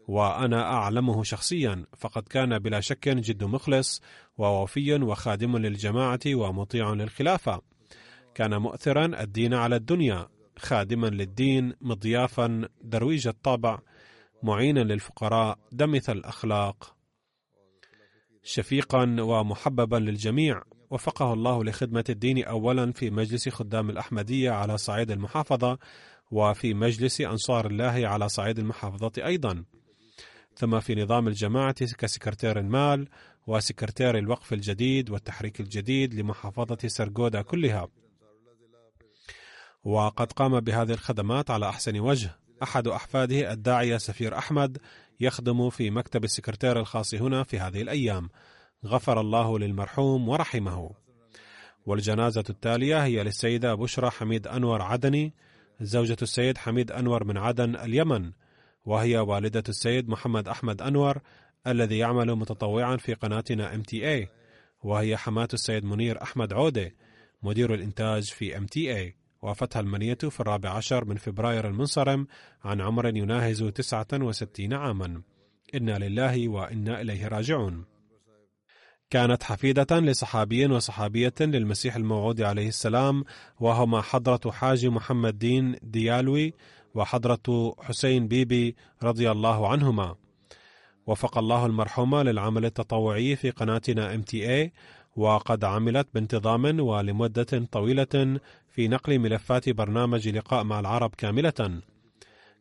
وأنا 0.08 0.62
أعلمه 0.62 1.22
شخصيا 1.22 1.84
فقد 1.96 2.22
كان 2.22 2.58
بلا 2.58 2.80
شك 2.80 3.08
جد 3.08 3.44
مخلص 3.44 4.02
ووفي 4.38 4.94
وخادم 4.94 5.56
للجماعة 5.56 6.20
ومطيع 6.26 6.92
للخلافة. 6.92 7.62
كان 8.34 8.56
مؤثرا 8.56 9.22
الدين 9.22 9.54
على 9.54 9.76
الدنيا 9.76 10.28
خادما 10.58 11.06
للدين 11.06 11.74
مضيافا 11.80 12.68
درويج 12.82 13.28
الطابع. 13.28 13.78
معينا 14.42 14.80
للفقراء 14.80 15.58
دمث 15.72 16.10
الأخلاق. 16.10 16.96
شفيقا 18.42 19.16
ومحببا 19.20 19.96
للجميع. 19.96 20.62
وفقه 20.90 21.32
الله 21.32 21.64
لخدمة 21.64 22.04
الدين 22.08 22.44
أولا 22.44 22.92
في 22.92 23.10
مجلس 23.10 23.48
خدام 23.48 23.90
الأحمدية 23.90 24.50
على 24.50 24.78
صعيد 24.78 25.10
المحافظة 25.10 25.78
وفي 26.30 26.74
مجلس 26.74 27.20
أنصار 27.20 27.66
الله 27.66 28.08
على 28.08 28.28
صعيد 28.28 28.58
المحافظة 28.58 29.12
أيضا. 29.26 29.64
ثم 30.54 30.80
في 30.80 30.94
نظام 30.94 31.28
الجماعة 31.28 31.74
كسكرتير 31.98 32.58
المال 32.58 33.08
وسكرتير 33.46 34.18
الوقف 34.18 34.52
الجديد 34.52 35.10
والتحريك 35.10 35.60
الجديد 35.60 36.14
لمحافظة 36.14 36.78
سرغودا 36.86 37.42
كلها. 37.42 37.88
وقد 39.84 40.32
قام 40.32 40.60
بهذه 40.60 40.92
الخدمات 40.92 41.50
على 41.50 41.68
أحسن 41.68 42.00
وجه. 42.00 42.47
أحد 42.62 42.88
أحفاده 42.88 43.52
الداعية 43.52 43.96
سفير 43.96 44.38
أحمد 44.38 44.78
يخدم 45.20 45.70
في 45.70 45.90
مكتب 45.90 46.24
السكرتير 46.24 46.80
الخاص 46.80 47.14
هنا 47.14 47.42
في 47.42 47.58
هذه 47.58 47.82
الأيام. 47.82 48.28
غفر 48.86 49.20
الله 49.20 49.58
للمرحوم 49.58 50.28
ورحمه. 50.28 50.90
والجنازة 51.86 52.44
التالية 52.50 53.04
هي 53.04 53.24
للسيدة 53.24 53.74
بشرى 53.74 54.10
حميد 54.10 54.46
أنور 54.46 54.82
عدني 54.82 55.34
زوجة 55.80 56.16
السيد 56.22 56.58
حميد 56.58 56.92
أنور 56.92 57.24
من 57.24 57.36
عدن 57.36 57.76
اليمن 57.76 58.32
وهي 58.84 59.18
والدة 59.18 59.62
السيد 59.68 60.08
محمد 60.08 60.48
أحمد 60.48 60.82
أنور 60.82 61.18
الذي 61.66 61.98
يعمل 61.98 62.34
متطوعا 62.34 62.96
في 62.96 63.14
قناتنا 63.14 63.82
MTA 63.82 64.28
وهي 64.82 65.16
حماة 65.16 65.48
السيد 65.54 65.84
منير 65.84 66.22
أحمد 66.22 66.52
عودة 66.52 66.94
مدير 67.42 67.74
الإنتاج 67.74 68.22
في 68.24 68.60
MTA 68.60 69.17
وافتها 69.42 69.80
المنية 69.80 70.14
في 70.14 70.40
الرابع 70.40 70.70
عشر 70.70 71.04
من 71.04 71.16
فبراير 71.16 71.68
المنصرم 71.68 72.26
عن 72.64 72.80
عمر 72.80 73.16
يناهز 73.16 73.62
تسعة 73.64 74.06
وستين 74.12 74.72
عاما. 74.74 75.22
إنا 75.74 75.98
لله 75.98 76.48
وإنا 76.48 77.00
إليه 77.00 77.28
راجعون. 77.28 77.84
كانت 79.10 79.42
حفيدة 79.42 80.00
لصحابي 80.00 80.66
وصحابية 80.66 81.34
للمسيح 81.40 81.96
الموعود 81.96 82.42
عليه 82.42 82.68
السلام 82.68 83.24
وهما 83.60 84.00
حضرة 84.00 84.50
حاج 84.50 84.86
محمد 84.86 85.38
دين 85.38 85.76
ديالوي 85.82 86.54
وحضرة 86.94 87.74
حسين 87.78 88.28
بيبي 88.28 88.76
رضي 89.02 89.30
الله 89.30 89.68
عنهما. 89.68 90.16
وفق 91.06 91.38
الله 91.38 91.66
المرحومة 91.66 92.22
للعمل 92.22 92.64
التطوعي 92.64 93.36
في 93.36 93.50
قناتنا 93.50 94.16
MTA 94.16 94.70
وقد 95.16 95.64
عملت 95.64 96.08
بانتظام 96.14 96.80
ولمدة 96.80 97.66
طويلة 97.72 98.40
في 98.70 98.88
نقل 98.88 99.18
ملفات 99.18 99.68
برنامج 99.68 100.28
لقاء 100.28 100.64
مع 100.64 100.80
العرب 100.80 101.14
كاملة. 101.14 101.82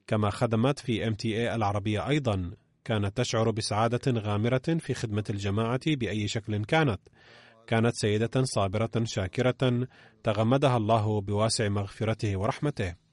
كما 0.07 0.29
خدمت 0.29 0.79
في 0.79 1.11
MTA 1.11 1.55
العربية 1.55 2.07
أيضا 2.07 2.51
كانت 2.85 3.17
تشعر 3.17 3.51
بسعادة 3.51 4.21
غامرة 4.21 4.77
في 4.79 4.93
خدمة 4.93 5.23
الجماعة 5.29 5.95
بأي 5.95 6.27
شكل 6.27 6.65
كانت. 6.65 6.99
كانت 7.67 7.95
سيدة 7.95 8.43
صابرة 8.43 9.03
شاكرة 9.03 9.87
تغمدها 10.23 10.77
الله 10.77 11.21
بواسع 11.21 11.69
مغفرته 11.69 12.37
ورحمته. 12.37 13.06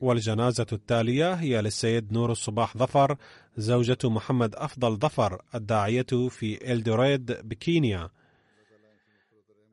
والجنازة 0.00 0.66
التالية 0.72 1.34
هي 1.34 1.62
للسيد 1.62 2.12
نور 2.12 2.32
الصباح 2.32 2.76
ظفر 2.76 3.16
زوجة 3.56 3.98
محمد 4.04 4.54
أفضل 4.54 4.96
ظفر 4.96 5.42
الداعية 5.54 6.28
في 6.28 6.72
إلدوريد 6.72 7.32
بكينيا. 7.32 8.10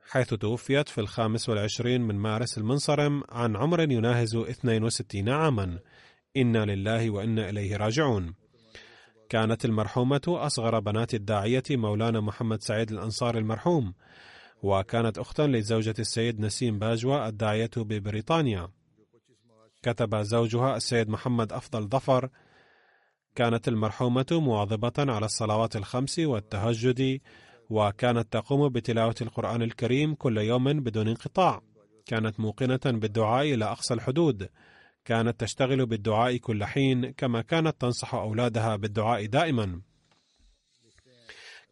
حيث 0.09 0.33
توفيت 0.33 0.89
في 0.89 1.01
الخامس 1.01 1.49
والعشرين 1.49 2.01
من 2.01 2.15
مارس 2.15 2.57
المنصرم 2.57 3.23
عن 3.29 3.55
عمر 3.55 3.91
يناهز 3.91 4.35
62 4.35 5.29
عاما. 5.29 5.79
إنا 6.37 6.65
لله 6.65 7.09
وإنا 7.09 7.49
إليه 7.49 7.77
راجعون. 7.77 8.33
كانت 9.29 9.65
المرحومة 9.65 10.21
أصغر 10.27 10.79
بنات 10.79 11.13
الداعية 11.13 11.63
مولانا 11.71 12.21
محمد 12.21 12.61
سعيد 12.61 12.91
الأنصار 12.91 13.37
المرحوم 13.37 13.93
وكانت 14.63 15.17
أختا 15.17 15.47
لزوجة 15.47 15.95
السيد 15.99 16.39
نسيم 16.39 16.79
باجوة 16.79 17.27
الداعية 17.27 17.69
ببريطانيا. 17.77 18.69
كتب 19.81 20.21
زوجها 20.21 20.75
السيد 20.77 21.09
محمد 21.09 21.53
أفضل 21.53 21.87
ظفر 21.87 22.29
كانت 23.35 23.67
المرحومة 23.67 24.25
مواظبة 24.31 24.93
على 24.97 25.25
الصلوات 25.25 25.75
الخمس 25.75 26.19
والتهجد 26.19 27.19
وكانت 27.69 28.33
تقوم 28.33 28.69
بتلاوة 28.69 29.15
القرآن 29.21 29.61
الكريم 29.61 30.15
كل 30.15 30.37
يوم 30.37 30.79
بدون 30.79 31.07
انقطاع. 31.07 31.61
كانت 32.05 32.39
موقنة 32.39 32.79
بالدعاء 32.85 33.53
إلى 33.53 33.65
أقصى 33.65 33.93
الحدود. 33.93 34.49
كانت 35.05 35.39
تشتغل 35.39 35.85
بالدعاء 35.85 36.37
كل 36.37 36.65
حين 36.65 37.11
كما 37.11 37.41
كانت 37.41 37.81
تنصح 37.81 38.15
أولادها 38.15 38.75
بالدعاء 38.75 39.25
دائما. 39.25 39.81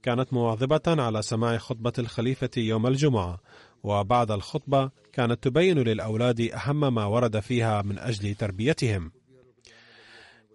كانت 0.04 0.34
مواظبة 0.34 0.82
على 0.88 1.22
سماع 1.22 1.58
خطبة 1.58 1.94
الخليفة 2.00 2.50
يوم 2.58 2.88
الجمعة. 2.88 3.40
وبعد 3.86 4.32
الخطبة 4.32 4.92
كانت 5.14 5.44
تبين 5.44 5.80
للأولاد 5.80 6.42
أهم 6.42 6.94
ما 6.94 7.06
ورد 7.06 7.40
فيها 7.40 7.82
من 7.82 8.00
أجل 8.00 8.36
تربيتهم. 8.36 9.12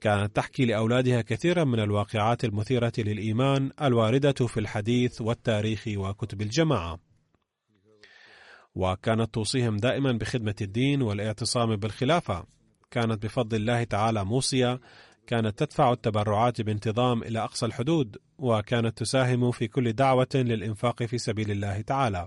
كانت 0.01 0.37
تحكي 0.37 0.64
لأولادها 0.64 1.22
كثيرا 1.22 1.64
من 1.64 1.81
الواقعات 1.81 2.45
المثيرة 2.45 2.93
للإيمان 2.99 3.70
الواردة 3.83 4.47
في 4.47 4.61
الحديث 4.61 5.20
والتاريخ 5.20 5.85
وكتب 5.97 6.43
الجماعة. 6.43 6.99
وكانت 8.74 9.35
توصيهم 9.35 9.76
دائما 9.76 10.12
بخدمة 10.12 10.55
الدين 10.61 11.03
والاعتصام 11.03 11.76
بالخلافة. 11.76 12.45
كانت 12.91 13.22
بفضل 13.22 13.57
الله 13.57 13.85
تعالى 13.85 14.24
موصية 14.24 14.81
كانت 15.26 15.59
تدفع 15.59 15.93
التبرعات 15.93 16.61
بانتظام 16.61 17.22
إلى 17.22 17.39
أقصى 17.39 17.66
الحدود 17.66 18.16
وكانت 18.39 18.99
تساهم 18.99 19.51
في 19.51 19.68
كل 19.68 19.93
دعوة 19.93 20.28
للإنفاق 20.35 21.03
في 21.03 21.18
سبيل 21.18 21.51
الله 21.51 21.81
تعالى. 21.81 22.26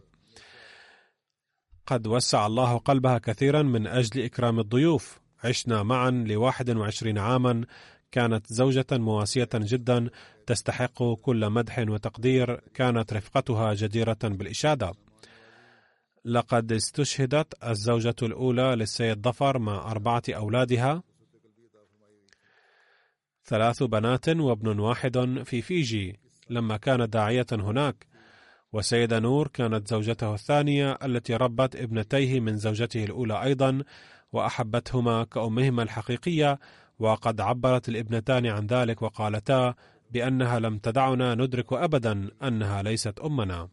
قد 1.85 2.07
وسع 2.07 2.45
الله 2.45 2.77
قلبها 2.77 3.17
كثيرا 3.17 3.61
من 3.61 3.87
أجل 3.87 4.23
إكرام 4.23 4.59
الضيوف. 4.59 5.19
عشنا 5.43 5.83
معا 5.83 6.11
لواحد 6.11 6.69
وعشرين 6.69 7.17
عاما. 7.17 7.65
كانت 8.11 8.53
زوجة 8.53 8.85
مواسية 8.91 9.49
جدا 9.55 10.09
تستحق 10.47 11.03
كل 11.21 11.49
مدح 11.49 11.79
وتقدير. 11.79 12.61
كانت 12.73 13.13
رفقتها 13.13 13.73
جديرة 13.73 14.17
بالإشادة. 14.23 14.91
لقد 16.25 16.71
استشهدت 16.71 17.63
الزوجة 17.63 18.15
الأولى 18.21 18.75
للسيد 18.75 19.21
ظفر 19.21 19.59
مع 19.59 19.91
أربعة 19.91 20.23
أولادها. 20.29 21.03
ثلاث 23.45 23.83
بنات 23.83 24.29
وابن 24.29 24.79
واحد 24.79 25.43
في 25.45 25.61
فيجي. 25.61 26.19
لما 26.49 26.77
كان 26.77 27.09
داعية 27.09 27.45
هناك 27.51 28.12
وسيدة 28.73 29.19
نور 29.19 29.47
كانت 29.47 29.87
زوجته 29.87 30.33
الثانية 30.33 30.97
التي 31.03 31.35
ربت 31.35 31.75
ابنتيه 31.75 32.39
من 32.39 32.57
زوجته 32.57 33.03
الأولى 33.03 33.43
أيضا 33.43 33.83
وأحبتهما 34.31 35.23
كأمهما 35.23 35.83
الحقيقية 35.83 36.59
وقد 36.99 37.41
عبرت 37.41 37.89
الابنتان 37.89 38.45
عن 38.45 38.67
ذلك 38.67 39.01
وقالتا 39.01 39.73
بأنها 40.11 40.59
لم 40.59 40.77
تدعنا 40.77 41.35
ندرك 41.35 41.73
أبدا 41.73 42.31
أنها 42.43 42.81
ليست 42.81 43.19
أمنا. 43.19 43.69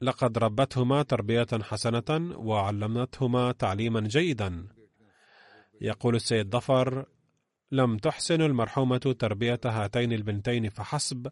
لقد 0.00 0.38
ربتهما 0.38 1.02
تربية 1.02 1.46
حسنة 1.62 2.32
وعلمتهما 2.36 3.52
تعليما 3.52 4.00
جيدا. 4.00 4.66
يقول 5.80 6.14
السيد 6.14 6.50
ظفر 6.50 7.06
لم 7.72 7.96
تحسن 7.96 8.42
المرحومة 8.42 9.16
تربية 9.18 9.60
هاتين 9.64 10.12
البنتين 10.12 10.68
فحسب 10.68 11.28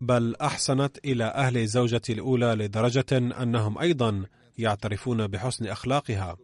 بل 0.00 0.36
أحسنت 0.36 0.98
إلى 1.04 1.24
أهل 1.24 1.66
زوجتي 1.66 2.12
الأولى 2.12 2.54
لدرجة 2.54 3.06
أنهم 3.12 3.78
أيضا 3.78 4.26
يعترفون 4.58 5.26
بحسن 5.26 5.66
أخلاقها. 5.66 6.36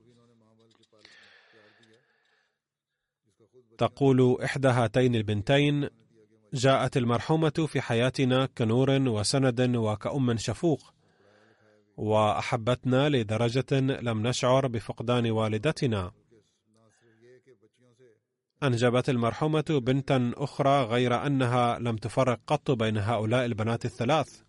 تقول 3.78 4.38
إحدى 4.44 4.68
هاتين 4.68 5.14
البنتين 5.14 5.88
جاءت 6.54 6.96
المرحومة 6.96 7.66
في 7.68 7.80
حياتنا 7.80 8.46
كنور 8.46 8.90
وسند 8.90 9.76
وكأم 9.76 10.36
شفوق 10.36 10.94
وأحبتنا 11.96 13.08
لدرجة 13.08 13.80
لم 13.80 14.26
نشعر 14.26 14.66
بفقدان 14.66 15.30
والدتنا. 15.30 16.12
أنجبت 18.62 19.08
المرحومة 19.08 19.64
بنتا 19.70 20.32
أخرى 20.36 20.84
غير 20.84 21.26
أنها 21.26 21.78
لم 21.78 21.96
تفرق 21.96 22.40
قط 22.46 22.70
بين 22.70 22.98
هؤلاء 22.98 23.44
البنات 23.44 23.84
الثلاث. 23.84 24.42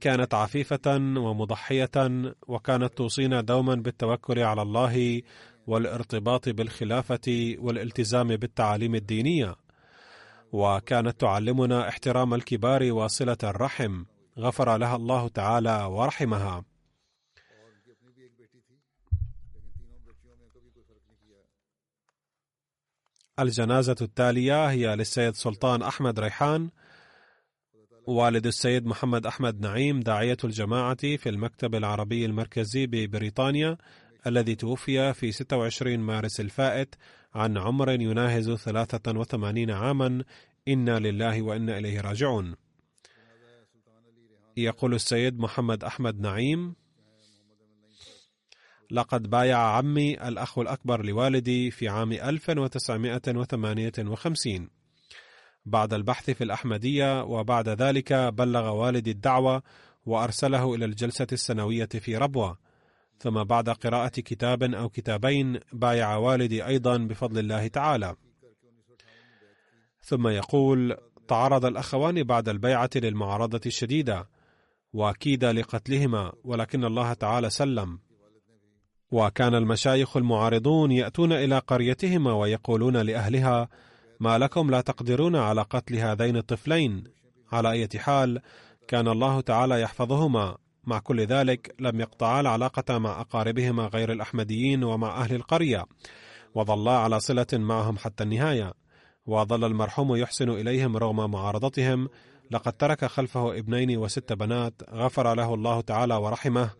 كانت 0.00 0.34
عفيفة 0.34 0.96
ومضحية 1.16 1.90
وكانت 2.48 2.94
توصينا 2.94 3.40
دوما 3.40 3.74
بالتوكل 3.74 4.38
على 4.38 4.62
الله 4.62 5.22
والارتباط 5.66 6.48
بالخلافة 6.48 7.54
والالتزام 7.58 8.36
بالتعاليم 8.36 8.94
الدينية. 8.94 9.56
وكانت 10.52 11.20
تعلمنا 11.20 11.88
احترام 11.88 12.34
الكبار 12.34 12.92
وصلة 12.92 13.38
الرحم. 13.44 14.04
غفر 14.38 14.76
لها 14.76 14.96
الله 14.96 15.28
تعالى 15.28 15.84
ورحمها. 15.84 16.71
الجنازة 23.40 23.96
التالية 24.00 24.70
هي 24.70 24.96
للسيد 24.96 25.34
سلطان 25.34 25.82
أحمد 25.82 26.20
ريحان 26.20 26.70
والد 28.06 28.46
السيد 28.46 28.86
محمد 28.86 29.26
أحمد 29.26 29.60
نعيم 29.60 30.00
داعية 30.00 30.36
الجماعة 30.44 31.16
في 31.16 31.28
المكتب 31.28 31.74
العربي 31.74 32.24
المركزي 32.24 32.86
ببريطانيا 32.86 33.76
الذي 34.26 34.54
توفي 34.54 35.14
في 35.14 35.32
26 35.32 35.98
مارس 35.98 36.40
الفائت 36.40 36.94
عن 37.34 37.58
عمر 37.58 37.90
يناهز 37.90 38.50
83 38.50 39.70
عاما. 39.70 40.24
إنا 40.68 40.98
لله 40.98 41.42
وإنا 41.42 41.78
إليه 41.78 42.00
راجعون. 42.00 42.56
يقول 44.56 44.94
السيد 44.94 45.38
محمد 45.38 45.84
أحمد 45.84 46.20
نعيم 46.20 46.74
لقد 48.92 49.30
بايع 49.30 49.58
عمي 49.58 50.28
الأخ 50.28 50.58
الأكبر 50.58 51.04
لوالدي 51.04 51.70
في 51.70 51.88
عام 51.88 52.12
1958 52.12 54.68
بعد 55.66 55.94
البحث 55.94 56.30
في 56.30 56.44
الأحمدية 56.44 57.22
وبعد 57.22 57.68
ذلك 57.68 58.12
بلغ 58.12 58.70
والدي 58.70 59.10
الدعوة 59.10 59.62
وأرسله 60.06 60.74
إلى 60.74 60.84
الجلسة 60.84 61.26
السنوية 61.32 61.88
في 61.88 62.16
ربوة. 62.16 62.58
ثم 63.18 63.44
بعد 63.44 63.70
قراءة 63.70 64.08
كتاب 64.08 64.62
أو 64.62 64.88
كتابين 64.88 65.60
بايع 65.72 66.16
والدي 66.16 66.66
أيضا 66.66 66.96
بفضل 66.96 67.38
الله 67.38 67.66
تعالى. 67.66 68.16
ثم 70.00 70.28
يقول 70.28 70.96
تعرض 71.28 71.64
الأخوان 71.64 72.22
بعد 72.22 72.48
البيعة 72.48 72.90
للمعارضة 72.96 73.60
الشديدة 73.66 74.28
وكيد 74.92 75.44
لقتلهما 75.44 76.32
ولكن 76.44 76.84
الله 76.84 77.12
تعالى 77.12 77.50
سلم. 77.50 77.98
وكان 79.12 79.54
المشايخ 79.54 80.16
المعارضون 80.16 80.92
يأتون 80.92 81.32
إلى 81.32 81.58
قريتهما 81.58 82.32
ويقولون 82.32 82.96
لأهلها 82.96 83.68
ما 84.20 84.38
لكم 84.38 84.70
لا 84.70 84.80
تقدرون 84.80 85.36
على 85.36 85.62
قتل 85.62 85.96
هذين 85.96 86.36
الطفلين؟ 86.36 87.04
على 87.52 87.70
أي 87.70 87.88
حال 87.96 88.40
كان 88.88 89.08
الله 89.08 89.40
تعالى 89.40 89.80
يحفظهما. 89.80 90.56
مع 90.84 90.98
كل 90.98 91.20
ذلك 91.20 91.74
لم 91.80 92.00
يقطعا 92.00 92.40
العلاقة 92.40 92.98
مع 92.98 93.20
أقاربهما 93.20 93.86
غير 93.86 94.12
الأحمديين 94.12 94.84
ومع 94.84 95.20
أهل 95.22 95.34
القرية 95.34 95.84
وظلا 96.54 96.92
على 96.92 97.20
صلة 97.20 97.46
معهم 97.52 97.98
حتى 97.98 98.24
النهاية. 98.24 98.72
وظل 99.26 99.64
المرحوم 99.64 100.16
يحسن 100.16 100.50
إليهم 100.50 100.96
رغم 100.96 101.30
معارضتهم 101.30 102.08
لقد 102.50 102.72
ترك 102.72 103.04
خلفه 103.04 103.58
ابنين 103.58 103.96
وست 103.96 104.32
بنات 104.32 104.74
غفر 104.90 105.34
له 105.34 105.54
الله 105.54 105.80
تعالى 105.80 106.14
ورحمه 106.14 106.70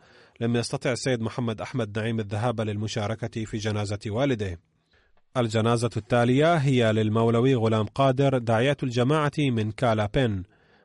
لم 0.41 0.57
يستطع 0.57 0.93
السيد 0.93 1.21
محمد 1.21 1.61
أحمد 1.61 1.99
نعيم 1.99 2.21
الذهاب 2.21 2.61
للمشاركة 2.61 3.45
في 3.45 3.57
جنازة 3.57 3.99
والده. 4.07 4.59
الجنازة 5.37 5.91
التالية 5.97 6.55
هي 6.55 6.93
للمولوي 6.93 7.55
غلام 7.55 7.87
قادر 7.87 8.39
داعية 8.39 8.77
الجماعة 8.83 9.33
من 9.39 9.73
كالا 9.73 10.07
بن 10.15 10.43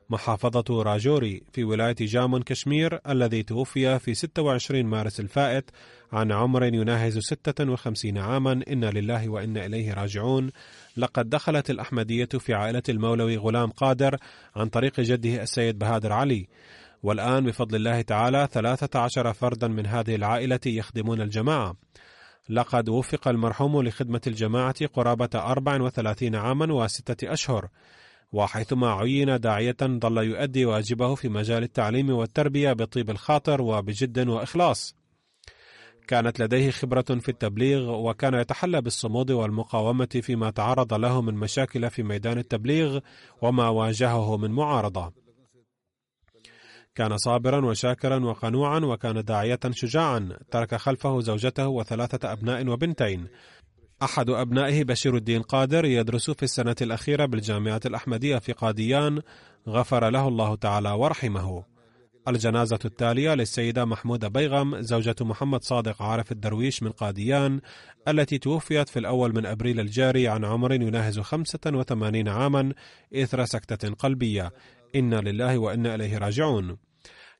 محافظة 0.10 0.84
راجوري 0.84 1.44
في 1.54 1.64
ولاية 1.64 1.96
جامون 2.00 2.42
كشمير 2.42 3.00
الذي 3.10 3.44
توفي 3.44 4.00
في 4.00 4.14
26 4.14 4.86
مارس 4.86 5.20
الفائت 5.20 5.72
عن 6.12 6.32
عمر 6.32 6.64
يناهز 6.64 7.18
56 7.18 8.18
عاما. 8.18 8.52
إنا 8.52 8.86
لله 8.90 9.30
وإنا 9.30 9.66
إليه 9.66 9.94
راجعون. 9.94 10.52
لقد 10.98 11.30
دخلت 11.30 11.70
الأحمدية 11.70 12.26
في 12.26 12.54
عائلة 12.54 12.84
المولوي 12.90 13.38
غلام 13.38 13.70
قادر 13.70 14.18
عن 14.56 14.68
طريق 14.68 15.00
جده 15.00 15.44
السيد 15.44 15.80
بهادر 15.80 16.14
علي. 16.14 16.48
والآن 17.04 17.46
بفضل 17.46 17.76
الله 17.76 18.02
تعالى 18.02 18.48
13 18.52 19.34
فردا 19.34 19.68
من 19.68 19.86
هذه 19.86 20.16
العائلة 20.16 20.60
يخدمون 20.66 21.22
الجماعة. 21.22 21.76
لقد 22.50 22.90
وفق 22.90 23.28
المرحوم 23.28 23.82
لخدمة 23.82 24.22
الجماعة 24.28 24.86
قرابة 24.86 25.30
34 25.36 26.36
عاما 26.36 26.74
وستة 26.74 27.34
أشهر 27.34 27.68
وحيثما 28.32 28.92
عين 28.92 29.40
داعية 29.40 29.78
ظل 29.82 30.18
يؤدي 30.18 30.66
واجبه 30.66 31.16
في 31.16 31.30
مجال 31.30 31.64
التعليم 31.64 32.10
والتربية 32.10 32.74
بطيب 32.74 33.10
الخاطر 33.10 33.62
وبجد 33.62 34.28
وإخلاص. 34.28 34.96
كانت 36.08 36.40
لديه 36.40 36.72
خبرة 36.72 37.02
في 37.02 37.30
التبليغ 37.30 37.92
وكان 37.92 38.34
يتحلى 38.34 38.82
بالصمود 38.82 39.32
والمقاومة 39.32 40.20
فيما 40.22 40.50
تعرض 40.50 40.94
له 40.94 41.22
من 41.22 41.34
مشاكل 41.34 41.90
في 41.90 42.04
ميدان 42.04 42.38
التبليغ 42.38 43.00
وما 43.42 43.70
واجهه 43.70 44.38
من 44.38 44.52
معارضة. 44.52 45.27
كان 46.98 47.18
صابرا 47.18 47.66
وشاكرا 47.66 48.26
وقنوعا 48.26 48.80
وكان 48.80 49.24
داعية 49.24 49.60
شجاعا 49.72 50.30
ترك 50.52 50.76
خلفه 50.76 51.20
زوجته 51.20 51.68
وثلاثة 51.68 52.32
أبناء 52.32 52.68
وبنتين. 52.68 53.28
أحد 54.04 54.30
أبنائه 54.30 54.84
بشير 54.84 55.16
الدين 55.16 55.42
قادر 55.42 55.86
يدرس 55.86 56.32
في 56.32 56.44
السنة 56.44 56.76
الأخيرة 56.82 57.26
بالجامعة 57.26 57.82
الأحمدية 57.86 58.38
في 58.38 58.52
قاديان 58.52 59.22
غفر 59.68 60.10
له 60.10 60.28
الله 60.28 60.56
تعالى 60.56 60.92
ورحمه. 60.92 61.64
الجنازة 62.28 62.80
التالية 62.86 63.34
للسيدة 63.34 63.86
محمودة 63.86 64.28
بيغم 64.28 64.82
زوجة 64.82 65.16
محمد 65.22 65.64
صادق 65.64 66.02
عارف 66.02 66.32
الدرويش 66.32 66.84
من 66.84 66.92
قاديان 66.92 67.62
التي 68.08 68.38
توفيت 68.38 68.90
في 68.90 69.00
الأول 69.00 69.36
من 69.36 69.46
أبريل 69.46 69.80
الجاري 69.80 70.28
عن 70.28 70.46
عمر 70.46 70.74
يناهز 70.74 71.20
85 71.20 72.28
عاما 72.28 72.74
إثر 73.16 73.46
سكتة 73.46 73.90
قلبية. 73.94 74.52
إنا 74.96 75.22
لله 75.22 75.58
وإنا 75.58 75.96
إليه 75.96 76.18
راجعون. 76.18 76.87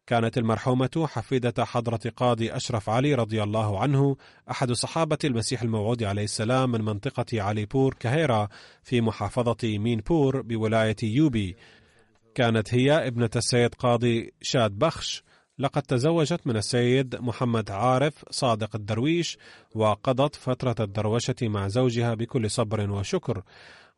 كانت 0.08 0.38
المرحومة 0.38 1.08
حفيدة 1.08 1.66
حضرة 1.66 2.00
قاضي 2.18 2.52
أشرف 2.56 2.90
علي 2.90 3.14
رضي 3.16 3.44
الله 3.44 3.80
عنه 3.80 4.16
أحد 4.52 4.72
صحابة 4.72 5.18
المسيح 5.24 5.62
الموعود 5.62 6.04
عليه 6.04 6.24
السلام 6.24 6.72
من 6.72 6.82
منطقة 6.82 7.42
عليبور 7.42 7.94
كهيرا 8.00 8.48
في 8.84 9.02
محافظة 9.02 9.58
مينبور 9.64 10.42
بولاية 10.42 10.96
يوبي. 11.04 11.56
كانت 12.36 12.74
هي 12.74 13.08
ابنة 13.08 13.30
السيد 13.36 13.76
قاضي 13.76 14.34
شاد 14.42 14.72
بخش. 14.72 15.24
لقد 15.60 15.82
تزوجت 15.82 16.48
من 16.48 16.58
السيد 16.58 17.16
محمد 17.16 17.72
عارف 17.72 18.26
صادق 18.30 18.76
الدرويش 18.76 19.38
وقضت 19.76 20.36
فترة 20.36 20.76
الدروشة 20.80 21.36
مع 21.42 21.68
زوجها 21.68 22.14
بكل 22.14 22.52
صبر 22.52 22.92
وشكر. 22.92 23.44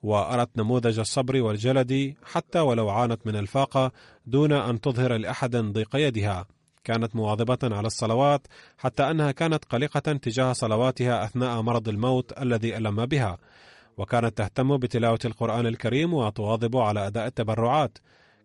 وأرت 0.04 0.50
نموذج 0.58 1.00
الصبر 1.00 1.42
والجلد 1.42 2.16
حتى 2.24 2.60
ولو 2.60 2.90
عانت 2.90 3.28
من 3.28 3.36
الفاقة 3.36 3.92
دون 4.26 4.52
أن 4.52 4.82
تظهر 4.82 5.18
لأحد 5.18 5.56
ضيق 5.56 5.96
يدها. 5.96 6.46
كانت 6.84 7.16
مواظبة 7.16 7.58
على 7.64 7.88
الصلوات 7.88 8.48
حتى 8.78 9.04
أنها 9.12 9.32
كانت 9.32 9.66
قلقة 9.66 10.00
تجاه 10.00 10.54
صلواتها 10.54 11.24
أثناء 11.24 11.62
مرض 11.62 11.90
الموت 11.90 12.42
الذي 12.42 12.78
ألم 12.78 13.06
بها. 13.06 13.38
وكانت 13.98 14.38
تهتم 14.38 14.78
بتلاوة 14.78 15.20
القرآن 15.26 15.68
الكريم 15.68 16.14
وتواظب 16.14 16.78
على 16.78 17.08
أداء 17.08 17.28
التبرعات. 17.28 17.98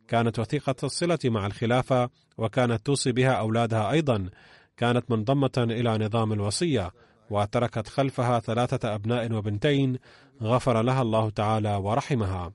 كانت 0.08 0.38
وثيقة 0.38 0.74
الصلة 0.84 1.18
مع 1.24 1.46
الخلافة 1.46 2.10
وكانت 2.38 2.86
توصي 2.86 3.12
بها 3.12 3.32
أولادها 3.32 3.90
أيضا. 3.90 4.30
كانت 4.76 5.10
منضمة 5.10 5.52
إلى 5.58 5.98
نظام 5.98 6.32
الوصية. 6.32 6.90
وتركت 7.30 7.88
خلفها 7.88 8.40
ثلاثة 8.40 8.94
أبناء 8.94 9.32
وبنتين 9.32 9.98
غفر 10.42 10.82
لها 10.82 11.02
الله 11.02 11.30
تعالى 11.30 11.74
ورحمها. 11.74 12.52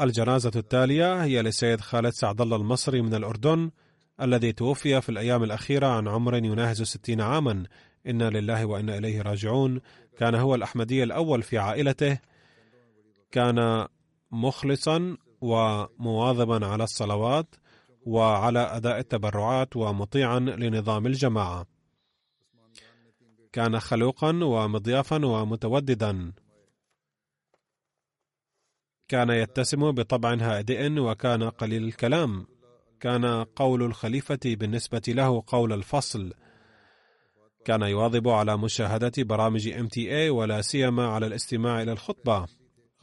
الجنازة 0.00 0.50
التالية 0.56 1.22
هي 1.22 1.42
للسيد 1.42 1.80
خالد 1.80 2.12
سعد 2.12 2.40
الله 2.40 2.56
المصري 2.56 3.02
من 3.02 3.14
الأردن 3.14 3.70
الذي 4.20 4.52
توفي 4.52 5.00
في 5.00 5.08
الأيام 5.08 5.42
الأخيرة 5.42 5.86
عن 5.86 6.08
عمر 6.08 6.36
يناهز 6.36 6.82
ستين 6.82 7.20
عاما. 7.20 7.64
إنا 8.06 8.30
لله 8.30 8.66
وإنا 8.66 8.98
إليه 8.98 9.22
راجعون. 9.22 9.80
كان 10.18 10.34
هو 10.34 10.54
الأحمدي 10.54 11.02
الأول 11.02 11.42
في 11.42 11.58
عائلته. 11.58 12.18
كان 13.30 13.86
مخلصا 14.30 15.16
ومواظبا 15.40 16.66
على 16.66 16.84
الصلوات 16.84 17.54
وعلى 18.06 18.60
أداء 18.60 18.98
التبرعات 18.98 19.76
ومطيعا 19.76 20.38
لنظام 20.38 21.06
الجماعة. 21.06 21.73
كان 23.54 23.80
خلوقا 23.80 24.44
ومضيافا 24.44 25.26
ومتوددا. 25.26 26.32
كان 29.08 29.30
يتسم 29.30 29.92
بطبع 29.92 30.34
هادئ 30.34 31.00
وكان 31.00 31.42
قليل 31.42 31.84
الكلام. 31.84 32.46
كان 33.00 33.44
قول 33.44 33.82
الخليفة 33.82 34.38
بالنسبة 34.44 35.02
له 35.08 35.42
قول 35.46 35.72
الفصل. 35.72 36.34
كان 37.64 37.82
يواظب 37.82 38.28
على 38.28 38.56
مشاهدة 38.56 39.12
برامج 39.18 39.68
MTA 39.68 40.30
ولا 40.30 40.62
سيما 40.62 41.06
على 41.06 41.26
الاستماع 41.26 41.82
إلى 41.82 41.92
الخطبة. 41.92 42.46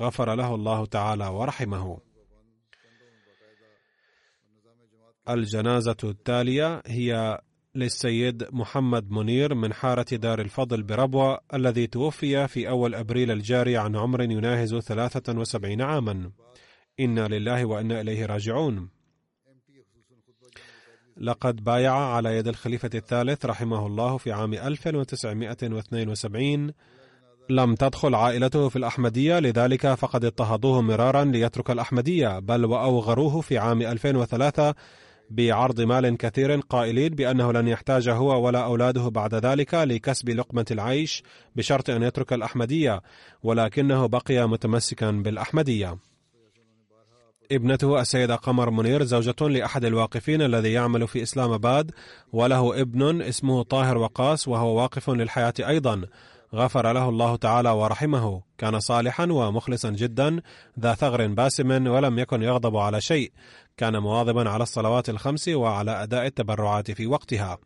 غفر 0.01 0.35
له 0.35 0.55
الله 0.55 0.85
تعالى 0.85 1.27
ورحمه. 1.27 1.99
الجنازة 5.29 5.97
التالية 6.03 6.81
هي 6.85 7.41
للسيد 7.75 8.47
محمد 8.51 9.11
منير 9.11 9.55
من 9.55 9.73
حارة 9.73 10.05
دار 10.11 10.41
الفضل 10.41 10.83
بربوة 10.83 11.39
الذي 11.53 11.87
توفي 11.87 12.47
في 12.47 12.69
أول 12.69 12.95
أبريل 12.95 13.31
الجاري 13.31 13.77
عن 13.77 13.95
عمر 13.95 14.21
يناهز 14.21 14.75
73 14.75 15.81
عاما. 15.81 16.31
إنا 16.99 17.27
لله 17.27 17.65
وإنا 17.65 18.01
إليه 18.01 18.25
راجعون. 18.25 18.89
لقد 21.17 21.63
بايع 21.63 21.93
على 21.93 22.37
يد 22.37 22.47
الخليفة 22.47 22.89
الثالث 22.95 23.45
رحمه 23.45 23.87
الله 23.87 24.17
في 24.17 24.31
عام 24.31 24.53
1972 24.53 26.73
لم 27.49 27.75
تدخل 27.75 28.15
عائلته 28.15 28.69
في 28.69 28.75
الأحمدية 28.75 29.39
لذلك 29.39 29.93
فقد 29.93 30.25
اضطهدوه 30.25 30.81
مرارا 30.81 31.23
ليترك 31.23 31.71
الأحمدية 31.71 32.39
بل 32.39 32.65
وأوغروه 32.65 33.41
في 33.41 33.57
عام 33.57 33.81
2003 33.81 34.75
بعرض 35.31 35.81
مال 35.81 36.17
كثير 36.17 36.59
قائلين 36.59 37.09
بأنه 37.09 37.51
لن 37.51 37.67
يحتاج 37.67 38.09
هو 38.09 38.45
ولا 38.45 38.59
أولاده 38.59 39.09
بعد 39.09 39.35
ذلك 39.35 39.73
لكسب 39.73 40.29
لقمة 40.29 40.65
العيش 40.71 41.23
بشرط 41.55 41.89
أن 41.89 42.03
يترك 42.03 42.33
الأحمدية 42.33 43.01
ولكنه 43.43 44.05
بقي 44.05 44.47
متمسكا 44.47 45.11
بالأحمدية. 45.11 45.97
ابنته 47.51 48.01
السيدة 48.01 48.35
قمر 48.35 48.69
منير 48.69 49.03
زوجة 49.03 49.47
لأحد 49.47 49.85
الواقفين 49.85 50.41
الذي 50.41 50.71
يعمل 50.71 51.07
في 51.07 51.23
إسلام 51.23 51.51
آباد 51.51 51.91
وله 52.33 52.81
ابن 52.81 53.21
اسمه 53.21 53.63
طاهر 53.63 53.97
وقاص 53.97 54.47
وهو 54.47 54.81
واقف 54.81 55.09
للحياة 55.09 55.53
أيضا. 55.59 56.01
غفر 56.55 56.91
له 56.91 57.09
الله 57.09 57.35
تعالى 57.35 57.69
ورحمه. 57.69 58.41
كان 58.57 58.79
صالحا 58.79 59.25
ومخلصا 59.25 59.89
جدا 59.89 60.41
ذا 60.79 60.93
ثغر 60.93 61.27
باسم 61.27 61.87
ولم 61.87 62.19
يكن 62.19 62.43
يغضب 62.43 62.77
على 62.77 63.01
شيء. 63.01 63.31
كان 63.77 63.97
مواظبا 63.97 64.49
على 64.49 64.63
الصلوات 64.63 65.09
الخمس 65.09 65.47
وعلى 65.47 66.03
أداء 66.03 66.25
التبرعات 66.25 66.91
في 66.91 67.07
وقتها. 67.07 67.57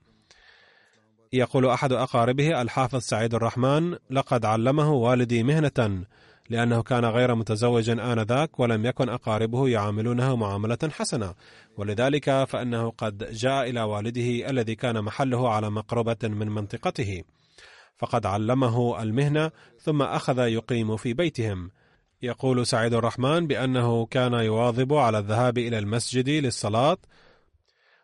يقول 1.33 1.65
أحد 1.65 1.91
أقاربه 1.91 2.61
الحافظ 2.61 2.99
سعيد 2.99 3.33
الرحمن 3.33 3.95
لقد 4.09 4.45
علمه 4.45 4.93
والدي 4.93 5.43
مهنة 5.43 6.05
لأنه 6.49 6.83
كان 6.83 7.05
غير 7.05 7.35
متزوج 7.35 7.89
آنذاك 7.89 8.59
ولم 8.59 8.85
يكن 8.85 9.09
أقاربه 9.09 9.69
يعاملونه 9.69 10.35
معاملة 10.35 10.77
حسنة. 10.91 11.33
ولذلك 11.77 12.43
فإنه 12.43 12.89
قد 12.89 13.31
جاء 13.31 13.69
إلى 13.69 13.81
والده 13.81 14.49
الذي 14.49 14.75
كان 14.75 15.01
محله 15.01 15.49
على 15.49 15.69
مقربة 15.69 16.17
من 16.23 16.49
منطقته. 16.49 17.23
فقد 17.97 18.25
علمه 18.25 19.01
المهنة 19.01 19.51
ثم 19.79 20.01
أخذ 20.01 20.39
يقيم 20.39 20.97
في 20.97 21.13
بيتهم. 21.13 21.71
يقول 22.25 22.67
سعيد 22.67 22.93
الرحمن 22.93 23.47
بأنه 23.47 24.05
كان 24.05 24.33
يواظب 24.33 24.93
على 24.93 25.19
الذهاب 25.19 25.57
إلى 25.57 25.79
المسجد 25.79 26.29
للصلاة 26.29 26.97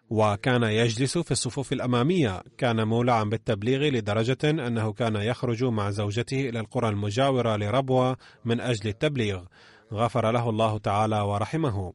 وكان 0.10 0.64
يجلس 0.64 1.18
في 1.18 1.32
الصفوف 1.32 1.74
الأمامية. 1.74 2.44
كان 2.58 2.88
مولعا 2.88 3.24
بالتبليغ 3.24 3.80
لدرجة 3.80 4.38
أنه 4.44 4.94
كان 4.94 5.16
يخرج 5.16 5.64
مع 5.64 5.90
زوجته 5.90 6.50
إلى 6.50 6.60
القرى 6.60 6.90
المجاورة 6.90 7.56
لربوة 7.56 8.18
من 8.46 8.60
أجل 8.60 8.90
التبليغ. 8.90 9.42
غفر 9.94 10.32
له 10.32 10.50
الله 10.50 10.78
تعالى 10.78 11.22
ورحمه. 11.22 11.94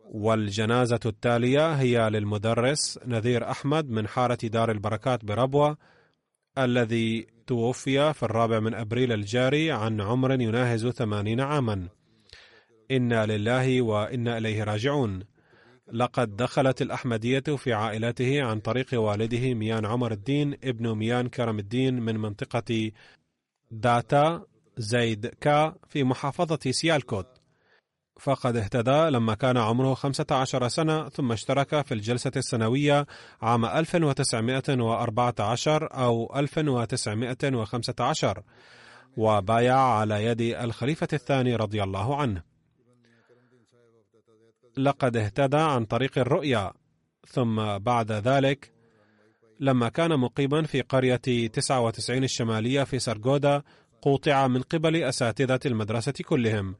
والجنازة 0.00 1.00
التالية 1.06 1.72
هي 1.74 2.10
للمدرس 2.10 2.98
نذير 3.06 3.50
أحمد 3.50 3.90
من 3.90 4.08
حارة 4.08 4.38
دار 4.44 4.70
البركات 4.70 5.24
بربوة. 5.24 5.76
الذي 6.58 7.26
توفي 7.46 8.12
في 8.12 8.22
الرابع 8.22 8.60
من 8.60 8.74
أبريل 8.74 9.12
الجاري 9.12 9.70
عن 9.70 10.00
عمر 10.00 10.40
يناهز 10.40 10.88
ثمانين 10.88 11.40
عاما. 11.40 11.88
إنا 12.90 13.26
لله 13.26 13.82
وإنا 13.82 14.38
إليه 14.38 14.64
راجعون. 14.64 15.24
لقد 15.92 16.36
دخلت 16.36 16.82
الأحمدية 16.82 17.56
في 17.56 17.72
عائلته 17.72 18.42
عن 18.42 18.60
طريق 18.60 18.86
والده 18.92 19.54
ميان 19.54 19.86
عمر 19.86 20.12
الدين 20.12 20.52
ابن 20.64 20.96
ميان 20.96 21.28
كرم 21.28 21.58
الدين 21.58 22.00
من 22.00 22.16
منطقة 22.16 22.90
داتا 23.70 24.46
زيد 24.76 25.26
كا 25.26 25.74
في 25.88 26.04
محافظة 26.04 26.70
سيالكوت. 26.70 27.41
فقد 28.22 28.56
اهتدى 28.56 29.10
لما 29.10 29.34
كان 29.34 29.56
عمره 29.56 29.94
15 29.94 30.68
سنة 30.68 31.08
ثم 31.08 31.32
اشترك 31.32 31.86
في 31.86 31.94
الجلسة 31.94 32.32
السنوية 32.36 33.06
عام 33.42 33.64
1914 33.64 35.88
أو 35.94 36.32
1915 36.36 38.42
وبايع 39.16 39.78
على 39.78 40.24
يد 40.24 40.40
الخليفة 40.40 41.08
الثاني 41.12 41.56
رضي 41.56 41.82
الله 41.82 42.16
عنه. 42.16 42.42
لقد 44.76 45.16
اهتدى 45.16 45.56
عن 45.56 45.84
طريق 45.84 46.18
الرؤيا. 46.18 46.72
ثم 47.26 47.78
بعد 47.78 48.12
ذلك 48.12 48.72
لما 49.60 49.88
كان 49.88 50.18
مقيما 50.18 50.62
في 50.62 50.80
قرية 50.80 51.48
99 51.52 52.24
الشمالية 52.24 52.84
في 52.84 52.98
سرغودا 52.98 53.62
قوطع 54.02 54.46
من 54.46 54.62
قبل 54.62 54.96
أساتذة 54.96 55.60
المدرسة 55.66 56.14
كلهم. 56.24 56.76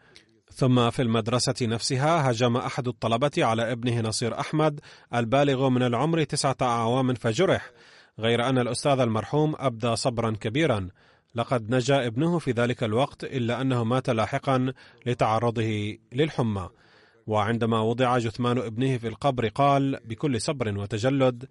ثم 0.55 0.91
في 0.91 1.03
المدرسة 1.03 1.67
نفسها 1.67 2.31
هجم 2.31 2.57
أحد 2.57 2.89
الطلبة 2.89 3.31
على 3.39 3.73
ابنه 3.73 4.01
نصير 4.01 4.41
أحمد 4.41 4.81
البالغ 5.15 5.69
من 5.69 5.83
العمر 5.83 6.25
تسعة 6.25 6.57
أعوام 6.63 7.15
فجرح 7.15 7.71
غير 8.19 8.49
أن 8.49 8.59
الأستاذ 8.59 9.01
المرحوم 9.01 9.55
أبدى 9.59 9.97
صبرا 9.97 10.31
كبيرا. 10.31 10.89
لقد 11.35 11.75
نجا 11.75 12.07
ابنه 12.07 12.39
في 12.39 12.51
ذلك 12.51 12.85
الوقت 12.85 13.25
إلا 13.25 13.61
أنه 13.61 13.85
مات 13.85 14.11
لاحقا 14.11 14.73
لتعرضه 15.07 15.99
للحمى. 16.13 16.69
وعندما 17.27 17.81
وضع 17.81 18.19
جثمان 18.19 18.59
ابنه 18.59 18.97
في 18.99 19.09
القبر 19.09 19.49
قال 19.49 20.01
بكل 20.05 20.41
صبر 20.41 20.79
وتجلد 20.79 21.49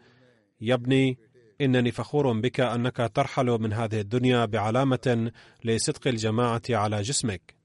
يا 0.62 0.74
ابني 0.74 1.18
إنني 1.62 1.91
فخور 1.91 2.39
بك 2.39 2.60
أنك 2.60 3.12
ترحل 3.14 3.45
من 3.45 3.74
هذه 3.74 3.99
الدنيا 3.99 4.45
بعلامة 4.45 5.32
لصدق 5.64 6.08
الجماعة 6.08 6.62
على 6.70 7.02
جسمك. 7.02 7.61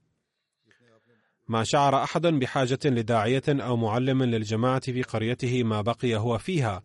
ما 1.47 1.63
شعر 1.63 2.03
احد 2.03 2.27
بحاجة 2.27 2.79
لداعية 2.85 3.43
أو 3.49 3.77
معلم 3.77 4.23
للجماعة 4.23 4.79
في 4.79 5.03
قريته 5.03 5.63
ما 5.63 5.81
بقي 5.81 6.15
هو 6.15 6.37
فيها 6.37 6.83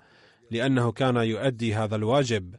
لأنه 0.50 0.92
كان 0.92 1.16
يؤدي 1.16 1.74
هذا 1.74 1.96
الواجب. 1.96 2.54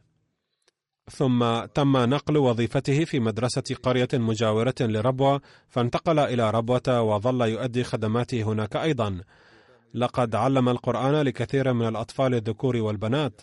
ثم 1.10 1.64
تم 1.64 1.96
نقل 1.96 2.36
وظيفته 2.36 3.04
في 3.04 3.20
مدرسة 3.20 3.76
قرية 3.82 4.08
مجاورة 4.14 4.74
لربوة 4.80 5.40
فانتقل 5.68 6.18
إلى 6.18 6.50
ربوة 6.50 7.02
وظل 7.02 7.40
يؤدي 7.40 7.84
خدماته 7.84 8.42
هناك 8.42 8.76
أيضا. 8.76 9.20
لقد 9.94 10.34
علم 10.34 10.68
القرآن 10.68 11.14
لكثير 11.14 11.72
من 11.72 11.88
الأطفال 11.88 12.34
الذكور 12.34 12.76
والبنات. 12.76 13.40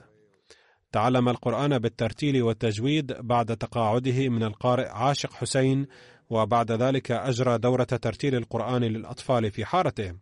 تعلم 0.92 1.30
القرآن 1.30 1.80
بالترتيل 1.80 2.44
والتجويد 2.44 3.14
بعد 3.20 3.58
تقاعده 3.58 4.30
من 4.30 4.44
القارئ 4.44 4.88
عاشق 4.88 5.34
حسين 5.34 5.88
وبعد 6.32 6.72
ذلك 6.72 7.12
أجرى 7.12 7.58
دورة 7.58 7.84
ترتيل 7.84 8.36
القرآن 8.36 8.84
للأطفال 8.84 9.52
في 9.52 9.66
حارته 9.66 10.14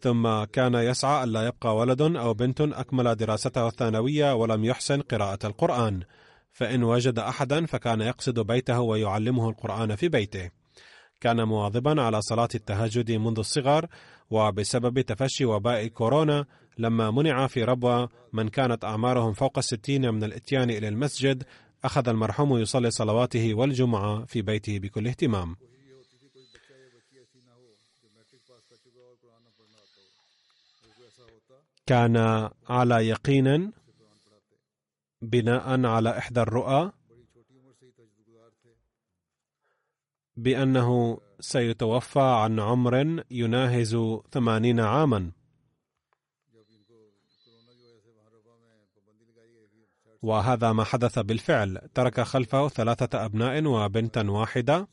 ثم 0.00 0.44
كان 0.44 0.74
يسعى 0.74 1.24
ألا 1.24 1.46
يبقى 1.46 1.76
ولد 1.76 2.02
أو 2.02 2.34
بنت 2.34 2.60
أكمل 2.60 3.14
دراسته 3.14 3.68
الثانوية 3.68 4.34
ولم 4.34 4.64
يحسن 4.64 5.00
قراءة 5.00 5.46
القرآن. 5.46 6.02
فإن 6.52 6.82
وجد 6.82 7.18
أحدا 7.18 7.66
فكان 7.66 8.00
يقصد 8.00 8.40
بيته 8.40 8.80
ويعلمه 8.80 9.48
القرآن 9.48 9.96
في 9.96 10.08
بيته. 10.08 10.50
كان 11.20 11.44
مواظبا 11.44 12.02
على 12.02 12.22
صلاة 12.22 12.48
التهجد 12.54 13.12
منذ 13.12 13.38
الصغر 13.38 13.86
وبسبب 14.30 15.00
تفشي 15.00 15.44
وباء 15.44 15.86
كورونا 15.86 16.44
لما 16.78 17.10
منع 17.10 17.46
في 17.46 17.64
ربوة 17.64 18.08
من 18.32 18.48
كانت 18.48 18.84
أعمارهم 18.84 19.32
فوق 19.32 19.58
الستين 19.58 20.14
من 20.14 20.24
الإتيان 20.24 20.70
إلى 20.70 20.88
المسجد 20.88 21.42
أخذ 21.84 22.08
المرحوم 22.08 22.58
يصلي 22.58 22.90
صلواته 22.90 23.54
والجمعة 23.54 24.24
في 24.24 24.42
بيته 24.42 24.78
بكل 24.78 25.08
اهتمام. 25.08 25.56
كان 31.86 32.16
على 32.68 33.08
يقين 33.08 33.72
بناء 35.22 35.86
على 35.86 36.18
إحدى 36.18 36.40
الرؤى 36.40 36.92
بأنه 40.36 41.20
سيتوفى 41.40 42.20
عن 42.20 42.60
عمر 42.60 43.24
يناهز 43.30 43.96
ثمانين 44.32 44.80
عاما. 44.80 45.32
وهذا 50.24 50.72
ما 50.72 50.84
حدث 50.84 51.18
بالفعل. 51.18 51.88
ترك 51.94 52.20
خلفه 52.20 52.68
ثلاثة 52.68 53.24
أبناء 53.24 53.64
وبنتا 53.64 54.30
واحدة. 54.30 54.88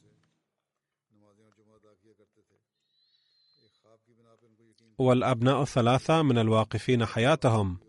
والأبناء 4.97 5.61
الثلاثة 5.61 6.21
من 6.21 6.37
الواقفين 6.37 7.05
حياتهم. 7.05 7.79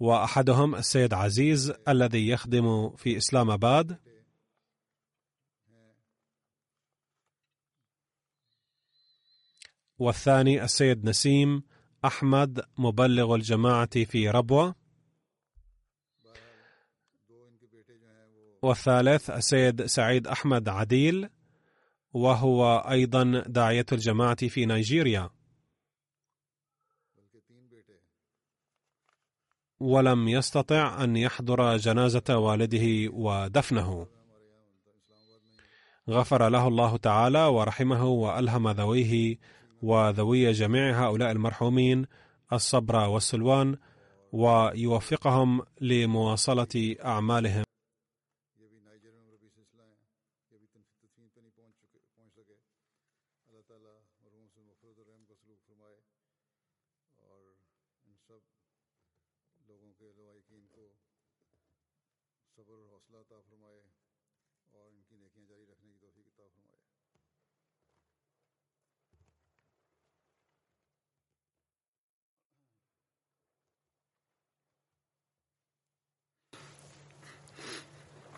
وأحدهم 0.00 0.74
السيد 0.74 1.14
عزيز 1.14 1.72
الذي 1.88 2.28
يخدم 2.28 2.90
في 2.96 3.16
إسلام 3.16 3.50
آباد. 3.50 3.98
والثاني 9.98 10.64
السيد 10.64 11.04
نسيم 11.04 11.62
أحمد 12.04 12.64
مبلغ 12.78 13.34
الجماعة 13.34 14.04
في 14.04 14.30
ربوة. 14.30 14.83
والثالث 18.64 19.30
السيد 19.30 19.84
سعيد 19.84 20.26
أحمد 20.26 20.68
عديل 20.68 21.28
وهو 22.12 22.76
أيضا 22.90 23.44
داعية 23.46 23.86
الجماعة 23.92 24.48
في 24.48 24.66
نيجيريا. 24.66 25.30
ولم 29.80 30.28
يستطع 30.28 31.04
أن 31.04 31.16
يحضر 31.16 31.76
جنازة 31.76 32.38
والده 32.38 33.12
ودفنه. 33.12 34.06
غفر 36.10 36.48
له 36.48 36.68
الله 36.68 36.96
تعالى 36.96 37.44
ورحمه 37.46 38.04
وألهم 38.04 38.70
ذويه 38.70 39.38
وذوي 39.82 40.52
جميع 40.52 41.06
هؤلاء 41.06 41.30
المرحومين 41.30 42.06
الصبر 42.52 42.96
والسلوان 42.96 43.76
ويوفقهم 44.32 45.62
لمواصلة 45.80 46.96
أعمالهم. 47.04 47.64